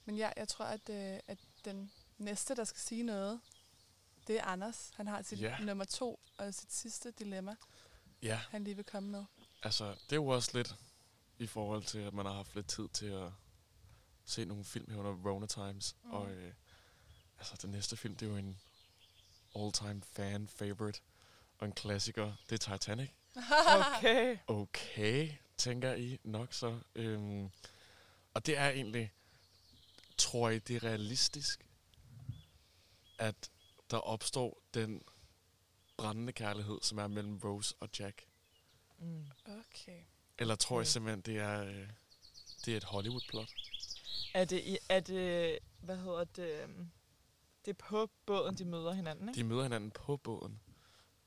[0.04, 3.40] men ja, jeg tror, at, øh, at den næste, der skal sige noget,
[4.30, 4.90] det er Anders.
[4.96, 5.58] Han har sit Ja.
[5.58, 7.56] nummer to og sit sidste dilemma,
[8.22, 9.24] Ja, han lige vil komme med.
[9.62, 10.74] altså, det er jo også lidt
[11.38, 13.30] i forhold til, at man har haft lidt tid til at
[14.24, 15.96] se nogle film her under Rona Times.
[16.04, 16.10] Mm.
[16.10, 16.52] Og øh,
[17.38, 18.58] altså, den næste film, det er jo en
[19.56, 21.00] all-time fan favorite
[21.58, 22.32] og en klassiker.
[22.50, 23.10] Det er Titanic.
[23.96, 24.38] Okay.
[24.46, 26.80] Okay, tænker I nok så.
[26.94, 27.50] Øhm,
[28.34, 29.12] og det er egentlig,
[30.18, 31.66] tror I, det er realistisk,
[33.18, 33.50] at
[33.90, 35.02] der opstår den
[35.96, 38.24] brændende kærlighed, som er mellem Rose og Jack?
[38.98, 39.26] Mm.
[39.46, 40.02] Okay.
[40.38, 40.86] Eller tror I Okay.
[40.88, 41.88] simpelthen, det er, øh,
[42.64, 43.48] det er et Hollywood-plot?
[44.34, 46.90] Er det, i- er det, hvad hedder det, øhm,
[47.64, 49.38] det er på båden, de møder hinanden, ikke?
[49.40, 50.60] De møder hinanden på båden.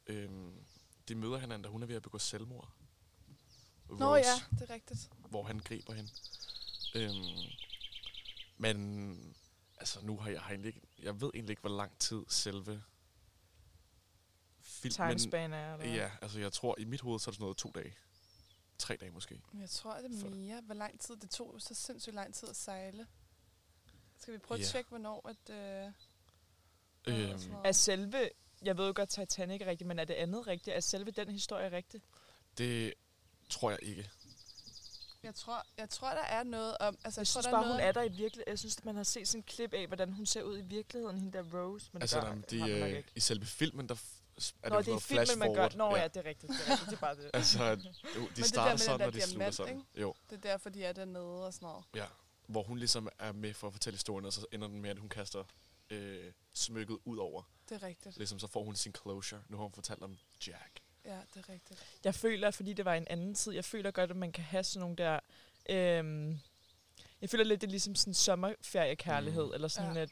[0.08, 0.66] Øhm,
[1.08, 2.70] de møder hinanden, da hun er ved at begå selvmord.
[3.90, 5.10] Nå ja, det er rigtigt.
[5.30, 6.10] hvor han griber hende.
[6.96, 7.52] Øhm,
[8.58, 9.36] men
[9.78, 12.84] altså nu har jeg, har egentlig ikke, jeg ved egentlig ikke, hvor lang tid selve
[14.62, 15.10] filmen...
[15.10, 15.96] Timespan er, eller?
[15.96, 17.96] Ja, altså jeg tror, i mit hoved, så er det sådan noget to dage.
[18.78, 19.42] Tre dage måske.
[19.52, 20.62] Men Jeg tror, det er mere.
[20.62, 21.16] Hvor lang tid?
[21.16, 23.08] Det tog så sindssygt lang tid at sejle.
[24.20, 24.64] Skal vi prøve Ja.
[24.64, 25.50] at tjekke, hvornår at...
[25.56, 25.92] Øh,
[27.08, 27.54] Øhm?
[27.66, 28.30] Er selve,
[28.62, 30.76] jeg ved jo godt, Titanic er rigtigt, men er det andet rigtigt?
[30.76, 32.02] Er selve den historie rigtig?
[32.58, 32.94] det
[33.50, 34.10] tror jeg ikke.
[35.24, 36.98] Jeg, tror, jeg tror, der er noget om...
[37.04, 38.50] Altså, Jeg jeg tror, synes der bare, er noget, hun er der i virkeligheden.
[38.50, 41.18] Jeg synes, man har set sådan en klip af, hvordan hun ser ud i virkeligheden,
[41.18, 41.90] hende der Rose.
[41.94, 43.10] Men altså det gør, der, har de, man nok øh, ikke.
[43.16, 43.96] i selve filmen, der
[44.64, 45.62] er Nå, det, det er filmen, man gør.
[45.64, 46.00] flash Nå forward.
[46.00, 46.52] ja, det er rigtigt.
[46.54, 46.90] Det er, rigtigt.
[46.90, 47.32] Det er bare det.
[47.40, 47.64] Altså,
[48.16, 49.78] jo, de der starter sådan, og der de slutter sådan.
[49.78, 50.02] ikke?
[50.02, 51.86] Jo, Det er derfor, de er dernede og sådan noget.
[51.96, 52.06] ja.
[52.48, 54.98] Hvor hun ligesom er med for at fortælle historien, og så ender den med, at
[55.00, 55.44] hun kaster
[55.90, 57.44] øh, smykket ud over.
[57.70, 58.18] Det er rigtigt.
[58.18, 59.42] Ligesom så får hun sin closure.
[59.50, 60.18] Nu har hun fortalt om
[60.48, 60.80] Jack.
[61.06, 61.98] Ja, det er rigtigt.
[62.04, 64.64] Jeg føler, fordi det var en anden tid, jeg føler godt, at man kan have
[64.64, 65.20] sådan nogle der...
[65.70, 66.40] Øhm,
[67.22, 69.54] jeg føler lidt, det er ligesom sådan sommerferiekærlighed, Mm.
[69.54, 70.00] eller sådan, Ja.
[70.00, 70.02] ja.
[70.04, 70.12] at,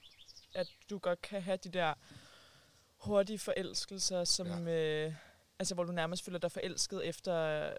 [0.54, 1.94] at du godt kan have de der
[2.98, 4.68] hurtige forelskelser, som...
[4.68, 5.06] Ja.
[5.08, 5.14] Øh,
[5.60, 7.74] altså, hvor du nærmest føler dig forelsket efter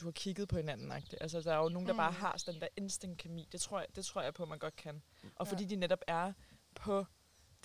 [0.00, 0.92] du har kigget på hinanden.
[0.92, 1.16] -agtigt.
[1.20, 1.96] Altså, der er jo nogen, der mm.
[1.98, 3.48] bare har sådan den der instant kemi.
[3.52, 5.02] Det tror jeg, det tror jeg på, man godt kan.
[5.36, 5.52] Og Ja.
[5.52, 6.32] fordi de netop er
[6.74, 7.06] på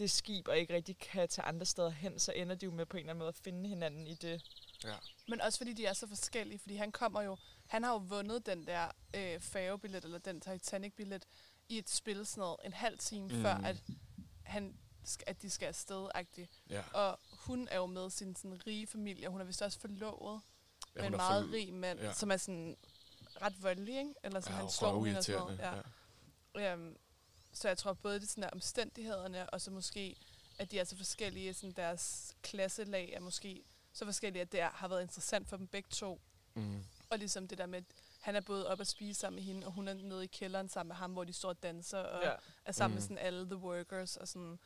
[0.02, 2.86] det skib, og ikke rigtig kan tage andre steder hen, så ender de jo med
[2.86, 4.44] på en eller anden måde at finde hinanden i det.
[4.84, 4.96] Ja.
[5.28, 7.38] Men også fordi de er så forskellige, fordi han kommer jo,
[7.68, 11.26] han har jo vundet den der øh, færgebillet, eller den Titanic-billet,
[11.70, 13.42] i et spil sådan noget, en halv time mm.
[13.42, 13.84] Før, at,
[14.44, 14.78] han,
[15.28, 16.64] at de skal afsted -agtigt.
[16.70, 16.84] Ja.
[16.94, 20.42] Og hun er jo med sin sådan, rige familie, og hun er vist også forlovet
[20.96, 22.14] ja med en meget fuld- rig mand, ja.
[22.14, 22.78] som er sådan
[23.42, 24.14] ret voldelig, ikke?
[24.24, 25.60] Eller så Ja, han slår hende og sådan noget.
[25.60, 25.74] Ja.
[26.56, 26.74] Ja.
[26.74, 26.98] Øhm,
[27.54, 30.16] så jeg tror både det sådan er omstændighederne, og så måske,
[30.60, 34.70] at de er så forskellige, sådan deres klasselag er måske så forskellige, at det er,
[34.70, 36.22] har været interessant for dem begge to.
[36.54, 36.84] Mm.
[37.10, 37.84] Og ligesom det der med, at
[38.22, 40.70] han er både op at spise sammen med hende, og hun er nede i kælderen
[40.70, 42.32] sammen med ham, hvor de står og danser, og Ja.
[42.66, 42.96] er sammen mm.
[42.96, 44.60] med sådan alle the workers, og sådan.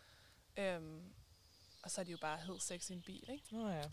[0.57, 1.01] Øhm,
[1.83, 3.45] og så er de jo bare hed sex i en bil, ikke?
[3.51, 3.83] Nå ja.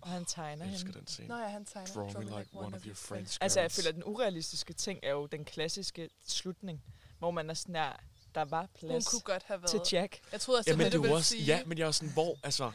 [0.00, 0.98] Og han tegner Jeg elsker hende.
[0.98, 1.28] den scene.
[1.28, 1.92] Nå ja, han tegner.
[1.94, 3.76] Draw me like one of your French Altså, jeg girls.
[3.76, 6.84] føler, at den urealistiske ting er jo den klassiske slutning,
[7.18, 7.92] hvor man er sådan her,
[8.34, 9.92] der var Hun plads kunne godt have til været.
[9.92, 10.20] Jack.
[10.32, 11.44] Jeg troede også, Ja, men det, det er ville også, sige.
[11.44, 12.72] ja, men jeg er sådan, hvor, altså,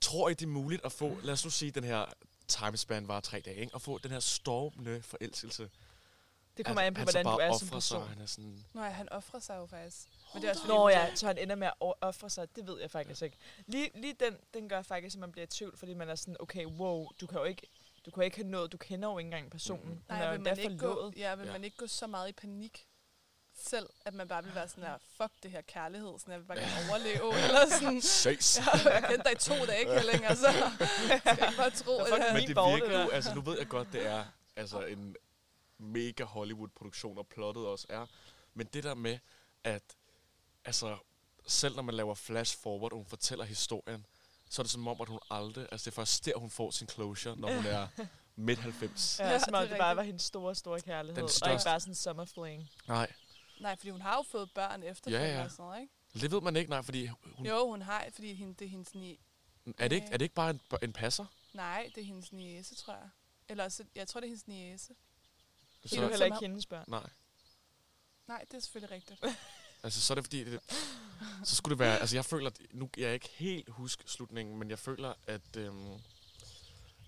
[0.00, 2.04] tror I, det er muligt at få, lad os nu sige, den her
[2.48, 3.72] timespan var tre dage, ikke?
[3.74, 5.70] At få den her stormende forelskelse.
[6.56, 8.02] Det kommer an på, hvordan du er som sig, person.
[8.02, 9.96] og han er sådan, Nå ja, han offrer sig jo faktisk.
[10.34, 12.56] Men det er også fordi, Nå hun- ja, så han ender med at ofre sig.
[12.56, 13.36] Det ved jeg faktisk ikke.
[13.66, 16.36] Lige, lige den, den gør faktisk, at man bliver i tvivl, fordi man er sådan,
[16.40, 17.66] okay, wow, du kan jo ikke,
[18.06, 19.86] du kan jo ikke have noget, du kender jo ikke engang personen.
[19.86, 21.52] Hun Nej, er vil man, ikke gå, ja, vil Ja.
[21.52, 22.86] man ikke gå så meget i panik
[23.62, 26.46] selv, at man bare vil være sådan her, fuck det her kærlighed, sådan jeg vil
[26.46, 28.60] bare gerne overleve, eller sådan, ses.
[28.84, 30.48] jeg kendte dig i to dage, ikke længere, så
[31.08, 33.68] jeg ikke bare tro, at jeg, Men det virker det jo, altså nu ved jeg
[33.68, 34.24] godt, det er
[34.56, 35.16] altså en
[35.78, 38.06] mega Hollywood-produktion, og plottet også er.
[38.54, 39.18] Men det der med,
[39.64, 39.82] at
[40.64, 40.96] altså,
[41.46, 44.06] selv når man laver flash forward, og hun fortæller historien,
[44.50, 46.70] så er det som om, at hun aldrig, altså det er først der, hun får
[46.70, 47.86] sin closure, når hun er
[48.36, 49.18] midt 90.
[49.18, 51.16] Ja, Ja, som om det det bare var hendes store, store kærlighed.
[51.16, 51.68] Den Og ikke største.
[51.68, 52.70] bare sådan en sommerfling.
[52.88, 53.12] Nej,
[53.60, 55.44] nej, fordi hun har jo fået børn efterfølgende Ja, ja.
[55.44, 55.92] og sådan noget, ikke?
[56.20, 58.94] det ved man ikke, nej, fordi hun, Jo, hun har, fordi hende, det er hendes
[58.94, 59.20] ni,
[59.78, 61.26] er, det ikke, er det ikke bare en, en passer?
[61.52, 63.08] nej, det er hendes niece, tror jeg.
[63.48, 64.88] Eller også, jeg tror, det er hendes niece.
[65.82, 66.84] Det er Så- jo heller ikke har- hendes børn.
[66.88, 67.10] Nej,
[68.28, 69.20] Nej, det er selvfølgelig rigtigt.
[69.82, 70.60] altså så er det fordi, det,
[71.44, 74.70] så skulle det være, altså jeg føler, at nu jeg ikke helt huske slutningen, men
[74.70, 76.00] jeg føler, at, øhm,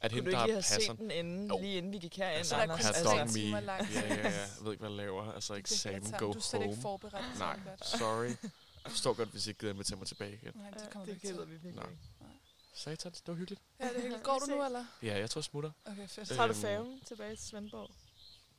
[0.03, 0.81] At Kunne hende, du der ikke lige have passer...
[0.93, 1.59] set den inden, Jo.
[1.61, 2.81] lige inden vi gik herind, Altså, der Anders?
[2.83, 3.73] pardon tre me.
[3.73, 3.75] Ja,
[4.05, 4.31] ja, ja.
[4.31, 5.33] Jeg ved ikke, hvad jeg laver.
[5.33, 6.83] Altså, eksamen, go Du er slet ikke home.
[6.83, 7.39] forberedt.
[7.39, 8.27] Nej, sorry.
[8.85, 10.53] Jeg forstår godt, hvis I ikke gider invitere mig tilbage igen.
[10.55, 11.91] Nej, det kommer det vi ikke gider vi virkelig Nej.
[11.91, 12.03] ikke.
[12.75, 13.63] Satans, det var hyggeligt.
[13.81, 14.23] Ja, det er helt.
[14.23, 14.85] Går du nu, eller?
[15.03, 15.71] Ja, jeg tror, jeg smutter.
[15.85, 16.31] Okay, fedt.
[16.31, 17.91] Øh, Tager du Øhm, færgen tilbage til Svendborg?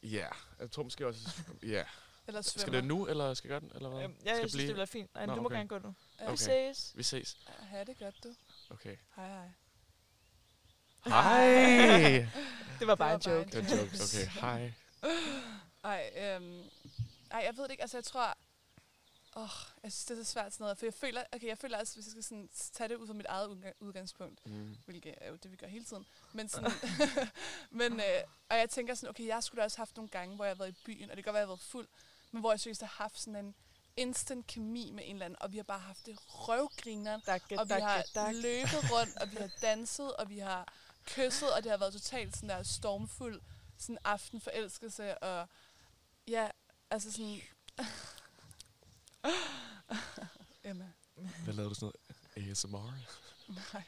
[0.04, 0.28] Ja,
[0.60, 1.20] jeg tror måske også...
[1.64, 1.84] Ja.
[2.28, 2.62] Eller svømmer.
[2.62, 4.04] Skal det nu, eller skal jeg gøre den, eller hvad?
[4.04, 5.16] Øhm, ja, skal jeg synes, det bliver fint.
[5.16, 5.56] Nej, Nå, du må okay.
[5.56, 5.94] gerne gå nu.
[6.20, 6.26] Ja.
[6.26, 6.72] Vi Okay.
[6.74, 6.92] ses.
[6.96, 7.38] Vi ses.
[7.50, 8.30] Ja, ha' det godt, du.
[8.70, 8.96] Okay.
[9.16, 9.48] Hej, hej.
[11.06, 12.28] Hej!
[12.80, 13.58] Det var bare var en bare joke.
[13.58, 14.28] en Det er jokes, okay.
[14.42, 14.74] Hej.
[15.84, 16.64] Ej, øhm,
[17.32, 17.82] ej, jeg ved det ikke.
[17.84, 18.38] Altså, jeg tror...
[19.36, 19.50] Åh,
[19.84, 20.78] jeg synes, det er så svært sådan noget.
[20.78, 23.14] For jeg føler, okay, jeg føler altså, hvis jeg skal sådan tage det ud fra
[23.14, 24.78] mit eget udgang- udgangspunkt, Mm.
[24.86, 26.06] hvilket er jo det, vi gør hele tiden.
[26.34, 26.72] Men sådan,
[27.80, 28.06] men, øh,
[28.50, 30.58] og jeg tænker sådan, okay, jeg skulle da også haft nogle gange, hvor jeg har
[30.64, 31.88] været i byen, og det kan godt være, jeg har været fuld,
[32.32, 33.56] men hvor jeg seriøst har haft sådan en
[33.98, 37.22] instant kemi med en eller anden, og vi har bare haft det røvgrineren,
[37.60, 38.04] og vi har
[38.42, 40.74] løbet rundt, og vi har danset, og vi har
[41.06, 43.42] kysset, og det har været totalt sådan der stormfuld
[43.78, 45.48] sådan aften forelskelse, og
[46.28, 46.50] ja,
[46.90, 47.42] altså sådan...
[50.64, 50.92] Emma,
[51.44, 51.94] Hvad lavede du sådan
[52.38, 52.94] noget ASMR?
[53.74, 53.84] nej.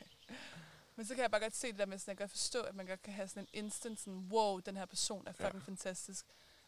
[0.96, 2.62] Men så kan jeg bare godt se det der med, sådan, jeg kan godt forstå,
[2.62, 5.46] at man godt kan have sådan en instant sådan, wow, den her person er Ja.
[5.48, 6.26] fucking fantastisk.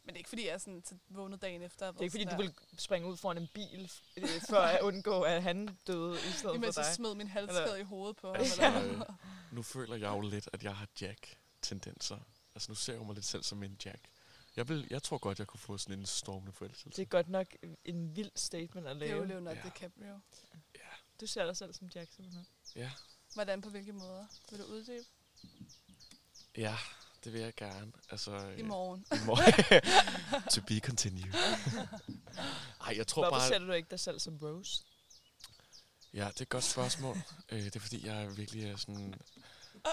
[0.07, 1.91] Men det er ikke fordi, jeg er sådan til vågnet dagen efter.
[1.91, 5.21] Det er ikke fordi, du vil springe ud foran en bil, øh, for at undgå,
[5.21, 6.95] at han døde i stedet Imens for jeg dig.
[6.95, 8.41] smed min halskæde i hovedet på ham.
[8.57, 8.81] Ja.
[8.81, 9.09] Eller?
[9.09, 9.15] Øh,
[9.51, 12.17] Nu føler jeg jo lidt, at jeg har Jack-tendenser.
[12.55, 14.01] Altså, nu ser jeg mig lidt selv som en Jack.
[14.55, 16.95] Jeg, vil, jeg tror godt, jeg kunne få sådan en stormende forelskelse.
[16.97, 17.47] Det er godt nok
[17.85, 19.27] en vild statement at Det er jo lave.
[19.27, 19.69] Leonardo Ja.
[19.69, 20.19] DiCaprio.
[21.21, 22.45] Du ser dig selv som Jack, simpelthen.
[22.75, 22.91] Ja.
[23.33, 24.25] Hvordan på hvilke måder?
[24.51, 25.05] Vil du uddybe?
[26.57, 26.77] Ja,
[27.23, 27.91] det vil jeg gerne.
[28.11, 29.05] Altså, I morgen.
[29.11, 29.53] I morgen.
[30.53, 31.33] to be continued.
[32.81, 33.47] Ej, jeg tror Hvorfor bare...
[33.47, 34.83] ser du ikke dig selv som Rose?
[36.13, 37.17] Ja, det er et godt spørgsmål.
[37.49, 39.13] øh, det er fordi, jeg er virkelig er sådan...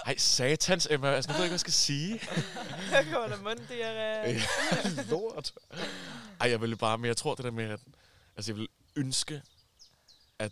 [0.05, 1.07] Ej, satans, Emma.
[1.07, 2.19] Altså, nu ved jeg ikke, hvad jeg skal sige.
[2.91, 4.29] Her kommer der munddiarré.
[4.29, 5.53] Ja, Lort.
[6.39, 6.97] Ej, jeg ville bare...
[6.97, 7.79] Men jeg tror det der med, at...
[8.35, 9.41] Altså, jeg vil ønske,
[10.39, 10.51] at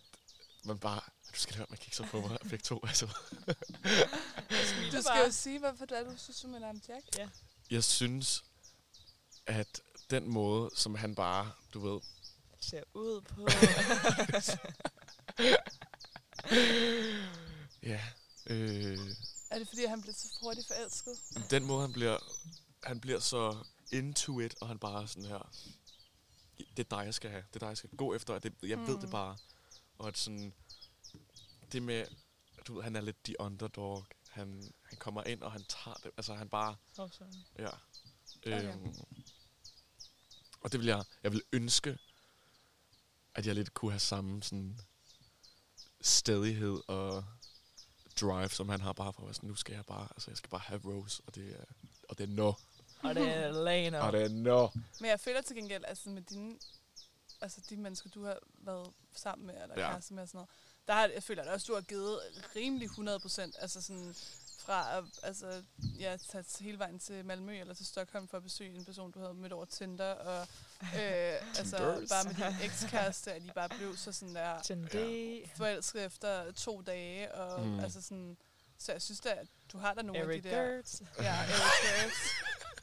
[0.65, 1.01] man bare...
[1.33, 2.79] Du skal lade være med at kigge så på mig, begge to.
[2.87, 3.05] Altså.
[4.91, 7.17] Du skal jo sige, hvorfor det er, du synes, om Jack.
[7.17, 7.29] Ja.
[7.71, 8.43] Jeg synes,
[9.47, 12.01] at den måde, som han bare, du ved...
[12.59, 13.47] Ser ud på...
[17.83, 18.01] Ja,
[18.45, 18.99] øh,
[19.49, 21.13] Er det, fordi han blev så hurtigt forelsket?
[21.49, 22.17] den måde, han bliver...
[22.83, 23.57] Han bliver så
[23.91, 25.51] into it, og han bare er sådan her...
[26.57, 27.43] Det er dig, jeg skal have.
[27.47, 28.33] Det er dig, jeg skal gå efter.
[28.33, 28.87] og Det, jeg mm.
[28.87, 29.09] ved det Mm.
[29.11, 29.37] bare.
[29.97, 30.53] Og at sådan...
[31.73, 32.05] Det med...
[32.67, 34.05] Du ved, han er lidt the underdog.
[34.29, 36.11] Han, han kommer ind, og han tager det.
[36.17, 36.75] Altså, han bare...
[36.97, 37.27] Oh, sorry.
[37.59, 37.69] Ja.
[38.37, 38.73] Okay.
[38.73, 38.95] Øhm,
[40.61, 41.03] og det vil jeg...
[41.23, 41.97] Jeg vil ønske,
[43.35, 44.79] at jeg lidt kunne have samme sådan
[46.01, 47.25] stedighed og
[48.21, 50.49] drive, som han har bare for at sådan, nu skal jeg bare, altså jeg skal
[50.49, 51.63] bare have Rose, og det er,
[52.09, 52.53] og det er no.
[53.03, 53.99] Og det er Lana.
[53.99, 54.67] Og det er no.
[54.99, 56.59] Men jeg føler til gengæld, altså med dine,
[57.41, 59.91] altså de mennesker, du har været sammen med, eller ja.
[59.91, 60.49] kæreste med og sådan noget,
[60.87, 62.19] der har, jeg føler at også, du har givet
[62.55, 64.15] rimelig 100 procent, altså sådan
[64.59, 65.63] fra at altså,
[65.99, 69.19] ja, tage hele vejen til Malmø eller til Stockholm for at besøge en person, du
[69.19, 70.47] havde mødt over Tinder, og
[70.81, 75.47] øh, altså bare med din ekskæreste, at I bare blev så sådan der Tindy.
[75.57, 77.79] forelsket efter to dage, og Mm.
[77.79, 78.37] altså sådan,
[78.77, 80.63] så jeg synes da, at du har da nogle Eric af de der...
[80.63, 81.01] Gertz.
[81.19, 82.17] Ja, Eric Gertz,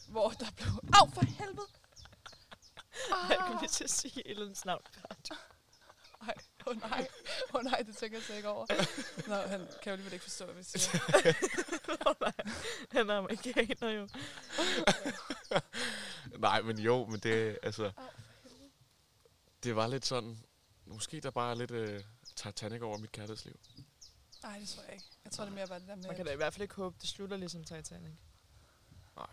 [0.08, 0.68] hvor der blev...
[1.00, 1.66] Au, for helvede!
[3.28, 4.82] Jeg kunne lige til at sige Elens navn.
[6.70, 7.08] Åh oh, nej.
[7.54, 8.66] Oh, nej, det tænker jeg slet ikke over.
[9.28, 10.98] Nå, han kan jo alligevel ikke forstå, hvad vi siger.
[12.06, 12.32] Åh, nej.
[12.90, 14.08] Han er amerikaner jo.
[16.38, 17.92] Nej, men jo, men det, altså,
[19.62, 20.38] det var lidt sådan,
[20.86, 22.00] måske der bare er lidt uh,
[22.36, 23.60] Titanic over mit kærlighedsliv.
[24.42, 25.06] Nej, det tror jeg ikke.
[25.24, 26.06] Jeg tror, det er mere bare det der med...
[26.06, 28.12] Man kan da i hvert fald ikke håbe, det slutter ligesom Titanic.
[29.16, 29.26] Nej.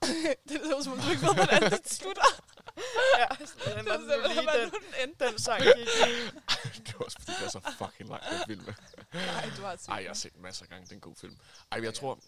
[0.48, 2.30] det lyder som om, du ikke ved, hvordan det slutter.
[3.18, 5.88] ja, Det var er lige hvordan den, den den sang gik.
[6.86, 8.74] det var også fordi, det er så fucking langt, den film.
[9.12, 11.00] Nej, du har set Ej, jeg har set den masser af gange, det er en
[11.00, 11.36] god film.
[11.72, 12.18] Ej, jeg tror,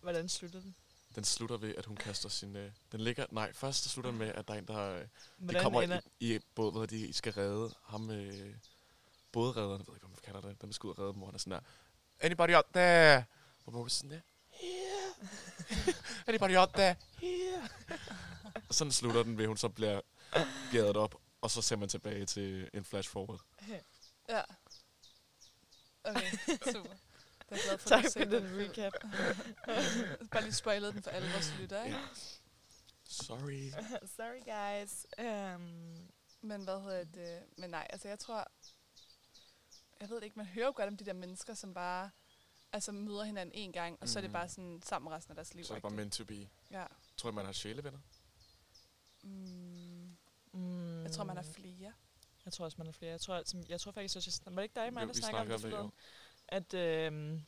[0.00, 0.74] Hvordan slutter den?
[1.14, 2.56] den slutter ved, at hun kaster sin...
[2.56, 3.26] Øh, den ligger...
[3.30, 4.78] Nej, først så slutter den med, at der er en, der...
[4.78, 5.06] Øh,
[5.48, 6.00] de kommer ender...
[6.20, 8.10] i, i båd, hvad hedder de, skal redde ham...
[8.10, 8.54] Øh,
[9.32, 10.62] bådredderne, jeg ved ikke, hvad man kalder det.
[10.62, 11.60] Der skal ud og redde dem, hvor han er sådan der...
[12.20, 13.24] Anybody out there?
[13.66, 14.20] Og hvor er sådan der...
[15.22, 15.94] Yeah.
[16.28, 16.96] Anybody out there?
[17.24, 17.68] Yeah.
[18.70, 20.00] Sådan slutter den ved, hun så bliver
[20.72, 23.40] gadet op, og så ser man tilbage til en flash forward.
[24.28, 24.42] Ja.
[26.04, 26.30] Okay,
[26.72, 26.94] super.
[27.50, 28.92] Det er glad for, Tak for den recap.
[30.32, 31.98] Bare lige spoilet den for alle vores lyttere, ikke?
[31.98, 32.04] Ja.
[33.04, 33.70] Sorry.
[34.16, 35.06] Sorry guys.
[35.18, 36.08] Um,
[36.40, 37.42] Men hvad hedder det?
[37.58, 38.48] Men nej, altså jeg tror...
[40.00, 42.10] Jeg ved ikke, man hører jo godt om de der mennesker, som bare
[42.76, 44.32] altså møder hinanden en gang, og så er det Mhm.
[44.32, 45.64] bare sådan sammen resten af deres liv.
[45.64, 46.48] Så er det bare meant to be.
[46.70, 46.84] Ja.
[47.16, 47.98] Tror jeg, man har sjælevenner?
[49.22, 50.16] Mm,
[50.52, 51.02] Mm.
[51.02, 51.92] jeg tror, man har flere.
[52.44, 53.10] Jeg tror også, man er flere.
[53.10, 55.40] Jeg tror, altså, jeg tror faktisk også, jeg, var det ikke dig, mig, der snakker
[55.40, 55.92] om det, forleden?
[56.48, 57.40] At, øh,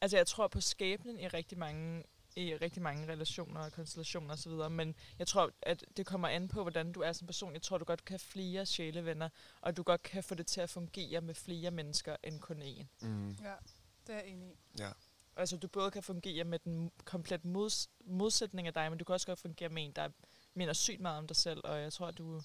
[0.00, 2.04] altså, jeg tror på skæbnen i rigtig mange
[2.36, 6.62] i rigtig mange relationer og konstellationer osv., men jeg tror, at det kommer an på,
[6.62, 7.52] hvordan du er som person.
[7.52, 9.28] Jeg tror, du godt kan have flere sjælevenner,
[9.60, 12.84] og du godt kan få det til at fungere med flere mennesker end kun én.
[13.00, 13.30] Mm.
[13.30, 13.54] Ja,
[14.06, 14.56] det er jeg enig i.
[14.78, 14.92] Ja.
[15.36, 19.12] Altså, du både kan fungere med den komplet mods- modsætning af dig, men du kan
[19.12, 20.08] også godt fungere med en, der
[20.54, 22.42] mener sygt meget om dig selv, og jeg tror, at du...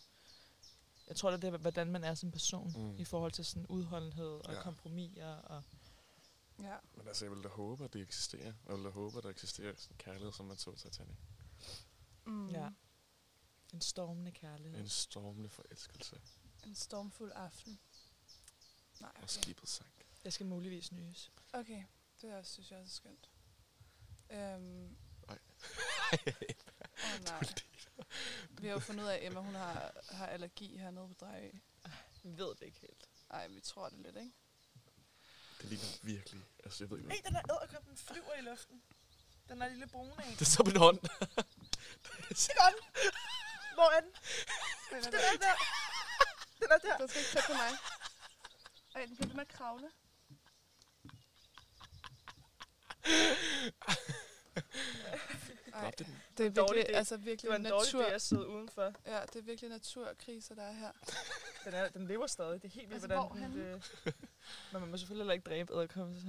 [1.07, 2.97] Jeg tror, det er, hvordan man er som person Mm.
[2.97, 4.61] i forhold til sådan udholdenhed og Ja.
[4.61, 5.35] kompromiser.
[5.35, 5.63] Og
[6.61, 6.75] Ja.
[6.97, 8.53] Men altså, jeg vil da håbe, at det eksisterer.
[8.67, 11.15] Jeg vil da håbe, at der eksisterer sådan kærlighed, som man så Titanic.
[12.25, 12.49] Mm.
[12.49, 12.69] Ja.
[13.73, 14.79] en stormende kærlighed.
[14.79, 16.21] En stormende forelskelse.
[16.65, 17.79] En stormfuld aften.
[18.99, 19.27] Nej, Og okay.
[19.27, 20.05] skibet sank.
[20.23, 21.31] Det skal muligvis nyes.
[21.53, 21.83] Okay,
[22.21, 23.29] det er også, synes jeg også er skønt.
[24.29, 24.97] Øhm,
[25.27, 25.39] Nej.
[27.03, 27.43] Åh nej.
[28.51, 31.51] Vi har jo fundet ud af, at Emma hun har, har allergi hernede på Drejø.
[32.23, 33.09] Vi ved det ikke helt.
[33.29, 34.31] Ej, vi tror det lidt, ikke?
[35.61, 36.43] Det ligner virkelig.
[36.63, 38.81] Altså, jeg ved ikke, Hey, den der æderkop, den flyver i luften.
[39.49, 40.31] Den er lille brune en.
[40.31, 40.99] Det er så min hånd.
[43.73, 44.11] Hvor er den?
[44.89, 45.19] Den er Den der.
[45.19, 45.55] er der.
[46.59, 46.97] Den er der.
[46.97, 47.71] Den skal ikke tæt på mig.
[48.95, 49.91] Ej, den bliver ved med at kravle.
[55.73, 55.91] Ej,
[56.37, 56.97] det er dårlig virkelig, idé.
[56.97, 58.03] altså Det virkelig var en dårlig natur.
[58.03, 58.93] idé at sidde udenfor.
[59.05, 60.91] Ja, det er virkelig naturkriser, der er her.
[61.65, 62.61] Den, er, den lever stadig.
[62.61, 63.73] Det er helt vildt, Altså, hvordan den...
[64.05, 64.15] Det,
[64.71, 66.15] men man må selvfølgelig heller ikke dræbe æderkopper.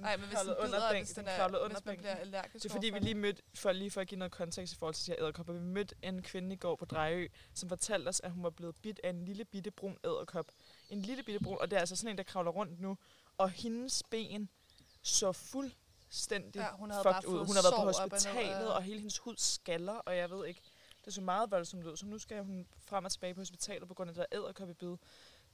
[0.00, 2.70] Nej, men hvis den bider, bænken, hvis, den er, under hvis man bliver allergisk Det
[2.70, 5.06] er fordi, vi lige mødte, for lige for at give noget kontekst i forhold til
[5.06, 8.30] de her æderkopper, vi mødte en kvinde i går på Drejø, som fortalte os, at
[8.30, 10.46] hun var blevet bidt af en lille bitte brun æderkop.
[10.90, 12.98] En lille bitte brun, og det er altså sådan en, der kravler rundt nu.
[13.38, 14.48] Og hendes ben
[15.04, 17.46] så fuldstændig Ja, hun havde fucked bare ud.
[17.46, 20.60] Hun har været på ned hospitalet, og hele hendes hud skaller, og jeg ved ikke,
[21.04, 21.96] det så meget voldsomt ud.
[21.96, 24.96] Så nu skal hun frem og tilbage på hospitalet på grund af det der æderkoppebid,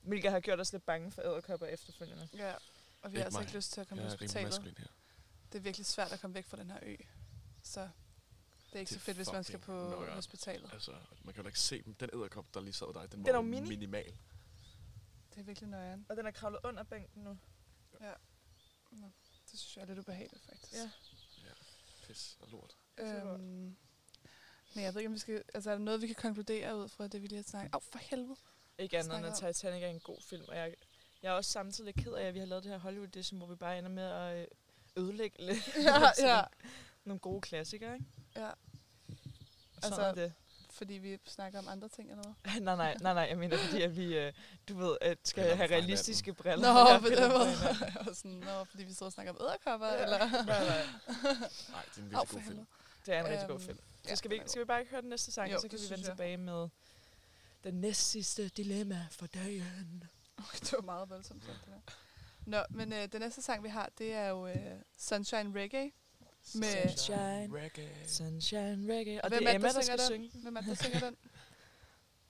[0.02, 2.28] hvilket har gjort os lidt bange for æderkopper efterfølgende.
[2.35, 2.59] Ja, og
[3.02, 3.44] vi Ikke har altså mig.
[3.47, 4.78] ikke lyst til at komme Jeg på er hospitalet.
[4.78, 4.86] her.
[5.52, 6.97] Det er virkelig svært at komme væk fra den her ø.
[7.62, 7.89] Så det
[8.74, 10.14] er ikke Det så er fedt, hvis man skal på nøjeren.
[10.14, 10.70] hospitalet.
[10.72, 10.93] Altså,
[11.24, 11.94] man kan jo ikke se dem.
[11.94, 13.68] Den æderkop, der lige sad dig, den, Den var er mini.
[13.68, 14.18] minimal.
[15.35, 16.06] Det er virkelig nøjeren.
[16.09, 17.39] Og den er kravlet under bænken nu.
[19.51, 20.72] Det synes jeg er lidt ubehageligt, faktisk.
[20.72, 20.90] Ja.
[22.06, 22.77] Pis og lort.
[22.98, 23.77] Øhm,
[24.74, 25.43] men jeg ved ikke, om vi skal...
[25.55, 27.74] Altså, er der noget, vi kan konkludere ud fra det, vi lige har snakket?
[27.74, 28.36] Åh, oh, for helvede.
[28.78, 30.74] Ikke andet end, at Titanic er en god film, og jeg,
[31.22, 33.47] jeg er også samtidig ked af, at vi har lavet det her Hollywood edition, hvor
[33.47, 34.47] vi bare ender med at øh,
[34.97, 36.43] ødelægge lidt Ja, ja.
[37.05, 38.06] nogle gode klassikere, ikke?
[38.36, 38.48] Ja.
[38.48, 38.55] Og
[39.82, 40.32] Sådan Altså, altså, er det.
[40.70, 42.60] Fordi vi snakker om andre ting, eller hvad?
[42.60, 44.32] nej, nej, nej, nej, jeg mener, fordi at vi, øh,
[44.68, 46.94] du ved, at skal Spiller have realistiske briller.
[46.94, 47.51] Nå, på den måde.
[47.97, 50.02] Jeg var sådan, Nå, fordi vi sidder og snakker om æderkopper, Ja.
[50.02, 50.18] eller?
[50.30, 50.84] nej, nej,
[51.70, 52.42] Nej, det er en for god film.
[52.44, 52.66] helvede.
[53.06, 53.78] det er en rigtig god Øhm, film.
[54.09, 55.78] Så skal, vi, skal vi bare ikke høre den næste sang, Jo, og så kan
[55.78, 56.05] vi vende jeg.
[56.16, 56.68] tilbage med
[57.64, 60.05] den næst sidste dilemma for dagen.
[60.38, 61.92] Okay, det var meget voldsomt det der.
[62.47, 64.56] Nå, men øh, den næste sang, vi har, det er jo øh,
[64.98, 65.92] Sunshine Reggae.
[66.54, 67.90] Med- Sunshine, Reggae.
[68.08, 69.22] Sunshine Reggae.
[69.24, 70.06] Og Hvem det er det, Emma, der der skal den?
[70.06, 70.30] synge.
[70.34, 71.16] Hvem er det, der synger den?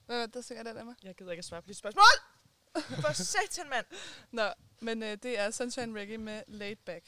[0.07, 0.95] Hvem er det, der synger den, Emma?
[1.03, 2.03] Jeg gider ikke at svare på de spørgsmål.
[3.03, 3.87] For satan, mand!
[4.31, 4.43] Nå,
[4.81, 7.05] men øh, det er Sunshine Reggae med Laid Back.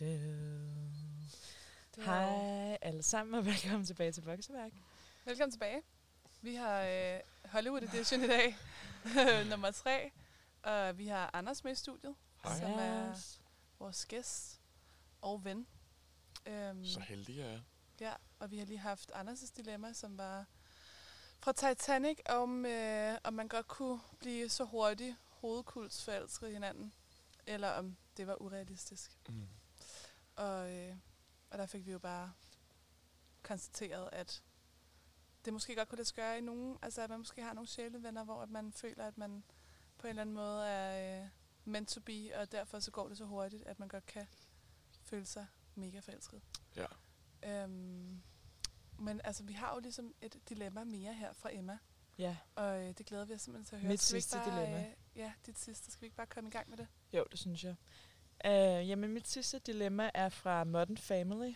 [0.00, 0.04] Du.
[2.02, 4.72] Hej alle sammen, og velkommen tilbage til Vokseværk.
[5.24, 5.82] Velkommen tilbage.
[6.42, 8.56] Vi har øh, Hollywood Edition i dag,
[9.50, 10.10] nummer tre.
[10.62, 12.14] Og vi har Anders med i studiet,
[12.44, 12.58] Hej.
[12.58, 13.14] som er
[13.78, 14.60] vores gæst
[15.20, 15.66] og ven.
[16.46, 17.60] Øhm, Så heldig jeg er.
[18.00, 20.44] Ja, og vi har lige haft Anders' dilemma, som var
[21.38, 26.92] fra Titanic, om, øh, om man godt kunne blive så hurtigt hovedkultsforelsket i hinanden,
[27.46, 29.18] eller om det var urealistisk.
[29.28, 29.48] Mm.
[30.36, 30.96] Og, øh,
[31.50, 32.32] og der fik vi jo bare
[33.42, 34.42] konstateret, at
[35.44, 37.68] det måske godt kunne lade sig gøre i nogen, altså at man måske har nogle
[37.68, 39.44] sjælevenner, hvor at man føler, at man
[39.98, 41.28] på en eller anden måde er øh,
[41.64, 44.26] meant to be, og derfor så går det så hurtigt, at man godt kan
[45.02, 46.42] føle sig mega forelsket.
[46.76, 46.86] Ja.
[47.42, 48.22] Øhm,
[48.98, 51.78] men altså, vi har jo ligesom et dilemma mere her fra Emma,
[52.18, 53.90] Ja, og øh, det glæder vi os simpelthen til at høre.
[53.90, 54.86] Mit Skal sidste bare, dilemma.
[54.86, 55.90] Øh, ja, dit sidste.
[55.90, 56.86] Skal vi ikke bare komme i gang med det?
[57.12, 57.74] jo, det synes jeg.
[58.44, 61.54] Uh, jamen, mit sidste dilemma er fra Modern Family.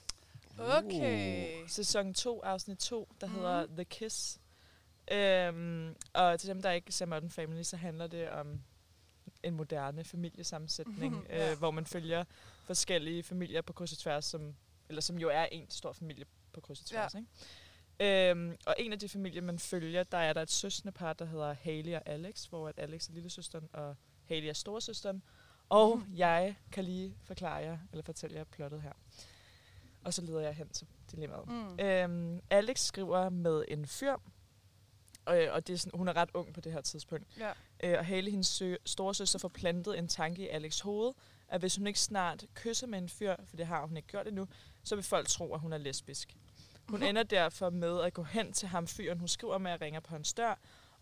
[0.58, 1.66] Okay.
[1.66, 3.32] Sæson 2, afsnit 2, der mm.
[3.32, 4.40] hedder The Kiss.
[5.12, 8.60] Um, og til dem, der ikke ser Modern Family, så handler det om
[9.42, 11.50] en moderne familiesammensætning, Ja.
[11.50, 12.24] øh, hvor man følger
[12.64, 14.54] forskellige familier på kryds og tværs, som,
[14.88, 17.14] eller som jo er en stor familie på kryds og tværs.
[17.14, 17.18] Ja.
[17.18, 18.30] Ikke?
[18.30, 21.24] Øhm, og en af de familier, man følger, der er der et søskende par, der
[21.24, 23.96] hedder Haley og Alex, hvor at Alex er lillesøsteren, og
[24.28, 25.22] Haley er storesøsteren.
[25.68, 28.92] Og jeg kan lige forklare jer, eller fortælle jer plottet her.
[30.04, 31.48] Og så leder jeg hen til dilemmaet.
[31.48, 31.80] Mm.
[31.80, 34.12] Øhm, Alex skriver med en fyr,
[35.30, 37.26] øh, og det er sådan, hun er ret ung på det her tidspunkt.
[37.38, 37.52] Ja.
[37.82, 41.14] Øh, og Haley, hendes sø- storesøster, får plantet en tanke i Alex hoved,
[41.48, 44.26] at hvis hun ikke snart kysser med en fyr, for det har hun ikke gjort
[44.28, 44.48] endnu,
[44.84, 46.36] så vil folk tro, at hun er lesbisk.
[46.88, 50.00] Hun ender derfor med at gå hen til ham fyren, hun skriver med at ringe
[50.00, 50.58] på hans dør,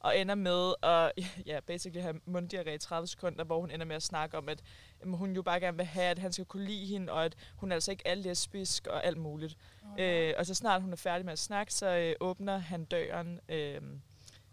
[0.06, 1.12] og ender med at
[1.50, 4.62] ja, basically have munddiarré i 30 sekunder, hvor hun ender med at snakke om, at
[5.00, 7.36] jamen, hun jo bare gerne vil have, at han skal kunne lide hende, og at
[7.56, 9.56] hun altså ikke er lesbisk og alt muligt.
[9.84, 12.84] Oh, Øh, og så snart hun er færdig med at snakke, så øh, åbner han
[12.84, 13.80] døren øh,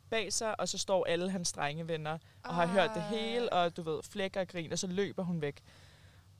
[0.10, 3.82] bag sig, og så står alle hans drengevenner og har hørt det hele, og du
[3.82, 5.62] ved, flækker og grin, og så løber hun væk.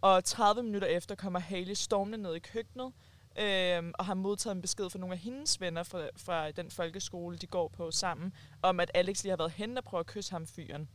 [0.02, 2.94] Og 30 minutter efter kommer Haley stormende ned i køkkenet,
[3.36, 7.38] øhm, og har modtaget en besked fra nogle af hendes venner fra, fra den folkeskole,
[7.38, 10.32] de går på sammen, om at Alex lige har været hen og prøve at kysse
[10.32, 10.90] ham fyren.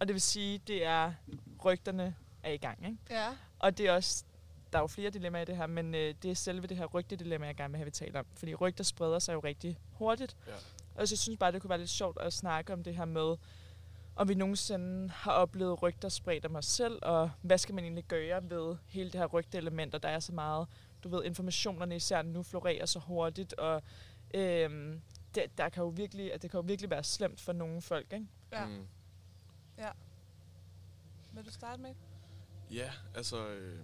[0.00, 1.12] Og det vil sige, det er
[1.64, 2.98] rygterne er i gang, ikke?
[3.10, 3.28] Ja.
[3.58, 4.24] Og det er også,
[4.72, 6.86] der er jo flere dilemmaer i det her, men øh, det er selve det her
[6.86, 8.26] rygtedilemma, jeg gerne vil have, vi taler om.
[8.36, 10.36] Fordi rygter spreder sig jo rigtig hurtigt.
[10.46, 10.52] Ja.
[10.94, 13.36] Og så synes bare, det kunne være lidt sjovt at snakke om det her med,
[14.16, 18.04] om vi nogensinde har oplevet rygter spredt om os selv, og hvad skal man egentlig
[18.04, 20.66] gøre ved hele det her rygteelement, og der er så meget,
[21.04, 23.82] du ved, informationerne især nu florerer så hurtigt, og
[24.34, 25.00] øhm,
[25.34, 28.12] det, der kan jo virkelig, at det kan jo virkelig være slemt for nogle folk,
[28.12, 28.26] ikke?
[28.52, 28.66] Ja.
[28.66, 28.86] Mm.
[31.34, 31.94] Vil du starte med?
[32.70, 33.48] Ja, altså...
[33.48, 33.78] Øh...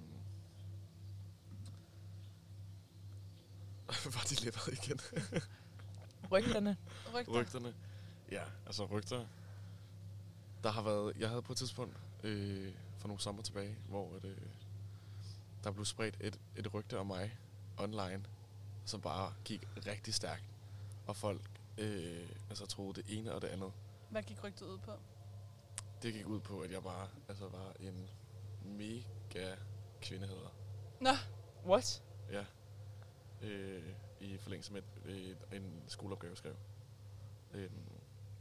[4.14, 5.00] Var de lidt igen?
[6.32, 6.76] Rygterne.
[7.14, 7.32] Rygter.
[7.32, 7.74] Rygterne.
[8.32, 9.26] Ja, altså rygter.
[10.62, 11.12] Der har været...
[11.18, 14.36] Jeg havde på et tidspunkt øh, for nogle sommer tilbage, hvor at, øh,
[15.64, 17.38] der blev spredt et, et rygte om mig
[17.78, 18.24] online,
[18.84, 20.44] som bare gik rigtig stærkt.
[21.06, 23.72] Og folk øh, altså, troede det ene og det andet.
[24.10, 24.92] Hvad gik rygtet ud på?
[26.02, 28.10] Det gik ud på, at jeg bare altså, var en
[28.64, 29.54] mega
[30.02, 30.54] kvindehader.
[31.00, 31.10] Nå,
[31.66, 32.02] What?
[32.32, 32.44] Ja.
[33.42, 33.82] Øh,
[34.20, 36.54] I forlængelse med et, et, en skoleopgave, skrev.
[37.54, 37.70] Øhm,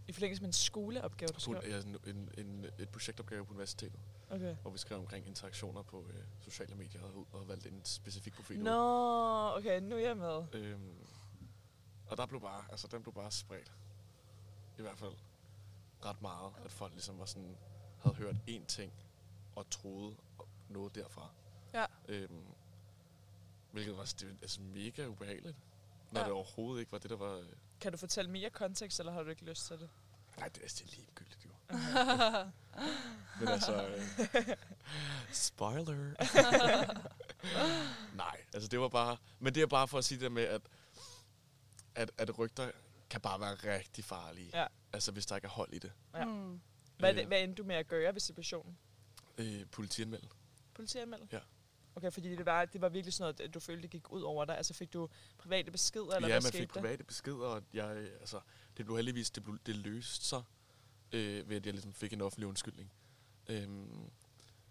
[0.07, 1.61] I forlængelse med en skoleopgave, du på, skrev?
[1.67, 3.99] ja, sådan en, en, et projektopgave på universitetet,
[4.31, 4.55] Okay.
[4.61, 8.59] hvor vi skrev omkring interaktioner på øh, sociale medier og, og valgt en specifik profil.
[8.59, 10.43] Nå, okay, nu er jeg med.
[10.53, 11.05] Øhm,
[12.07, 13.71] og der blev bare, altså den blev bare spredt.
[14.77, 15.13] I hvert fald
[16.05, 17.57] ret meget, at folk ligesom var sådan,
[18.03, 18.93] havde hørt én ting
[19.55, 20.15] og troede
[20.69, 21.29] noget derfra.
[21.73, 21.85] Ja.
[22.07, 22.43] Øhm,
[23.71, 25.55] hvilket var det, altså mega ubehageligt.
[26.11, 26.25] Når Ja.
[26.25, 27.33] det overhovedet ikke var det, der var...
[27.35, 27.45] øh,
[27.81, 29.89] Kan du fortælle mere kontekst, eller har du ikke lyst til det?
[30.37, 31.48] Nej, det er det er ligegyldigt.
[33.39, 33.87] Men altså...
[33.87, 34.55] Øh,
[35.31, 35.93] spoiler!
[38.15, 39.17] Nej, altså det var bare...
[39.39, 40.61] Men det er bare for at sige det der med, at,
[41.95, 42.71] at, at rygter
[43.09, 44.49] kan bare være rigtig farlige.
[44.53, 44.67] Ja.
[44.93, 45.91] Altså hvis der ikke er hold i det.
[46.13, 46.25] Ja.
[46.25, 46.61] Mm.
[46.97, 48.77] Hvad, er det, Øh, hvad endte du med at gøre ved situationen?
[49.37, 50.23] Øh, politianmeld.
[50.73, 51.21] Politianmeld?
[51.31, 51.39] Ja.
[51.95, 54.21] Okay, fordi det var, det var virkelig sådan noget, at du følte, det gik ud
[54.21, 54.57] over dig.
[54.57, 56.81] Altså fik du private beskeder, eller ja, hvad man skete fik der?
[56.81, 58.39] private beskeder, og jeg, øh, altså,
[58.77, 60.43] det blev heldigvis, det, blev, det løste sig,
[61.11, 62.91] øh, ved at jeg ligesom fik en offentlig undskyldning.
[63.47, 64.11] Øhm,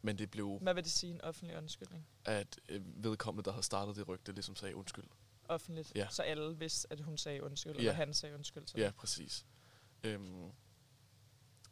[0.02, 2.06] men det blev, Hvad vil det sige, en offentlig undskyldning?
[2.24, 5.04] at øh, vedkommende, der havde startet det rygte, ligesom sagde undskyld.
[5.44, 5.92] Offentligt.
[5.94, 6.08] Ja.
[6.10, 7.78] Så alle vidste, at hun sagde undskyld, Ja.
[7.78, 8.64] eller han sagde undskyld.
[8.64, 9.46] til Ja, præcis.
[10.04, 10.50] Øhm,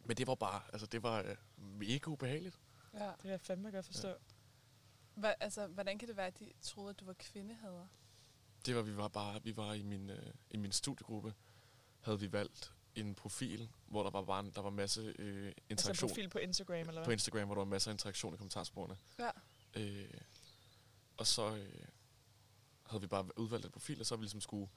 [0.05, 2.61] men det var bare, altså det var øh, mega ubehageligt.
[2.95, 3.07] Ja.
[3.07, 4.09] Det kan jeg fandme godt forstå.
[4.09, 4.15] Ja.
[5.15, 7.87] Hva, altså, hvordan kan det være, at de troede, at du var kvindehader?
[8.67, 11.35] Det var, vi var bare, vi var i min, øh, i min studiegruppe,
[12.01, 15.49] havde vi valgt en profil, hvor der var bare en, der var masse øh, Altså
[15.49, 17.13] en interaktion profil på Instagram, eller på hvad?
[17.13, 18.97] Instagram, hvor der var masser af interaktion i kommentarsporene.
[19.19, 19.31] Ja.
[19.75, 20.21] Øh,
[21.17, 21.73] og så øh,
[22.87, 24.69] havde vi bare udvalgt et profil, og så vi ligesom skulle...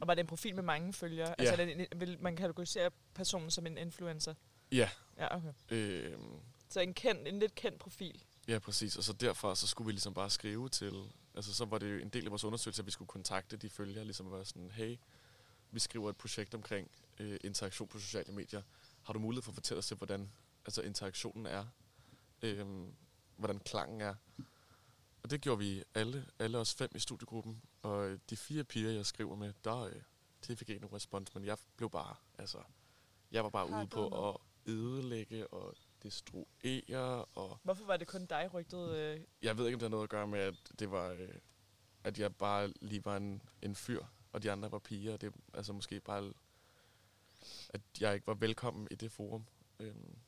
[0.00, 1.28] Og var det en profil med mange følgere?
[1.38, 1.44] Ja.
[1.44, 4.34] Altså, det vil man kategorisere personen som en influencer?
[4.72, 4.90] Ja.
[5.18, 5.52] Ja, okay.
[5.70, 6.18] Øh,
[6.68, 8.24] Så en, kendt, en lidt kendt profil.
[8.48, 8.96] ja, præcis.
[8.96, 11.02] Og så derfra, så skulle vi ligesom bare skrive til...
[11.34, 13.70] Altså, så var det jo en del af vores undersøgelse, at vi skulle kontakte de
[13.70, 14.96] følgere, ligesom være sådan, hey,
[15.72, 18.62] vi skriver et projekt omkring øh, interaktion på sociale medier.
[19.02, 20.32] Har du mulighed for at fortælle os til, hvordan
[20.66, 21.66] altså, interaktionen er?
[22.42, 22.66] Øh,
[23.36, 24.14] hvordan klangen er?
[25.22, 27.62] Og det gjorde vi alle, alle os fem i studiegruppen.
[27.82, 30.02] Og øh, de fire piger, jeg skriver med, der øh,
[30.46, 32.58] de fik ikke nogen respons, men jeg blev bare, altså,
[33.30, 34.36] jeg var bare ude på at
[34.66, 38.96] ødelægge og destruere, og Hvorfor var det kun dig rygtet?
[38.96, 41.28] Øh, jeg ved ikke, om det har noget at gøre med, at det var, øh,
[42.04, 45.34] at jeg bare lige var en, en fyr, og de andre var piger, og det
[45.54, 46.32] altså måske bare,
[47.68, 49.46] at jeg ikke var velkommen i det forum.
[49.78, 50.18] Øhm,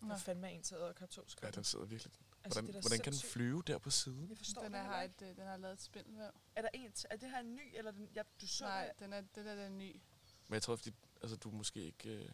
[0.00, 0.16] Nå.
[0.16, 1.50] fanden er en til æderkop to ja, sekunder?
[1.50, 2.12] den sidder virkelig.
[2.44, 4.28] altså, Hvordan, hvordan kan den flyve der på siden?
[4.28, 6.30] Jeg forstår Den er, heller har et, øh, den har lavet et spindelvæv.
[6.56, 9.12] Er, der en er det her en ny, eller den, ja, du så Nej, den
[9.12, 10.00] er, det der den er ny.
[10.48, 12.08] Men jeg tror, fordi altså, du måske ikke...
[12.08, 12.28] Øh,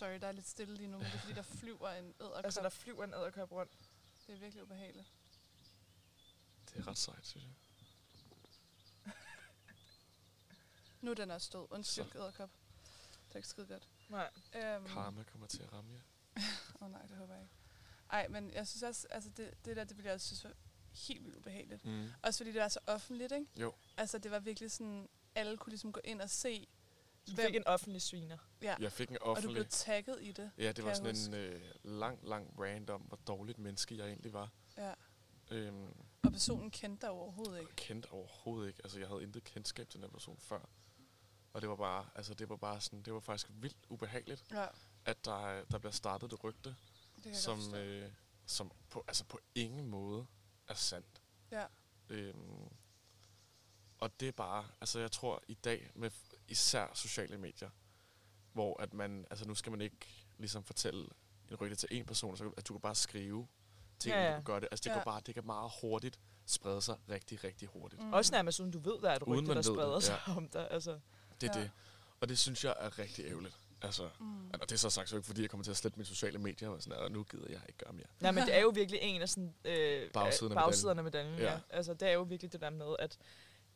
[0.00, 2.44] Sorry, der er lidt stille lige nu, men det er fordi, der flyver en æderkop.
[2.44, 3.72] Altså, der flyver en æderkop rundt.
[4.26, 5.12] Det er virkelig ubehageligt.
[6.70, 7.54] det er ret sejt, synes jeg.
[11.00, 11.66] Nu er den også død.
[11.70, 12.18] Undskyld, Så.
[12.18, 12.50] æderkop.
[13.28, 13.88] Det er ikke skide godt.
[14.08, 14.30] Nej.
[14.54, 16.00] Øhm, Karma kommer til at ramme jer.
[16.80, 17.54] Åh oh, nej, det håber jeg ikke.
[18.10, 20.52] Ej, men jeg synes også, altså det, det der, det ville jeg også synes var
[21.08, 21.84] helt vildt ubehageligt.
[21.84, 22.08] Mm.
[22.22, 23.46] Også fordi det var så offentligt, ikke?
[23.56, 23.74] Jo.
[23.96, 26.68] Altså det var virkelig sådan, alle kunne ligesom gå ind og se,
[27.30, 28.38] Du Hvem- fik en offentlig sviner.
[28.62, 29.54] ja, Jeg fik en og du offentlig...
[29.54, 30.50] blev tagget i det.
[30.58, 31.26] Ja, det var sådan huske.
[31.28, 34.50] en øh, lang, lang rant om, hvor dårligt menneske jeg egentlig var.
[34.76, 34.94] Ja.
[35.50, 35.86] Øhm,
[36.22, 37.70] Og personen kendte dig overhovedet ikke.
[37.70, 38.80] Jeg kendte overhovedet ikke.
[38.84, 40.60] Altså, jeg havde intet kendskab til den her person før.
[41.52, 44.66] Og det var bare, altså det var bare sådan, det var faktisk vildt ubehageligt, Ja,
[45.04, 46.76] at der, der bliver startet det rygte,
[47.24, 48.12] det som, øh,
[48.46, 50.26] som på, altså på ingen måde
[50.68, 51.22] er sandt.
[51.50, 51.66] Ja.
[52.08, 52.68] Øhm,
[54.00, 56.10] og det er bare, altså jeg tror i dag, med
[56.48, 57.70] især sociale medier,
[58.52, 59.96] hvor at man, altså nu skal man ikke
[60.38, 61.06] ligesom fortælle
[61.50, 63.46] en rygte til en person, så at du kan bare skrive
[63.98, 64.68] ting, Ja, ja, du gøre det.
[64.70, 64.94] Altså det, Ja.
[64.94, 68.02] kan bare, det kan meget hurtigt sprede sig rigtig, rigtig hurtigt.
[68.02, 68.12] Mm.
[68.12, 70.36] Også nærmest uden du ved, der er et rygte, der det, spreder sig ja.
[70.36, 70.70] om dig.
[70.70, 70.98] Altså.
[71.40, 71.62] Det er Ja.
[71.62, 71.70] det.
[72.20, 73.56] Og det synes jeg er rigtig ærgerligt.
[73.82, 74.50] Altså, Mm.
[74.50, 76.38] og det er så sagt så ikke, fordi jeg kommer til at slette mine sociale
[76.38, 78.06] medier, og sådan, og nu gider jeg ikke gøre mere.
[78.20, 81.38] Nej, men det er jo virkelig en af sådan, øh, Bagsiden af bagsiderne af medaljen.
[81.38, 81.52] Ja.
[81.52, 81.58] Ja.
[81.70, 83.18] Altså, det er jo virkelig det der med, at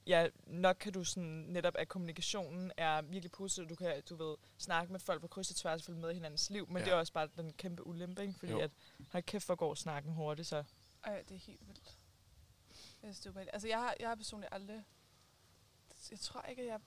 [0.06, 3.68] ja, nok kan du sådan, netop, at kommunikationen er virkelig positiv.
[3.68, 6.50] Du kan, du ved, snakke med folk på kryds og tværs, følge med i hinandens
[6.50, 6.84] liv, men ja.
[6.84, 8.34] Det er også bare den kæmpe ulempe, ikke?
[8.38, 8.58] fordi Jo.
[8.58, 8.70] at,
[9.12, 10.64] hold kæft, hvor går snakken hurtigt, så.
[11.04, 11.98] Ej, det er helt vildt.
[13.02, 13.50] Jeg synes, det er.
[13.52, 14.84] Altså, jeg har, jeg har personligt aldrig...
[16.10, 16.80] Jeg tror ikke, at jeg...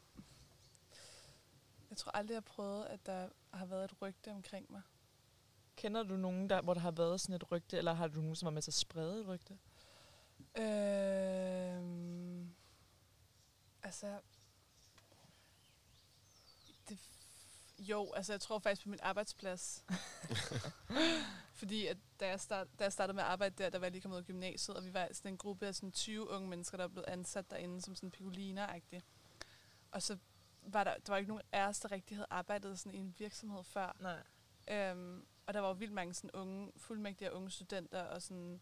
[1.90, 4.82] Jeg tror aldrig, jeg har prøvet, at der har været et rygte omkring mig.
[5.76, 8.36] Kender du nogen, der, hvor der har været sådan et rygte, eller har du nogen,
[8.36, 9.58] som var med til at sprede et rygte?
[10.58, 12.56] Øhm,
[13.88, 14.20] altså...
[16.90, 17.00] Det,
[17.80, 19.86] jo, altså jeg tror faktisk på min arbejdsplads.
[21.60, 23.92] Fordi at da, jeg start, da jeg startede med at arbejde der, der var jeg
[23.92, 26.50] lige kommet ud af gymnasiet, og vi var sådan en gruppe af sådan 20 unge
[26.50, 29.02] mennesker, der blevet ansat derinde som sådan pigoliner-agtige.
[29.92, 30.18] Og så
[30.62, 33.16] var der, der var ikke nogen af os, der rigtig havde arbejdet sådan i en
[33.18, 33.96] virksomhed før.
[34.00, 34.24] Nej.
[34.68, 38.62] Øhm, og der var jo vildt mange sådan unge, fuldmægtige unge studenter, og sådan,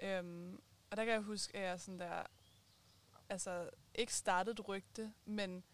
[0.00, 2.22] øhm, og der kan jeg huske, at jeg sådan der,
[3.30, 5.64] altså ikke startet et rygte, men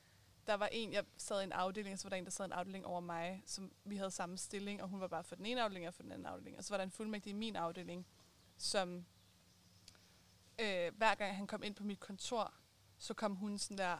[0.46, 2.44] der var en, jeg sad i en afdeling, og så var der en, der sad
[2.44, 5.36] i en afdeling over mig, som vi havde samme stilling, og hun var bare for
[5.36, 6.58] den ene afdeling, og for den anden afdeling.
[6.58, 8.06] Og så var der en fuldmægtig i min afdeling,
[8.56, 9.06] som
[10.58, 12.54] øh, hver gang han kom ind på mit kontor,
[12.98, 13.98] så kom hun sådan der,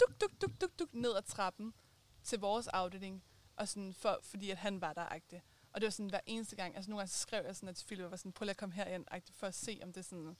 [0.00, 1.74] duk, duk, duk, duk, duk, ned ad trappen
[2.22, 3.24] til vores afdeling,
[3.56, 5.40] og sådan for, fordi at han var der -agtig.
[5.72, 7.76] Og det var sådan hver eneste gang, altså nogle gange så skrev jeg sådan, at
[7.76, 10.04] til Philip var sådan, prøv lige at komme herind, -agtig, for at se, om det
[10.04, 10.36] sådan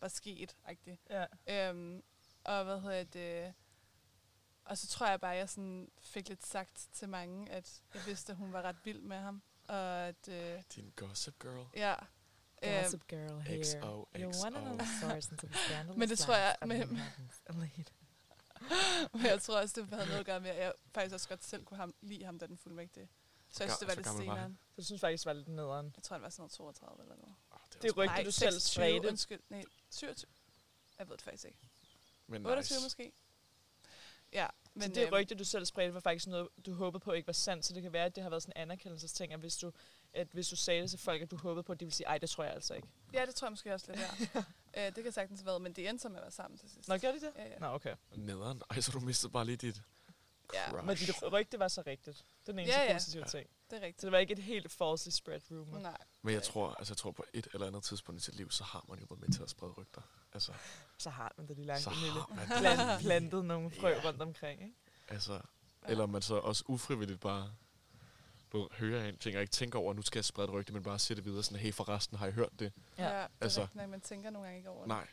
[0.00, 0.56] var sket.
[1.10, 1.26] Ja.
[1.68, 2.02] Øhm,
[2.44, 3.54] og hvad hedder det,
[4.64, 8.02] og så tror jeg bare, at jeg sådan fik lidt sagt til mange, at jeg
[8.06, 11.66] vidste, at hun var ret vild med ham, og at, øh, Din gossip girl.
[11.76, 11.94] ja,
[12.62, 13.64] øhm, Gossip girl here.
[13.64, 14.78] XO, You're one of XO.
[14.78, 16.88] the source into the scandalous Men det tror jeg- of men-
[19.12, 21.44] men jeg tror også, det havde noget at gøre med, at jeg faktisk også godt
[21.44, 23.08] selv kunne ham, lide ham, da den fuldmægtige.
[23.52, 24.48] Så jeg synes, det var lidt senere.
[24.70, 25.92] Så du synes faktisk, det var lidt nederen.
[25.96, 27.34] Jeg tror, han var sådan noget 32 eller noget.
[27.50, 29.08] Oh, det, Det rygte, du selv 26, spredte.
[29.08, 30.30] Undskyld, nej, 27.
[30.98, 31.58] Jeg ved det faktisk ikke.
[32.26, 32.84] men 28 nice.
[32.84, 33.12] måske.
[34.32, 37.12] Ja, Men så det øhm, rygte, du selv spredte, var faktisk noget, du håbede på
[37.12, 39.40] ikke var sandt, så det kan være, at det har været sådan en anerkendelsesting, at
[39.40, 39.72] hvis du,
[40.12, 42.06] at hvis du sagde det til folk, at du håbede på, at de ville sige,
[42.06, 42.88] ej, det tror jeg altså ikke.
[43.12, 44.00] Ja, det tror jeg måske også lidt
[44.34, 44.42] er.
[44.86, 46.88] øh, det kan sagtens have været, men det endte som at være sammen til sidst.
[46.88, 47.32] Nå, gør de det?
[47.36, 47.58] Ja, ja.
[47.58, 47.96] Nå, okay.
[48.16, 48.62] Nederen.
[48.70, 49.82] Ej, så du mistede bare lige dit
[50.54, 50.86] Ja, crush.
[50.86, 52.16] Men dit rygte var så rigtigt.
[52.16, 52.92] Det er den eneste Ja, ja.
[52.92, 53.50] positive ting.
[53.70, 54.00] Det er rigtigt.
[54.00, 55.78] Så det var ikke et helt falsely spread rumor.
[55.78, 55.96] Nej.
[56.22, 58.64] Men jeg tror, altså, jeg tror på et eller andet tidspunkt i sit liv, så
[58.64, 60.02] har man jo været med til at sprede rygter.
[60.32, 60.52] Altså,
[60.98, 64.00] Så har man det lige langt så har man plant, plantet nogle frø Ja.
[64.08, 64.74] rundt omkring, ikke?
[65.08, 65.40] Altså,
[65.88, 67.52] eller man så også ufrivilligt bare
[68.52, 70.52] du ved, hører en ting, og ikke tænker over, at nu skal jeg sprede et
[70.52, 72.72] rygte, men bare siger det videre sådan, hey forresten, har I hørt det?
[72.98, 74.88] Ja, Ja, det er altså- rigtigt man tænker nogle gange ikke over det.
[74.88, 75.06] Nej.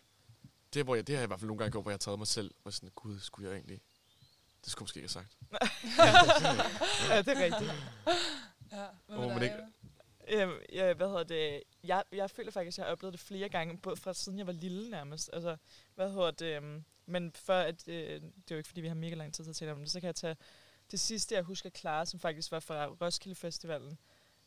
[0.74, 1.98] Det, hvor jeg, det har jeg i hvert fald nogle gange gjort, hvor jeg har
[2.00, 3.82] taget mig selv, og sådan, gud, skulle jeg egentlig...
[4.64, 5.38] Det skulle måske ikke have sagt.
[7.10, 7.72] ja, det er rigtigt.
[8.72, 9.58] Ja, hvad men ikke-?
[10.30, 11.64] Øhm, ja, hvad hedder det?
[11.84, 14.48] Jeg, jeg føler faktisk, at jeg har oplevet det flere gange, både fra siden jeg
[14.48, 15.30] var lille nærmest.
[15.34, 15.58] Altså,
[15.96, 16.56] hvad hedder det?
[16.56, 19.44] øhm, Men for at, øh, det er jo ikke, fordi vi har mega lang tid
[19.44, 20.36] til at tale om det, så kan jeg tage
[20.92, 23.98] det sidste, jeg husker klare, som faktisk var fra Roskilde Festivalen.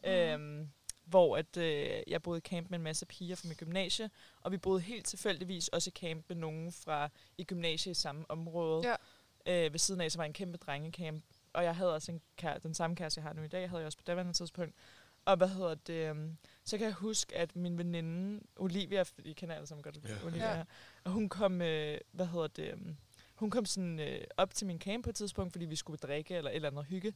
[0.05, 0.11] Mm.
[0.11, 0.71] Øhm,
[1.05, 4.11] hvor at, øh, jeg boede i camp med en masse piger fra mit gymnasie,
[4.41, 7.09] og vi boede helt tilfældigvis også i camp med nogen fra
[7.39, 8.89] i gymnasiet i samme område.
[8.89, 8.95] Ja.
[9.51, 12.59] Øh, ved siden af, så var en kæmpe drengecamp, og jeg havde også en kære,
[12.59, 14.75] den samme kæreste, jeg har nu i dag, havde jeg også på daværende tidspunkt.
[15.25, 19.55] Og hvad hedder det, um, så kan jeg huske, at min veninde, Olivia, I kender
[19.55, 20.27] alle sammen godt Ja.
[20.27, 20.57] Olivia, Ja.
[20.59, 20.65] ja.
[21.05, 22.97] og hun kom, øh, hvad hedder det, um,
[23.35, 26.37] hun kom sådan øh, op til min camp på et tidspunkt, fordi vi skulle drikke
[26.37, 27.15] eller et eller andet hygge.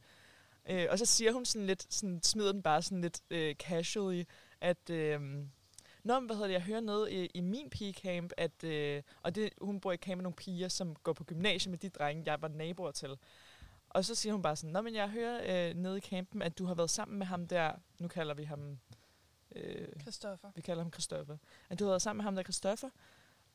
[0.69, 4.23] Øh, og så siger hun sådan lidt, sådan, smider den bare sådan lidt øh, casually,
[4.61, 5.21] at, øh,
[6.05, 9.35] Nå, men hvad hedder det, jeg hører noget i, i min pigecamp, at, øh, og
[9.35, 12.23] det, hun bor i camp med nogle piger, som går på gymnasiet med de drenge,
[12.25, 13.17] jeg var naboer til.
[13.89, 16.57] Og så siger hun bare sådan, Nå, men jeg hører øh, nede i campen, at
[16.57, 18.79] du har været sammen med ham der, nu kalder vi ham,
[19.55, 20.51] øh, Christoffer.
[20.55, 21.37] vi kalder ham Christoffer,
[21.69, 22.89] at du har været sammen med ham der Christoffer.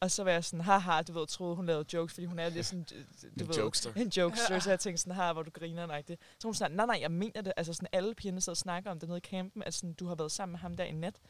[0.01, 2.49] Og så var jeg sådan, haha, du ved, troede hun lavede jokes, fordi hun er
[2.49, 3.05] lidt sådan, øh,
[3.39, 3.93] du En ved, jokester.
[3.97, 6.21] en jokester, så jeg tænkte sådan, her, hvor du griner nøjagtigt.
[6.39, 7.53] Så hun sådan, nej, nej, jeg mener det.
[7.57, 10.07] Altså sådan, alle pigerne sidder og snakker om det nede i campen, at sådan, du
[10.07, 11.21] har været sammen med ham der i nat.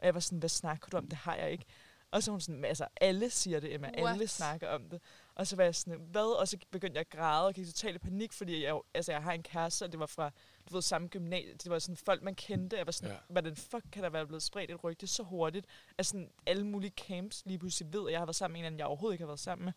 [0.00, 1.06] Og jeg var sådan, hvad snakker du om?
[1.06, 1.64] Det har jeg ikke.
[2.12, 4.30] Og så hun sådan, altså alle siger det, Emma, alle What?
[4.30, 5.00] snakker om det.
[5.34, 6.38] Og så var jeg sådan, hvad?
[6.40, 9.12] Og så begyndte jeg at græde og gik totalt i panik, fordi jeg, jo- altså,
[9.12, 10.30] jeg har en kæreste, og det var fra
[10.70, 11.52] du ved, samme gymnasie.
[11.54, 12.76] Det var sådan folk, man kendte.
[12.76, 13.16] Jeg var sådan, Ja.
[13.28, 15.66] hvordan fuck kan der være blevet spredt et rygte så hurtigt?
[15.98, 18.66] At sådan alle mulige camps lige pludselig ved, at jeg har været sammen med en,
[18.66, 19.72] anden, jeg overhovedet ikke har været sammen med.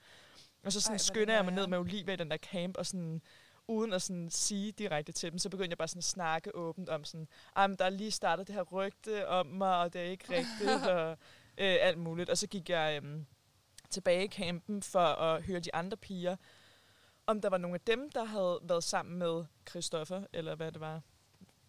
[0.63, 2.85] Og så sådan Ej, skynder jeg mig ned med Olivia i den der camp, og
[2.85, 3.21] sådan
[3.67, 6.89] uden at sådan sige direkte til dem, så begyndte jeg bare sådan at snakke åbent
[6.89, 10.01] om sådan, "Ej, men der er lige startet det her rygte om mig, og det
[10.01, 11.09] er ikke rigtigt, og
[11.57, 12.29] øh, alt muligt.
[12.29, 13.25] Og så gik jeg øhm,
[13.89, 16.35] tilbage i campen for at høre de andre piger,
[17.27, 20.79] om der var nogle af dem, der havde været sammen med Christoffer, eller hvad det
[20.81, 21.01] var.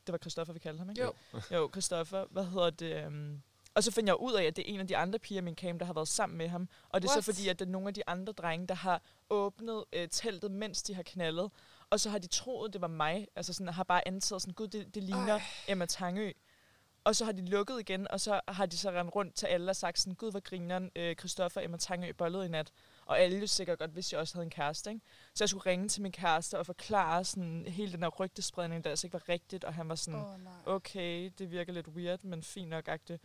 [0.06, 1.02] Det var Christoffer, vi kaldte ham, ikke?
[1.02, 1.12] Jo.
[1.50, 2.24] Jo, Christoffer.
[2.30, 3.06] Hvad hedder det?
[3.06, 3.42] Um,
[3.74, 5.44] og så finder jeg ud af, at det er en af de andre piger i
[5.44, 6.68] min camp, der har været sammen med ham.
[6.88, 7.24] Og det er What?
[7.24, 10.50] så fordi, at det er nogle af de andre drenge, der har åbnet øh, teltet,
[10.50, 11.50] mens de har knaldet.
[11.94, 13.28] Og så har de troet, det var mig.
[13.36, 15.42] Altså sådan, har bare antaget sådan, gud, det, det ligner Ej.
[15.68, 16.32] Emma Tangø.
[17.04, 19.70] Og så har de lukket igen, og så har de så rendt rundt til alle
[19.70, 22.72] og sagt sådan, gud, hvor grineren øh, Christoffer og Emma Tangø bollede i nat.
[23.06, 25.02] Og alle jo sikkert godt vidste, at jeg også havde en kæreste, ikke?
[25.34, 28.90] Så jeg skulle ringe til min kæreste og forklare sådan, hele den her rygtespredning, der
[28.90, 30.52] altså ikke var rigtigt, og han var sådan, oh, nej.
[30.66, 33.22] okay, det virker lidt weird, men fint nok agtigt.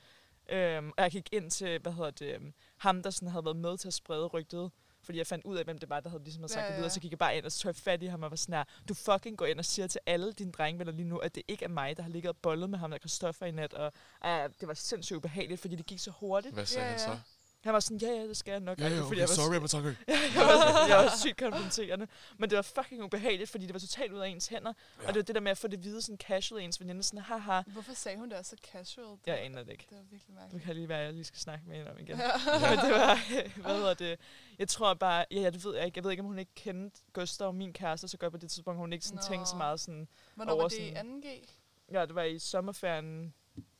[0.49, 3.57] Øhm, og jeg gik ind til, hvad hedder det, øhm, ham, der sådan havde været
[3.57, 4.71] med til at sprede rygtet,
[5.09, 6.69] fordi jeg fandt ud af, hvem det var, der havde ligesom havde sagt Ja, ja,
[6.71, 8.29] det videre, så gik jeg bare ind, og så tog jeg fat i ham og
[8.31, 11.17] var sådan her, du fucking går ind og siger til alle dine drengevenner lige nu,
[11.17, 13.51] at det ikke er mig, der har ligget og bollet med ham der Christoffer i
[13.51, 13.93] nat, og
[14.25, 16.53] øh, det var sindssygt ubehageligt, fordi det gik så hurtigt.
[16.53, 17.19] Hvad sagde Ja, han så?
[17.63, 17.67] Ja.
[17.67, 18.79] Han var sådan, ja, ja, det skal jeg nok.
[18.79, 22.07] Ja, ja, okay, jeg var sorry, jeg var, sådan- jeg var sygt konfronterende.
[22.37, 24.73] Men det var fucking ubehageligt, fordi det var totalt ud af ens hænder.
[24.97, 25.01] Ja.
[25.03, 25.07] Ja.
[25.07, 27.03] Og det var det der med at få det hvide sådan casual af ens veninde.
[27.03, 29.07] Sådan, haha, Hvorfor sagde hun det også så casual?
[29.07, 29.85] Det, jeg aner det ikke.
[29.89, 30.65] Det var virkelig mærkeligt.
[30.65, 32.17] kan lige være, at jeg lige skal snakke med hende om igen.
[32.17, 32.31] Ja.
[32.69, 34.19] Men det var, hvad hedder det?
[34.59, 37.01] Jeg tror bare, ja, jeg ved, jeg, ikke, jeg ved ikke, om hun ikke kendte
[37.13, 39.21] Gustav, min kæreste, så godt på det tidspunkt, hun ikke sådan Nå.
[39.33, 41.49] tænkte så meget sådan, Hvornår over var det i sådan- 2G?
[41.91, 43.33] ja, det var i sommerferien,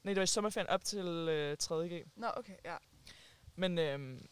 [0.04, 2.04] nej, det var i sommerferien op til øh, 3.G.
[2.16, 2.76] Nå, okay, ja.
[3.60, 4.26] Men øhm,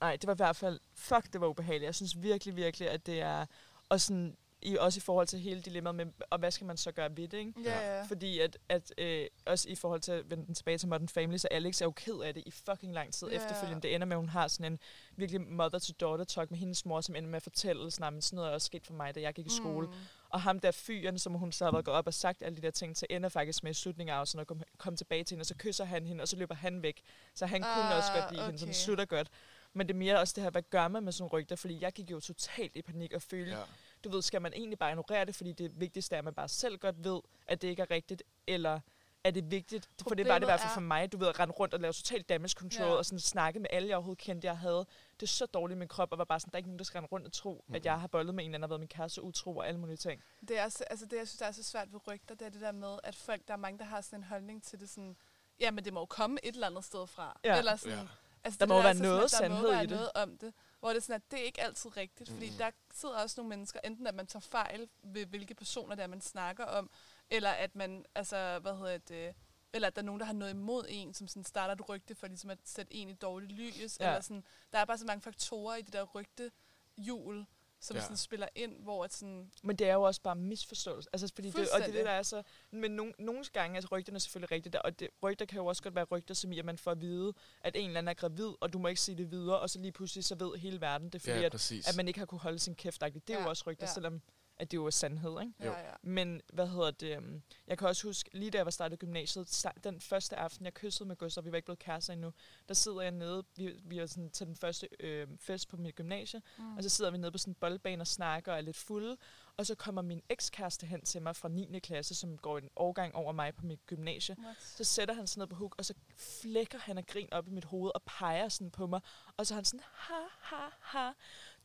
[0.00, 1.84] nej, det var i hvert fald, fuck, det var ubehageligt.
[1.86, 3.46] Jeg synes virkelig, virkelig, at det er,
[3.88, 6.92] og sådan, i, også i forhold til hele dilemmaet med, og hvad skal man så
[6.92, 7.52] gøre ved det, ikke?
[7.64, 8.02] Ja, ja.
[8.04, 11.36] Fordi at, at øh, også i forhold til at vende den tilbage til Modern Family,
[11.36, 13.36] så Alex er jo ked af det i fucking lang tid Ja.
[13.36, 13.82] efterfølgende.
[13.82, 14.78] Det ender med, at hun har sådan en
[15.16, 18.36] virkelig mother-to-daughter talk med hendes mor, som ender med at fortælle, sådan, "Nå, men sådan
[18.36, 19.86] noget er også sket for mig, da jeg gik i skole.
[19.86, 19.92] Mm.
[20.34, 22.62] Og ham der fyren, som hun så har været gået op og sagt alle de
[22.62, 25.34] der ting til, ender faktisk med i slutningen af afsnit og komme kom tilbage til
[25.34, 27.02] hende, og så kysser han hende, og så løber han væk.
[27.34, 28.72] Så han kunne Ah, også godt lide hende, så okay.
[28.74, 29.28] slutter godt.
[29.72, 31.56] Men det er mere også det her, hvad gør man med sådan rygter?
[31.56, 33.62] Fordi jeg gik jo totalt i panik og følte, Ja.
[34.04, 36.48] du ved, skal man egentlig bare ignorere det, fordi det vigtigste er, at man bare
[36.48, 38.80] selv godt ved, at det ikke er rigtigt, eller
[39.24, 41.28] er det vigtigt, for det var det i hvert fald Problemet for mig, du ved,
[41.28, 42.92] at rende rundt og lave total damage control, Ja.
[42.94, 44.86] og sådan snakke med alle, jeg overhovedet kendte, jeg havde.
[45.20, 46.78] Det er så dårligt i min krop, og var bare sådan, der er ikke nogen,
[46.78, 48.70] der skal rende rundt og tro, at jeg har bollet med en eller anden, og
[48.70, 50.22] været min kæreste utro og alle mulige ting.
[50.48, 52.50] Det, er, så- altså det, jeg synes, der er så svært ved rygter, det er
[52.50, 54.90] det der med, at folk, der er mange, der har sådan en holdning til det
[54.90, 55.16] sådan,
[55.60, 57.40] ja, men det må jo komme et eller andet sted fra.
[57.44, 57.58] Ja.
[57.58, 58.04] Eller sådan, Ja.
[58.44, 59.90] altså Der det må der være sådan, noget at der må sandhed være i det.
[59.96, 60.54] noget om det.
[60.80, 62.56] Hvor det er sådan, at det er ikke altid rigtigt, fordi Mm.
[62.56, 66.06] der sidder også nogle mennesker, enten at man tager fejl ved, hvilke personer det er,
[66.06, 66.90] man snakker om,
[67.30, 69.34] eller at man, altså, hvad hedder det,
[69.72, 72.14] eller at der er nogen, der har noget imod en, som sådan starter et rygte
[72.14, 74.00] for ligesom at sætte en i dårligt lys.
[74.00, 74.08] Ja.
[74.08, 76.50] Eller sådan, der er bare så mange faktorer i det der rygte
[76.98, 77.46] jul,
[77.80, 78.02] som Ja.
[78.02, 81.08] sådan spiller ind, hvor at sådan, Men det er jo også bare misforståelse.
[81.12, 82.42] Altså, fordi det, og det er det, der er så...
[82.70, 85.82] Men nogle, nogle gange, altså rygterne er selvfølgelig rigtigt, og det, rygter kan jo også
[85.82, 88.14] godt være rygter, som i, at man får at vide, at en eller anden er
[88.14, 90.80] gravid, og du må ikke sige det videre, og så lige pludselig så ved hele
[90.80, 93.00] verden det, fordi Ja, at, at man ikke har kunne holde sin kæft.
[93.00, 93.92] Det er Ja, jo også rygter, ja.
[93.92, 94.22] selvom
[94.64, 95.52] at det jo er sandhed, ikke?
[95.64, 95.72] Jo.
[95.72, 95.94] ja, ja.
[96.02, 97.16] Men hvad hedder det?
[97.16, 100.74] øhm, Jeg kan også huske, lige da jeg var startet gymnasiet, den første aften, jeg
[100.74, 102.32] kyssede med Gustav, vi var ikke blevet kærester endnu,
[102.68, 105.94] der sidder jeg nede, vi, vi er sådan til den første øh, fest på mit
[105.94, 106.76] gymnasie, Mm.
[106.76, 109.16] og så sidder vi nede på sådan en boldbane og snakker og er lidt fulde,
[109.56, 111.78] og så kommer min ekskæreste hen til mig fra 9.
[111.78, 114.36] klasse, som går en årgang over mig på mit gymnasie.
[114.44, 114.56] What?
[114.62, 117.50] Så sætter han sig ned på huk, og så flækker han af grin op i
[117.50, 119.00] mit hoved og peger sådan på mig.
[119.36, 121.10] Og så er han sådan, ha, ha, ha.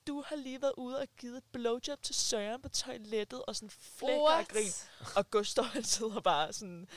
[0.10, 3.69] Du har lige været ude og givet et blowjob til Søren på toilettet, og sådan
[3.69, 4.72] flækker af grin.
[5.15, 6.88] Og Gustav han sidder bare sådan,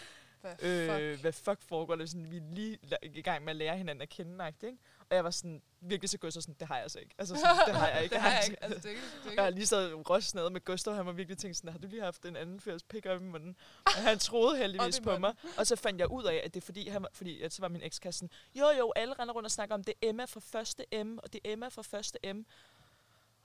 [0.41, 1.21] Hvad øh, fuck?
[1.21, 2.07] hvad fuck foregår der?
[2.07, 4.79] Sådan, vi er lige i gang med at lære hinanden at kende, ikke?
[5.11, 7.15] Og jeg var sådan, virkelig så Gustav sådan, det har jeg altså ikke.
[7.19, 8.13] Altså sådan, det har jeg ikke.
[8.15, 8.63] det har jeg ikke.
[8.65, 9.35] Altså, det er ikke, det er ikke.
[9.43, 12.03] Jeg har lige så røstnede med Gustav, han var virkelig tænkt sådan, har du lige
[12.03, 13.57] haft en anden fyrs pick op i munden?
[13.87, 15.35] Og han troede heldigvis på mig.
[15.59, 17.61] Og så fandt jeg ud af, at det er fordi, han, var- fordi at så
[17.63, 20.25] var min ekskæreste sådan, jo jo, alle render rundt og snakker om, det er Emma
[20.25, 22.43] fra første M, og det er Emma fra første M.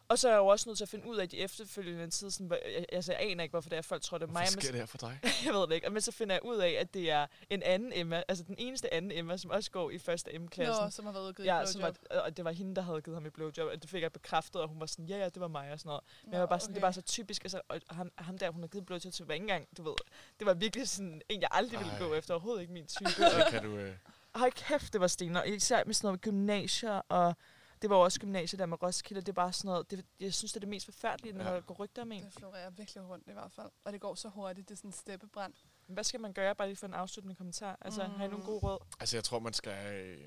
[0.09, 2.31] Og så er jeg jo også nødt til at finde ud af de efterfølgende tid,
[2.31, 4.41] sådan, jeg, altså, jeg aner ikke, hvorfor det er, folk tror, det er mig.
[4.41, 5.19] Hvad sker det her for dig?
[5.45, 5.89] jeg ved det ikke.
[5.89, 8.93] Men så finder jeg ud af, at det er en anden Emma, altså den eneste
[8.93, 10.83] anden Emma, som også går i første M-klassen.
[10.83, 12.81] Nå, som har været ude og givet Ja, som var, og det var hende, der
[12.81, 15.17] havde givet ham et blowjob, og det fik jeg bekræftet, og hun var sådan, ja,
[15.17, 16.03] ja, det var mig og sådan noget.
[16.23, 18.61] Men jeg var bare sådan, det var så typisk, altså, og ham, ham der, hun
[18.63, 19.95] har givet blowjob til, ikke engang, du ved,
[20.39, 21.99] det var virkelig sådan en, jeg aldrig ville Ej.
[21.99, 23.09] gå efter, overhovedet ikke min type.
[23.09, 23.77] Så kan du...
[23.77, 23.93] Øh,
[24.35, 25.43] Hold kæft, det var stener.
[25.43, 27.35] Især med sådan noget gymnasier og
[27.81, 29.21] Det var jo også gymnasiet der med Roskilde.
[29.21, 31.53] Det er bare sådan noget, det, jeg synes, det er det mest forfærdelige, når Ja.
[31.55, 32.23] der går rygter om en.
[32.23, 33.69] Det florerer virkelig rundt i hvert fald.
[33.83, 34.69] Og det går så hurtigt.
[34.69, 35.53] Det er sådan en steppebrand.
[35.87, 37.77] Men Hvad skal man gøre, bare lige for en afsluttende kommentar?
[37.81, 38.13] Altså, mm.
[38.13, 38.45] har I nogle Mm.
[38.45, 38.79] gode råd?
[38.99, 39.95] Altså, jeg tror, man skal...
[39.95, 40.17] Øh,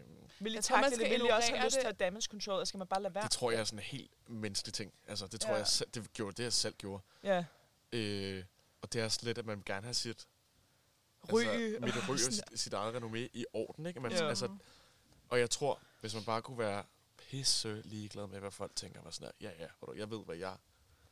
[0.41, 1.11] Vil I Jeg tror, man skal det?
[1.21, 1.89] Vil I også have lyst til det.
[1.89, 3.25] at damage control, eller skal man bare lade være?
[3.25, 4.93] det tror jeg er sådan en helt menneskelig ting.
[5.09, 5.57] Altså, det tror Ja.
[5.57, 7.03] jeg selv, det gjorde det, jeg selv gjorde.
[7.25, 7.45] Ja.
[7.93, 8.45] Øh,
[8.83, 10.27] og det er sådan lidt, at man gerne have sit...
[11.29, 14.01] Altså, mit ry og Sådan- sit, sit eget renommé i orden, ikke?
[14.01, 14.29] Man, Ja.
[14.29, 14.49] altså,
[15.29, 16.85] og jeg tror, hvis man bare kunne være
[17.31, 20.57] pisse ligeglad med, hvad folk tænker, var sådan her, ja, ja, jeg ved, hvad jeg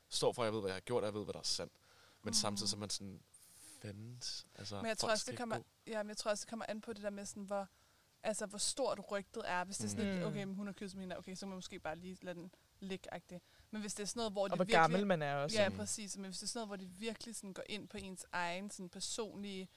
[0.09, 1.73] står for, jeg ved, hvad jeg har gjort, jeg ved, hvad der er sandt.
[2.23, 2.35] Men Mhm.
[2.35, 3.21] samtidig så er man sådan,
[3.83, 6.67] fandens, altså, Men jeg tror, også, det kommer, ja, men jeg tror også, det kommer
[6.69, 7.69] an på det der med, sådan, hvor,
[8.23, 9.65] altså, hvor stort rygtet er.
[9.65, 10.13] Hvis det er sådan Mm.
[10.13, 12.19] lidt, okay, men hun har kysset med hende, okay, så må man måske bare lige
[12.23, 12.51] lade den
[12.81, 13.39] ligge -agtigt.
[13.71, 14.81] Men hvis det er sådan noget, hvor Og de hvor virkelig...
[14.81, 15.57] gammel man er også.
[15.63, 15.77] Ja, Mm.
[15.77, 16.17] præcis.
[16.17, 18.71] Men hvis det er sådan noget, hvor de virkelig sådan går ind på ens egen
[18.71, 19.69] sådan personlige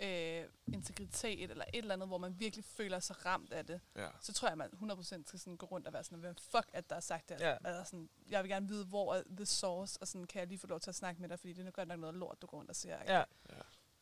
[0.00, 4.08] øh, integritet, eller et eller andet, hvor man virkelig føler sig ramt af det, Ja.
[4.20, 6.70] så tror jeg, at man 100% skal sådan gå rundt og være sådan, hvem fuck,
[6.72, 7.40] at der er sagt det.
[7.40, 7.56] Ja.
[7.66, 10.58] Eller sådan, jeg vil gerne vide, hvor er the source, og sådan, kan jeg lige
[10.58, 12.46] få lov til at snakke med dig, fordi det er godt nok noget lort, du
[12.46, 13.00] går rundt og siger.
[13.00, 13.12] ikke?
[13.12, 13.24] Ja.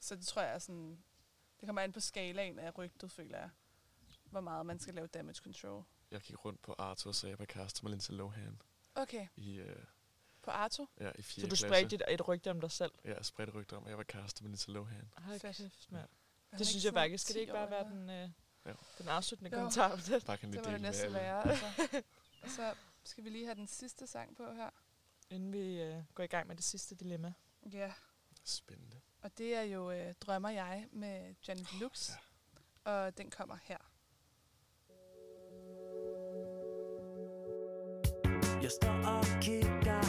[0.01, 1.03] Så det tror jeg er sådan,
[1.61, 3.51] det kommer an på skalaen af rygtet, føler jeg,
[4.25, 5.85] hvor meget man skal lave damage control.
[6.11, 8.63] Jeg gik rundt på Arthur var kæreste med Lindsay Lohan
[8.95, 9.85] Okay, i, øh,
[10.45, 10.87] på Arto.
[11.01, 11.43] ja, i 4.
[11.43, 12.93] Så du spredte et, et rygte om dig selv?
[13.05, 15.11] Ja, jeg spredte rygter om, at jeg var kæreste med Lindsay Lohan.
[15.29, 15.43] Fedt.
[15.43, 16.09] kæft, mand.
[16.51, 17.25] Han Det synes jeg faktisk.
[17.25, 18.29] Skal det 10 ikke bare være den, øh,
[18.67, 18.75] Jo.
[18.99, 19.57] den afsluttende Jo.
[19.57, 20.25] kommentar på det?
[20.25, 21.49] Bare kan Det må det være.
[21.51, 21.67] Altså.
[22.43, 24.71] og så skal vi lige have den sidste sang på her.
[25.31, 27.33] Inden vi øh, går i gang med det sidste dilemma.
[27.73, 27.93] Ja,
[28.45, 29.01] Spændende.
[29.23, 32.13] og det er jo øh, Drømmer jeg med Johnny Deluxe.
[32.85, 33.79] Og den kommer her.
[38.65, 40.03] Jeg står og kigger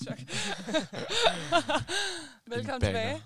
[0.00, 0.18] Lidt chok.
[2.56, 3.22] Velkommen tilbage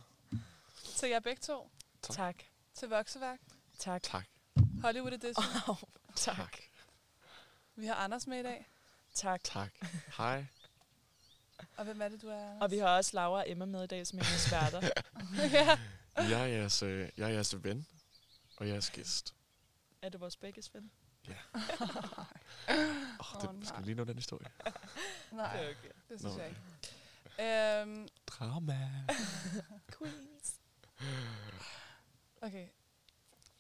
[0.96, 1.70] til jer begge to.
[2.02, 2.36] Tak.
[2.74, 3.38] Til Vokseværk.
[3.78, 4.02] Tak.
[4.02, 4.24] Tak.
[4.82, 5.44] Hollywood Edition.
[5.68, 5.76] Oh,
[6.16, 6.56] tak.
[7.76, 8.66] Vi har Anders med i dag.
[9.14, 9.40] Tak.
[9.44, 9.70] Tak.
[10.16, 10.46] Hej.
[11.76, 12.62] Og hvem er det, du er, Anders?
[12.62, 14.88] Og vi har også Laura og Emma med i dag, som er mine eksperter.
[15.58, 15.78] ja.
[16.16, 17.86] Jeg er jeres, øh, jeg er jeres ven
[18.56, 19.34] og jeres gæst.
[20.02, 20.90] er det vores begges ven?
[21.28, 21.34] Oh,
[23.40, 23.84] det, Åh, skal nej.
[23.84, 24.46] lige nå den historie?
[25.32, 25.88] Nej, Det er okay.
[26.08, 26.40] det synes Nå.
[26.42, 26.60] jeg ikke.
[27.80, 28.90] Øhm, Drama.
[29.98, 30.54] Queens.
[32.42, 32.66] okay.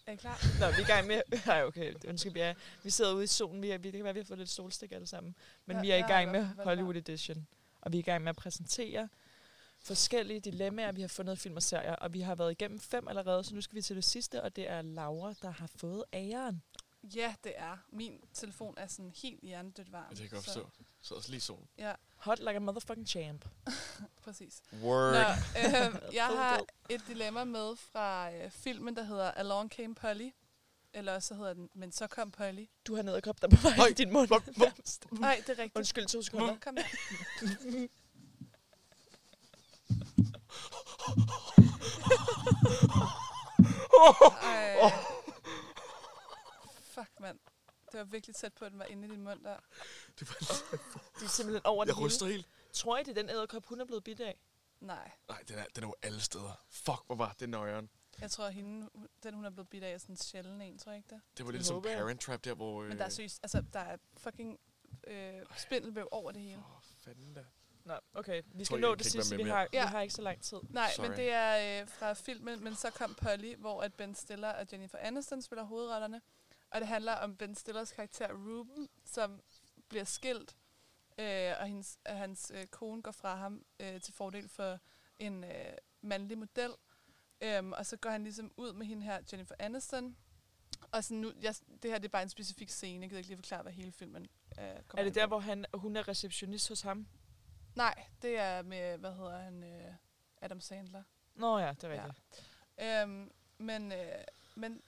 [0.06, 0.60] Er I klar?
[0.60, 1.22] Nå, vi er i gang med...
[1.46, 1.94] Nej, okay.
[2.08, 3.62] Undskyld, vi, er, vi sidder ude i solen.
[3.62, 5.34] Vi er, vi, det kan være, vi har fået lidt solstik alle sammen.
[5.66, 7.46] Men Ja, vi er i gang med Hollywood Edition.
[7.80, 9.08] Og vi er i gang med at præsentere
[9.80, 11.94] forskellige dilemmaer, vi har fundet i film og serier.
[11.94, 14.56] Og vi har været igennem fem allerede, så nu skal vi til det sidste, og
[14.56, 16.62] det er Laura, der har fået æren.
[17.02, 17.76] Ja, det er.
[17.88, 20.08] Min telefon er sådan helt hjernedødt varm.
[20.08, 20.68] Det kan jeg godt forstå.
[21.02, 21.68] Så også lige solen.
[21.78, 23.44] Ja, Hot like a motherfucking champ.
[24.24, 24.62] præcis.
[24.82, 25.12] Word.
[25.12, 25.18] Nå,
[25.60, 30.30] øh, jeg har et dilemma med fra øh, filmen, der hedder Along Came Polly.
[30.94, 32.66] Eller også så hedder den, Men så kom Polly.
[32.86, 34.28] Du har nedkop der på vej Høj, i din mund.
[35.20, 35.76] Nej, det er rigtigt.
[35.76, 36.56] Undskyld, to sekunder.
[36.60, 36.84] Kom her.
[44.42, 44.92] Ej.
[47.92, 49.56] Det var virkelig tæt på, at den var inde i din mund der.
[50.20, 50.36] Det var,
[51.18, 52.48] Det er simpelthen over det jeg ryster helt.
[52.72, 54.38] Tror I, det er den æderkop, hun er blevet bidt af?
[54.80, 56.64] Nej, Nej, den er, den er jo alle steder.
[56.70, 57.90] Fuck, hvor var det nøjeren.
[58.20, 58.90] jeg tror, at hende,
[59.22, 61.20] den hun er blevet bidt af, er sådan en sjælden en, tror jeg ikke det?
[61.36, 61.98] Det var Det lidt som håber jeg.
[61.98, 62.82] Parent Trap der, hvor...
[62.82, 64.60] Øh, Men der er seriøst, altså, der er fucking
[65.06, 66.58] øh, spindelvæv over det hele.
[66.58, 67.44] Åh, fanden da.
[67.84, 68.42] Nå, okay.
[68.46, 69.36] Vi Tror skal I, nå jeg det kan ikke være sidste.
[69.36, 69.54] med Vi mere?
[69.56, 70.58] har, vi har ikke så lang tid.
[70.70, 71.06] Nej, Sorry.
[71.08, 74.66] men det er øh, fra filmen, men så kom Polly, hvor at Ben Stiller og
[74.72, 76.20] Jennifer Aniston spiller hovedrollerne.
[76.74, 79.42] Og det handler om Ben Stillers karakter Ruben, som
[79.88, 80.56] bliver skilt,
[81.18, 84.78] øh, og hendes, at hans øh, kone går fra ham øh, til fordel for
[85.18, 86.70] en øh, mandlig model.
[87.40, 90.16] Øhm, og så går han ligesom ud med hende her, Jennifer Aniston.
[90.92, 93.28] Og sådan nu, jeg, det her det er bare en specifik scene, jeg gider ikke
[93.28, 94.26] lige forklare, hvad hele filmen
[94.60, 95.28] øh, kommer Er det der, på.
[95.28, 97.06] hvor han, hun er receptionist hos ham?
[97.76, 99.94] Nej, det er med, hvad hedder han, øh,
[100.42, 101.02] Adam Sandler.
[101.34, 102.04] Nå ja, det er Ja.
[102.06, 102.48] rigtigt.
[102.82, 104.24] Øhm, men, øh,
[104.54, 104.82] men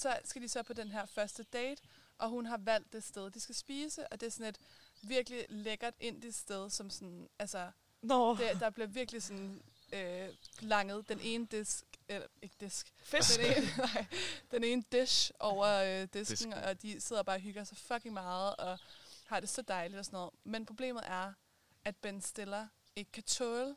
[0.00, 1.82] så skal de så på den her første date,
[2.18, 4.58] og hun har valgt det sted, de skal spise, og det er sådan et
[5.02, 7.70] virkelig lækkert indisk sted, som sådan, altså,
[8.02, 9.62] Nå, det, der bliver virkelig sådan
[9.92, 10.28] øh,
[10.60, 13.38] langet den ene disk, eller ikke disk, fisk.
[13.40, 14.06] den ene, nej,
[14.50, 16.52] den ene dish over øh, disken, Disken.
[16.52, 18.78] og de sidder bare og hygger sig fucking meget, og
[19.26, 20.30] har det så dejligt og sådan noget.
[20.44, 21.32] Men problemet er,
[21.84, 22.66] at Ben Stiller
[22.96, 23.76] ikke kan tåle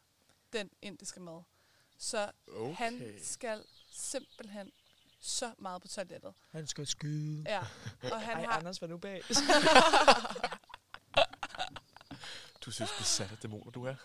[0.53, 1.41] den indiske mad.
[1.97, 2.75] Så Okay.
[2.75, 4.71] han skal simpelthen
[5.23, 6.33] så meget på toilettet.
[6.51, 7.43] Han skal skyde.
[7.45, 7.59] Ja,
[8.11, 8.51] og han Ej, har...
[8.51, 9.23] Anders var nu bag.
[12.65, 13.95] Du synes, besat af dæmoner, du er.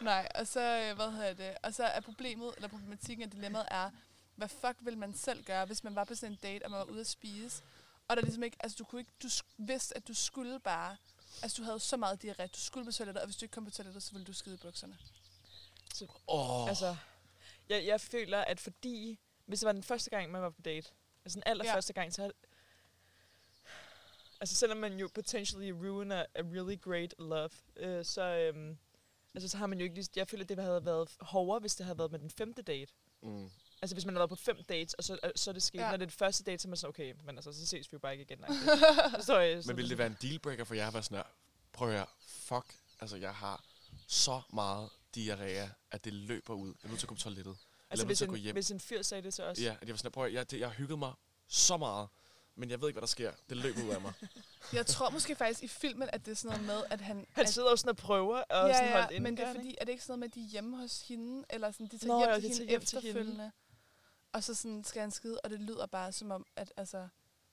[0.04, 3.66] Nej, og så, øh, hvad hedder det, og så er problemet, eller problematikken af dilemmaet
[3.70, 3.90] er,
[4.36, 6.78] hvad fuck vil man selv gøre, hvis man var på sådan en date, og man
[6.78, 7.62] var ude at spise,
[8.08, 9.28] og der ligesom ikke, altså du kunne ikke, du
[9.58, 10.96] vidste, at du skulle bare,
[11.42, 13.64] altså du havde så meget diarré, du skulle på toilettet, og hvis du ikke kom
[13.64, 14.98] på toilettet, så ville du skide i bukserne.
[16.28, 16.96] Åh, oh, altså,
[17.70, 19.18] jeg, jeg føler, at fordi...
[19.46, 20.90] Hvis det var den første gang, man var på date,
[21.24, 22.32] altså den allerførste gang, så...
[24.40, 28.22] Altså, selvom man jo potentially ruin a, really great love, øh, så...
[28.22, 28.78] Øhm,
[29.34, 30.08] altså, så har man jo ikke lige...
[30.16, 32.92] Jeg føler, at det havde været hårdere, hvis det havde været med den femte date.
[33.22, 33.50] mm.
[33.82, 35.78] Altså, hvis man har været på fem dates, og så, øh, så er det sket.
[35.78, 35.84] Ja.
[35.84, 35.90] Ja.
[35.90, 37.92] Når det er det første date, så er man sådan, okay, men altså, så ses
[37.92, 38.44] vi jo bare ikke igen.
[39.26, 41.24] så, øh, så, Men ville det være en dealbreaker for jer at være sådan her?
[41.72, 43.64] Prøv at høre, fuck, altså jeg har
[44.06, 46.68] så meget diarrhea, at det løber ud.
[46.68, 47.56] Jeg er nødt til at gå på toilettet.
[47.90, 48.52] Altså, hvis til at gå en, hjem.
[48.54, 49.58] hvis en fyr sagde det til os.
[49.58, 51.12] Ja, at jeg var sådan prøv at, jeg, det, jeg har hygget mig
[51.46, 52.08] så meget,
[52.54, 53.32] men jeg ved ikke, hvad der sker.
[53.48, 54.12] Det løber ud af mig.
[54.72, 57.26] Jeg tror måske faktisk i filmen, at det er sådan noget med, at han...
[57.32, 59.22] Han at, sidder jo sådan og prøver og ja, sådan ja, holdt inde.
[59.22, 59.80] men det er fordi, ikke?
[59.80, 61.98] er det ikke sådan noget med, at de er hjemme hos hende, eller sådan, de
[61.98, 63.08] tager Nå, hjem, ja, til de hende tager hjem til hende.
[63.10, 63.52] efterfølgende.
[64.32, 67.08] Og så sådan skal han skide, og det lyder bare som om, at altså,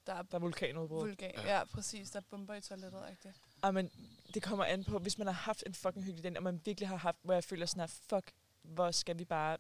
[0.08, 1.00] der er Der er vulkanudbrud.
[1.08, 1.32] vulkan.
[1.38, 1.58] Ja.
[1.58, 2.12] ja, præcis.
[2.12, 3.36] Der er bomber i toilettet, rigtigt.
[3.36, 3.92] Ej, men
[4.34, 6.90] det kommer an på, hvis man har haft en fucking hyggelig den, og man virkelig
[6.90, 8.32] har haft, hvor jeg føler sådan her, fuck,
[8.62, 9.58] hvor skal vi bare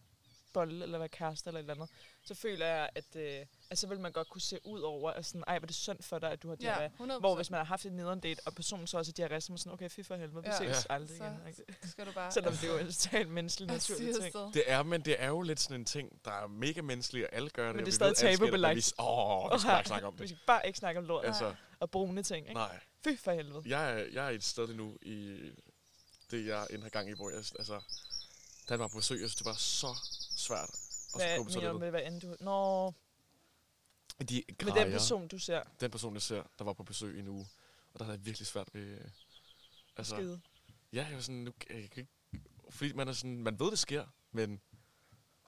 [0.53, 1.89] bolle eller være kærester eller et eller andet,
[2.23, 5.25] så føler jeg, at, øh, at så vil man godt kunne se ud over, at
[5.25, 6.81] sådan, ej, hvor er det synd for dig, at du har diarré.
[6.81, 7.19] Ja, 100%.
[7.19, 9.47] Hvor hvis man har haft en nederen date, og personen så også har diarré, så
[9.49, 10.57] er man sådan, okay, fy for helvede, vi Ja.
[10.57, 10.93] ses Ja.
[10.95, 11.33] aldrig Så igen.
[11.47, 11.87] ikke?
[11.89, 12.31] skal du bare...
[12.37, 14.53] Selvom det er jo en totalt menneskelig, naturlig ting.
[14.53, 17.35] Det er, men det er jo lidt sådan en ting, der er mega menneskeligt, og
[17.35, 17.75] alle gør det.
[17.75, 18.69] Men det er vi stadig tabubelagt.
[18.75, 20.29] men vi- Åh, vi skal bare ikke snakke om Vi det.
[20.29, 22.53] skal bare ikke snakke om lort Altså, og brune ting, ikke?
[22.53, 22.79] nej.
[23.03, 23.63] Fy for helvede.
[23.65, 25.37] Jeg er, jeg er et sted nu i
[26.31, 27.73] det, jeg end har gang i, hvor jeg, altså,
[28.69, 29.87] da jeg var på besøg, jeg synes, det var så
[30.37, 30.69] svært.
[31.13, 31.79] Og så Hvad gå på toilettet.
[31.79, 32.35] med, hvad end du...
[32.39, 32.91] Nå,
[34.29, 35.63] De med grejer, den person, du ser.
[35.79, 37.47] den person, jeg ser, der var på besøg i en uge,
[37.93, 38.97] og der havde jeg virkelig svært ved...
[39.97, 40.41] Altså, Skide.
[40.93, 42.07] ja, jeg var sådan, nu, jeg kan ikke,
[42.69, 44.61] fordi man er sådan, man ved, det sker, men,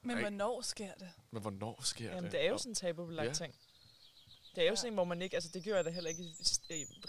[0.01, 0.22] Men Ej.
[0.22, 1.11] hvornår sker det?
[1.31, 2.31] men hvornår sker Jamen, det?
[2.31, 3.34] det er jo sådan en tabubelagt Ja.
[3.34, 3.56] ting.
[4.56, 4.76] Det er jo Ja.
[4.76, 5.36] sådan en, hvor man ikke...
[5.36, 6.36] Altså, det gjorde jeg da heller ikke i,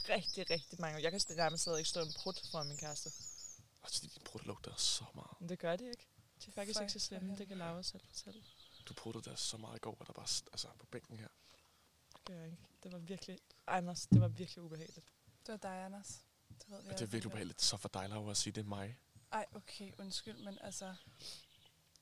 [0.09, 1.03] rigtig, rigtig mange.
[1.03, 3.11] Jeg kan nærmest stadig ikke stå en prut foran min kæreste.
[3.83, 5.41] Altså, din brud lugter så meget.
[5.41, 6.07] Men det gør det ikke.
[6.45, 7.29] De er faktisk Fuck, ikke så slemme.
[7.33, 8.43] for Det kan Laura selv fortælle.
[8.89, 11.29] Du pruttede der så meget i går, at der bare, altså på bænken her.
[12.12, 12.59] Det gør jeg ikke.
[12.83, 13.39] Det var virkelig...
[13.67, 15.07] Anders, det var virkelig ubehageligt.
[15.47, 16.21] Det var dig, Anders.
[16.49, 17.62] Det, ved alle det er virkelig ubehageligt.
[17.62, 18.99] Så for dig, Laura, at sige, det er mig.
[19.33, 20.95] Ej, okay, undskyld, men altså...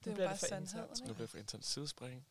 [0.05, 1.01] Det er jo bare det for sandheden, internt.
[1.01, 1.15] Nu ikke?
[1.15, 2.27] bliver jeg for intens sidespring.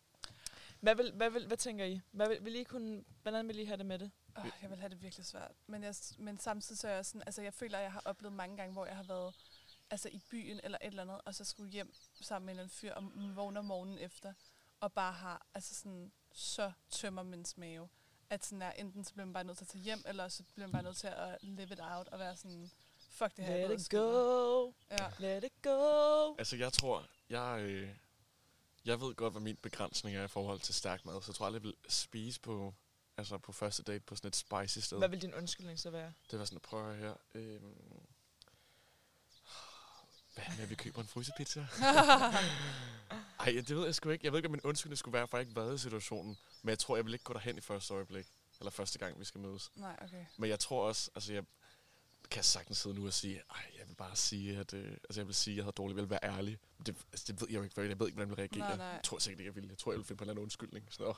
[0.79, 2.01] Hvad, vil, hvad, vil, hvad tænker I?
[2.11, 4.11] Hvad vil, vil I kunne, hvordan vil I have det med det?
[4.35, 5.51] Oh, jeg vil have det virkelig svært.
[5.67, 8.35] Men, jeg, men samtidig så er jeg sådan, altså jeg føler, at jeg har oplevet
[8.35, 9.35] mange gange, hvor jeg har været
[9.89, 12.63] altså i byen eller et eller andet, og så skulle hjem sammen med en eller
[12.63, 14.33] anden fyr og vågner morgenen efter,
[14.79, 17.89] og bare har altså sådan så tømmer min mave,
[18.29, 20.43] at sådan er, enten så bliver man bare nødt til at tage hjem, eller så
[20.53, 22.71] bliver man bare nødt til at live it out og være sådan,
[23.09, 23.67] fuck det her.
[23.67, 24.71] Let it go.
[24.91, 25.07] Ja.
[25.19, 26.35] Let it go.
[26.37, 27.89] Altså, jeg tror, jeg, øh,
[28.87, 31.45] jeg ved godt, hvad min begrænsning er i forhold til stærk mad, så jeg tror
[31.45, 32.73] aldrig, jeg vil spise på,
[33.17, 34.97] altså på første date på sådan et spicy sted.
[34.97, 36.13] Hvad vil din undskyldning så være?
[36.31, 37.13] Det var sådan, at prøve her.
[37.35, 37.75] Øhm,
[40.33, 41.59] hvad med, at vi køber en frysepizza?
[43.39, 44.25] Ej, det ved jeg sgu ikke.
[44.25, 46.37] Jeg ved ikke, om min undskyldning skulle være, for jeg ikke været i situationen.
[46.61, 48.27] Men jeg tror, jeg vil ikke gå derhen i første øjeblik.
[48.59, 49.71] Eller første gang, vi skal mødes.
[49.75, 50.25] Nej, okay.
[50.37, 51.43] Men jeg tror også, altså jeg
[52.31, 55.27] kan sagtens sidde nu og sige, ej, jeg vil bare sige, at øh, altså jeg
[55.27, 56.59] vil sige, at jeg havde dårligt, jeg vil være ærlig.
[56.77, 58.59] Men det, altså, det ved jeg jo ikke, jeg ved ikke, hvordan jeg vil reagere.
[58.59, 58.85] Nej, nej.
[58.85, 59.67] Jeg tror sikkert ikke, jeg vil.
[59.69, 60.87] Jeg tror, jeg vil finde på en eller anden undskyldning.
[60.89, 61.13] Så,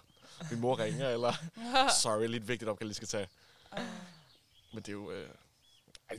[0.51, 1.33] min mor ringer, eller
[2.01, 3.27] sorry, lidt vigtigt opgave, jeg lige skal tage.
[3.71, 3.83] Ej.
[4.73, 5.29] Men det er jo øh,
[6.09, 6.17] ej,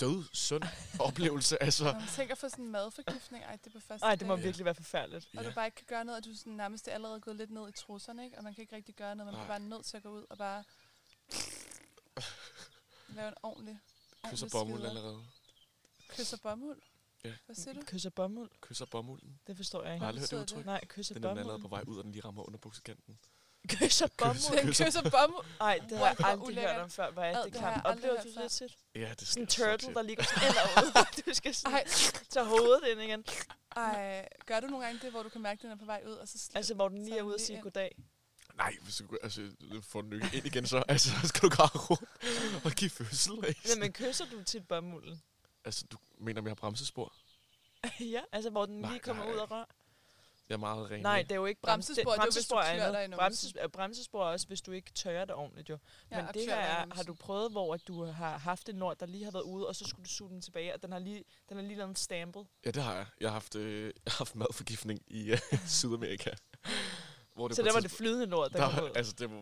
[0.00, 0.62] død, sund
[1.00, 1.62] oplevelse.
[1.62, 4.26] Altså, Når man tænker for sådan en madforgiftning, ej, det er på første Nej, det
[4.26, 4.44] må date.
[4.44, 5.28] virkelig være forfærdeligt.
[5.36, 5.48] Og Ja.
[5.48, 7.50] du bare ikke kan gøre noget, og du er sådan nærmest er allerede gået lidt
[7.50, 8.38] ned i trusserne, ikke?
[8.38, 9.44] Og man kan ikke rigtig gøre noget, man Nej.
[9.44, 10.64] bliver bare nødt til at gå ud og bare
[13.16, 13.78] lave en ordentlig,
[14.30, 15.24] kysser bomuld allerede.
[16.08, 16.78] Kysser bomuld?
[17.24, 17.32] Ja.
[17.46, 17.80] Hvad siger du?
[17.86, 18.50] Kysser bomuld?
[18.60, 19.38] Kysser bomulden.
[19.46, 20.06] Det forstår jeg Har ikke.
[20.06, 20.58] aldrig hørt det udtryk?
[20.58, 20.66] det?
[20.66, 21.86] Nej, kysser Den er den allerede på bomuld.
[21.86, 23.18] vej ud, og den lige rammer under buksekanten.
[23.68, 24.58] Kysser bomuld?
[24.62, 25.46] Den kysser bomuld?
[25.58, 27.10] Nej, det har jeg aldrig hørt om før.
[27.10, 28.42] Hvor er det har jeg aldrig Oplever du før.
[28.42, 28.76] det tit?
[28.94, 30.48] Ja, det Sådan en turtle, der ligger sådan
[30.84, 31.06] ud.
[31.26, 31.86] Du skal sådan
[32.30, 33.24] tage hovedet ind igen.
[33.76, 36.02] ej, gør du nogle gange det, hvor du kan mærke, at den er på vej
[36.06, 37.62] ud, og så Altså, hvor den lige er ude og lige sige ind.
[37.62, 37.96] goddag.
[38.56, 39.50] Nej, hvis du altså,
[39.82, 43.32] får den ikke ind igen, så, altså, så skal du gå rundt og give fødsel.
[43.48, 43.60] Ikke?
[43.80, 45.22] Men kysser du tit bomulden?
[45.64, 47.12] Altså, du mener, jeg har bremsespor?
[48.14, 49.34] ja, altså hvor den Nej, lige kommer nej.
[49.34, 49.64] ud og rør.
[50.48, 51.02] Jeg er meget ren.
[51.02, 53.10] Nej, det er jo ikke brems- Bremsespor, det er jo, hvis du bremsespor dig.
[53.16, 55.78] Bremses, bremsespor er også, hvis du ikke tørrer det ordentligt jo.
[56.10, 58.98] ja, Men det her er, har du prøvet, hvor at du har haft en nord,
[58.98, 60.98] der lige har været ude, og så skulle du suge den tilbage, og den har
[60.98, 62.46] lige, den er lige lavet en stampet.
[62.64, 63.06] Ja, det har jeg.
[63.20, 66.30] Jeg har haft, øh, jeg har haft madforgiftning i øh, Sydamerika.
[67.34, 68.90] Hvor Så på der var det flydende nord, der, der, kom ud.
[68.94, 69.36] altså, det var,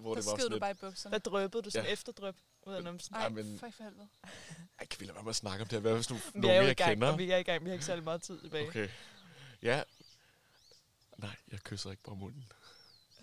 [0.00, 0.60] hvor Der det var sådan du lidt...
[0.60, 1.12] bare i bukserne.
[1.12, 1.92] Der drøbede du sådan Ja.
[1.92, 2.34] efterdrøb
[2.66, 3.14] ud af numsen.
[3.14, 4.08] Ej, men- for helvede.
[4.78, 5.80] Ej, kan vi lade være med at snakke om det her?
[5.80, 7.08] Hvad hvis nu Vi nogen, er jeg gang, kender?
[7.12, 7.64] og vi er i gang.
[7.64, 8.68] Vi har ikke særlig meget tid tilbage.
[8.68, 8.88] Okay.
[9.62, 9.82] Ja.
[11.18, 12.44] Nej, jeg kysser ikke på munden.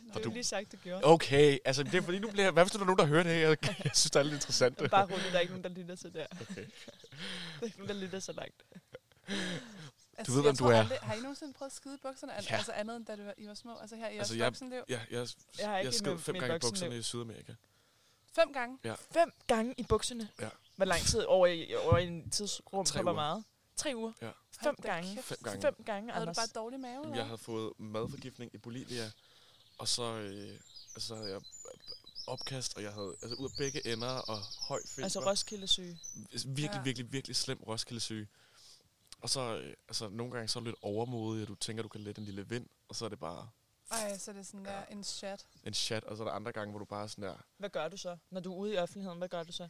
[0.05, 1.05] Det har du- lige sagt, du gjorde.
[1.05, 2.51] Okay, altså det er fordi, nu bliver...
[2.51, 3.39] Hvad hvis der er nogen, der hører det her?
[3.49, 4.77] Jeg, jeg synes, det er lidt interessant.
[4.91, 6.25] Bare roligt, der er ikke nogen, der lytter til der.
[6.41, 6.55] Okay.
[6.55, 6.61] Der
[7.61, 8.63] er ikke nogen, der lytter så langt.
[10.21, 10.79] Altså, ved, jeg hvem tror du er.
[10.79, 12.33] Aldrig, har I nogensinde prøvet at skide i bukserne?
[12.37, 12.55] Al- Ja.
[12.55, 13.77] Altså andet end da du var, I var små?
[13.77, 14.83] Altså her i Altså, altså, jeg- voksenliv?
[14.89, 15.27] Ja, jeg, jeg,
[15.59, 17.53] Jeg har jeg, ikke mit- fem gange i bukserne i Sydamerika.
[18.35, 18.77] Fem gange?
[19.11, 20.29] Fem gange i bukserne?
[20.41, 20.49] Ja.
[20.75, 23.21] Hvor lang tid over i, over en tidsrum Tre hvor uger.
[23.21, 23.43] meget?
[23.75, 24.11] Tre uger?
[24.21, 24.31] Ja.
[24.63, 25.21] Fem gange?
[25.21, 25.61] Fem gange.
[25.61, 27.01] Fem gange, Havde du bare dårlig mave?
[27.01, 29.11] Jamen, jeg havde fået madforgiftning i Bolivia,
[29.77, 30.59] og så, øh,
[30.97, 31.41] så havde jeg
[32.27, 34.37] opkast, og jeg havde altså ud af begge ender og
[34.67, 35.03] høj feber.
[35.03, 35.99] Altså Roskilde syge.
[36.45, 36.81] virkelig, Ja.
[36.81, 38.27] virkelig, virkelig slem Roskilde-syge.
[39.21, 41.89] Og så, øh, altså nogle gange så er du lidt overmodig, og du tænker, du
[41.89, 43.49] kan lette en lille vind, og så er det bare
[43.91, 45.45] Ej, så er det sådan der en chat.
[45.63, 47.69] en chat, og så er der andre gange, hvor du bare er sådan der, Hvad
[47.69, 48.17] gør du så?
[48.29, 49.67] Når du er ude i offentligheden, hvad gør du så?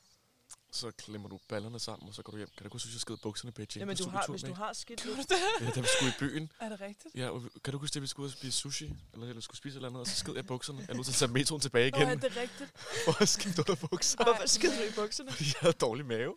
[0.71, 2.47] så klemmer du ballerne sammen, og så går du hjem.
[2.47, 3.75] Kan du ikke huske, at jeg skede bukserne, Beijing?
[3.75, 5.31] Jamen, du har, hvis du har skidt lidt.
[5.61, 6.51] Ja, da vi skulle i byen.
[6.59, 7.15] Er det rigtigt?
[7.15, 8.93] Ja, og kan du huske, at vi skulle ud og spise sushi?
[9.13, 10.79] Eller, eller skulle spise et eller andet, og så sked jeg bukserne.
[10.79, 12.73] Jeg er nødt til at tage metroen tilbage igen, er det rigtigt?
[13.21, 14.23] at skifte under bukser.
[14.23, 15.31] Hvorfor skider du i bukserne?
[15.31, 16.35] Fordi jeg havde dårlig mave.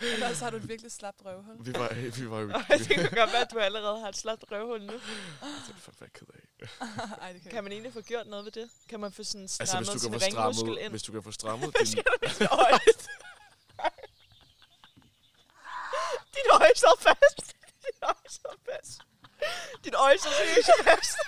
[0.00, 1.66] Ellers har du et virkelig slapt røvhul.
[1.66, 2.48] Vi var, vi var jo...
[2.78, 4.92] Det kan godt være, at du allerede har et slapt røvhul nu.
[4.92, 5.00] Det
[5.42, 5.46] er
[5.78, 6.40] fandme jeg ked af.
[7.22, 8.70] Ej, det kan, Kan man egentlig få gjort noget ved det?
[8.88, 10.90] Kan man få sådan Altså, strammet hvis du sin kan få ringmuskel ind?
[10.90, 11.96] hvis du kan få strammet Hvad din...
[11.96, 12.78] dit øje?
[16.34, 17.38] Dit øje står fast.
[17.84, 19.00] Dit øje står fast.
[19.84, 21.16] Dit øje står seriøst fast.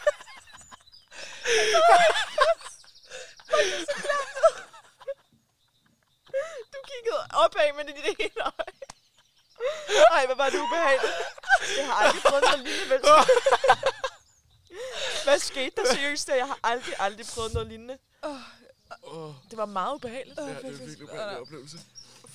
[6.73, 8.73] Du kiggede opad med dit ene øje.
[10.11, 11.13] Ej, hvad var det ubehageligt.
[11.79, 12.91] Jeg har aldrig prøvet noget lignende.
[12.91, 13.01] Vel?
[15.25, 16.29] Hvad skete der seriøst?
[16.29, 17.99] Jeg har aldrig, aldrig prøvet noget lignende.
[19.03, 20.39] Åh, Det var meget ubehageligt.
[20.39, 21.79] ja, det en virkelig ubehagelig oplevelse.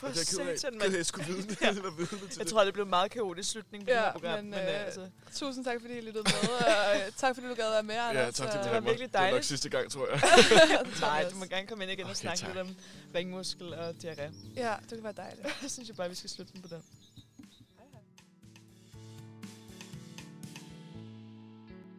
[0.08, 0.60] For det er ked af.
[0.60, 0.96] satan, mand.
[0.96, 1.62] jeg skulle vide det.
[1.62, 1.66] Ja.
[1.68, 2.48] Jeg var vidne til Jeg det.
[2.48, 4.36] tror, det blev en meget kaotisk slutning på det Ja, her program.
[4.40, 7.48] men, Men, øh, øh, altså, Tusind tak, fordi I lyttede med, og øh, tak, fordi
[7.48, 8.36] du gad være med, Ja, Anders.
[8.36, 9.46] tak, det, og- var var virkelig Det er nok dejligt.
[9.46, 10.22] sidste gang, tror jeg.
[11.02, 12.50] nej, du må gerne komme ind igen og Okay, snakke tak.
[12.50, 12.76] lidt om
[13.16, 14.30] ringmuskel og diarré.
[14.56, 15.44] Ja, det kan være dejligt.
[15.64, 16.84] Jeg synes jeg bare, vi skal slutte den på den.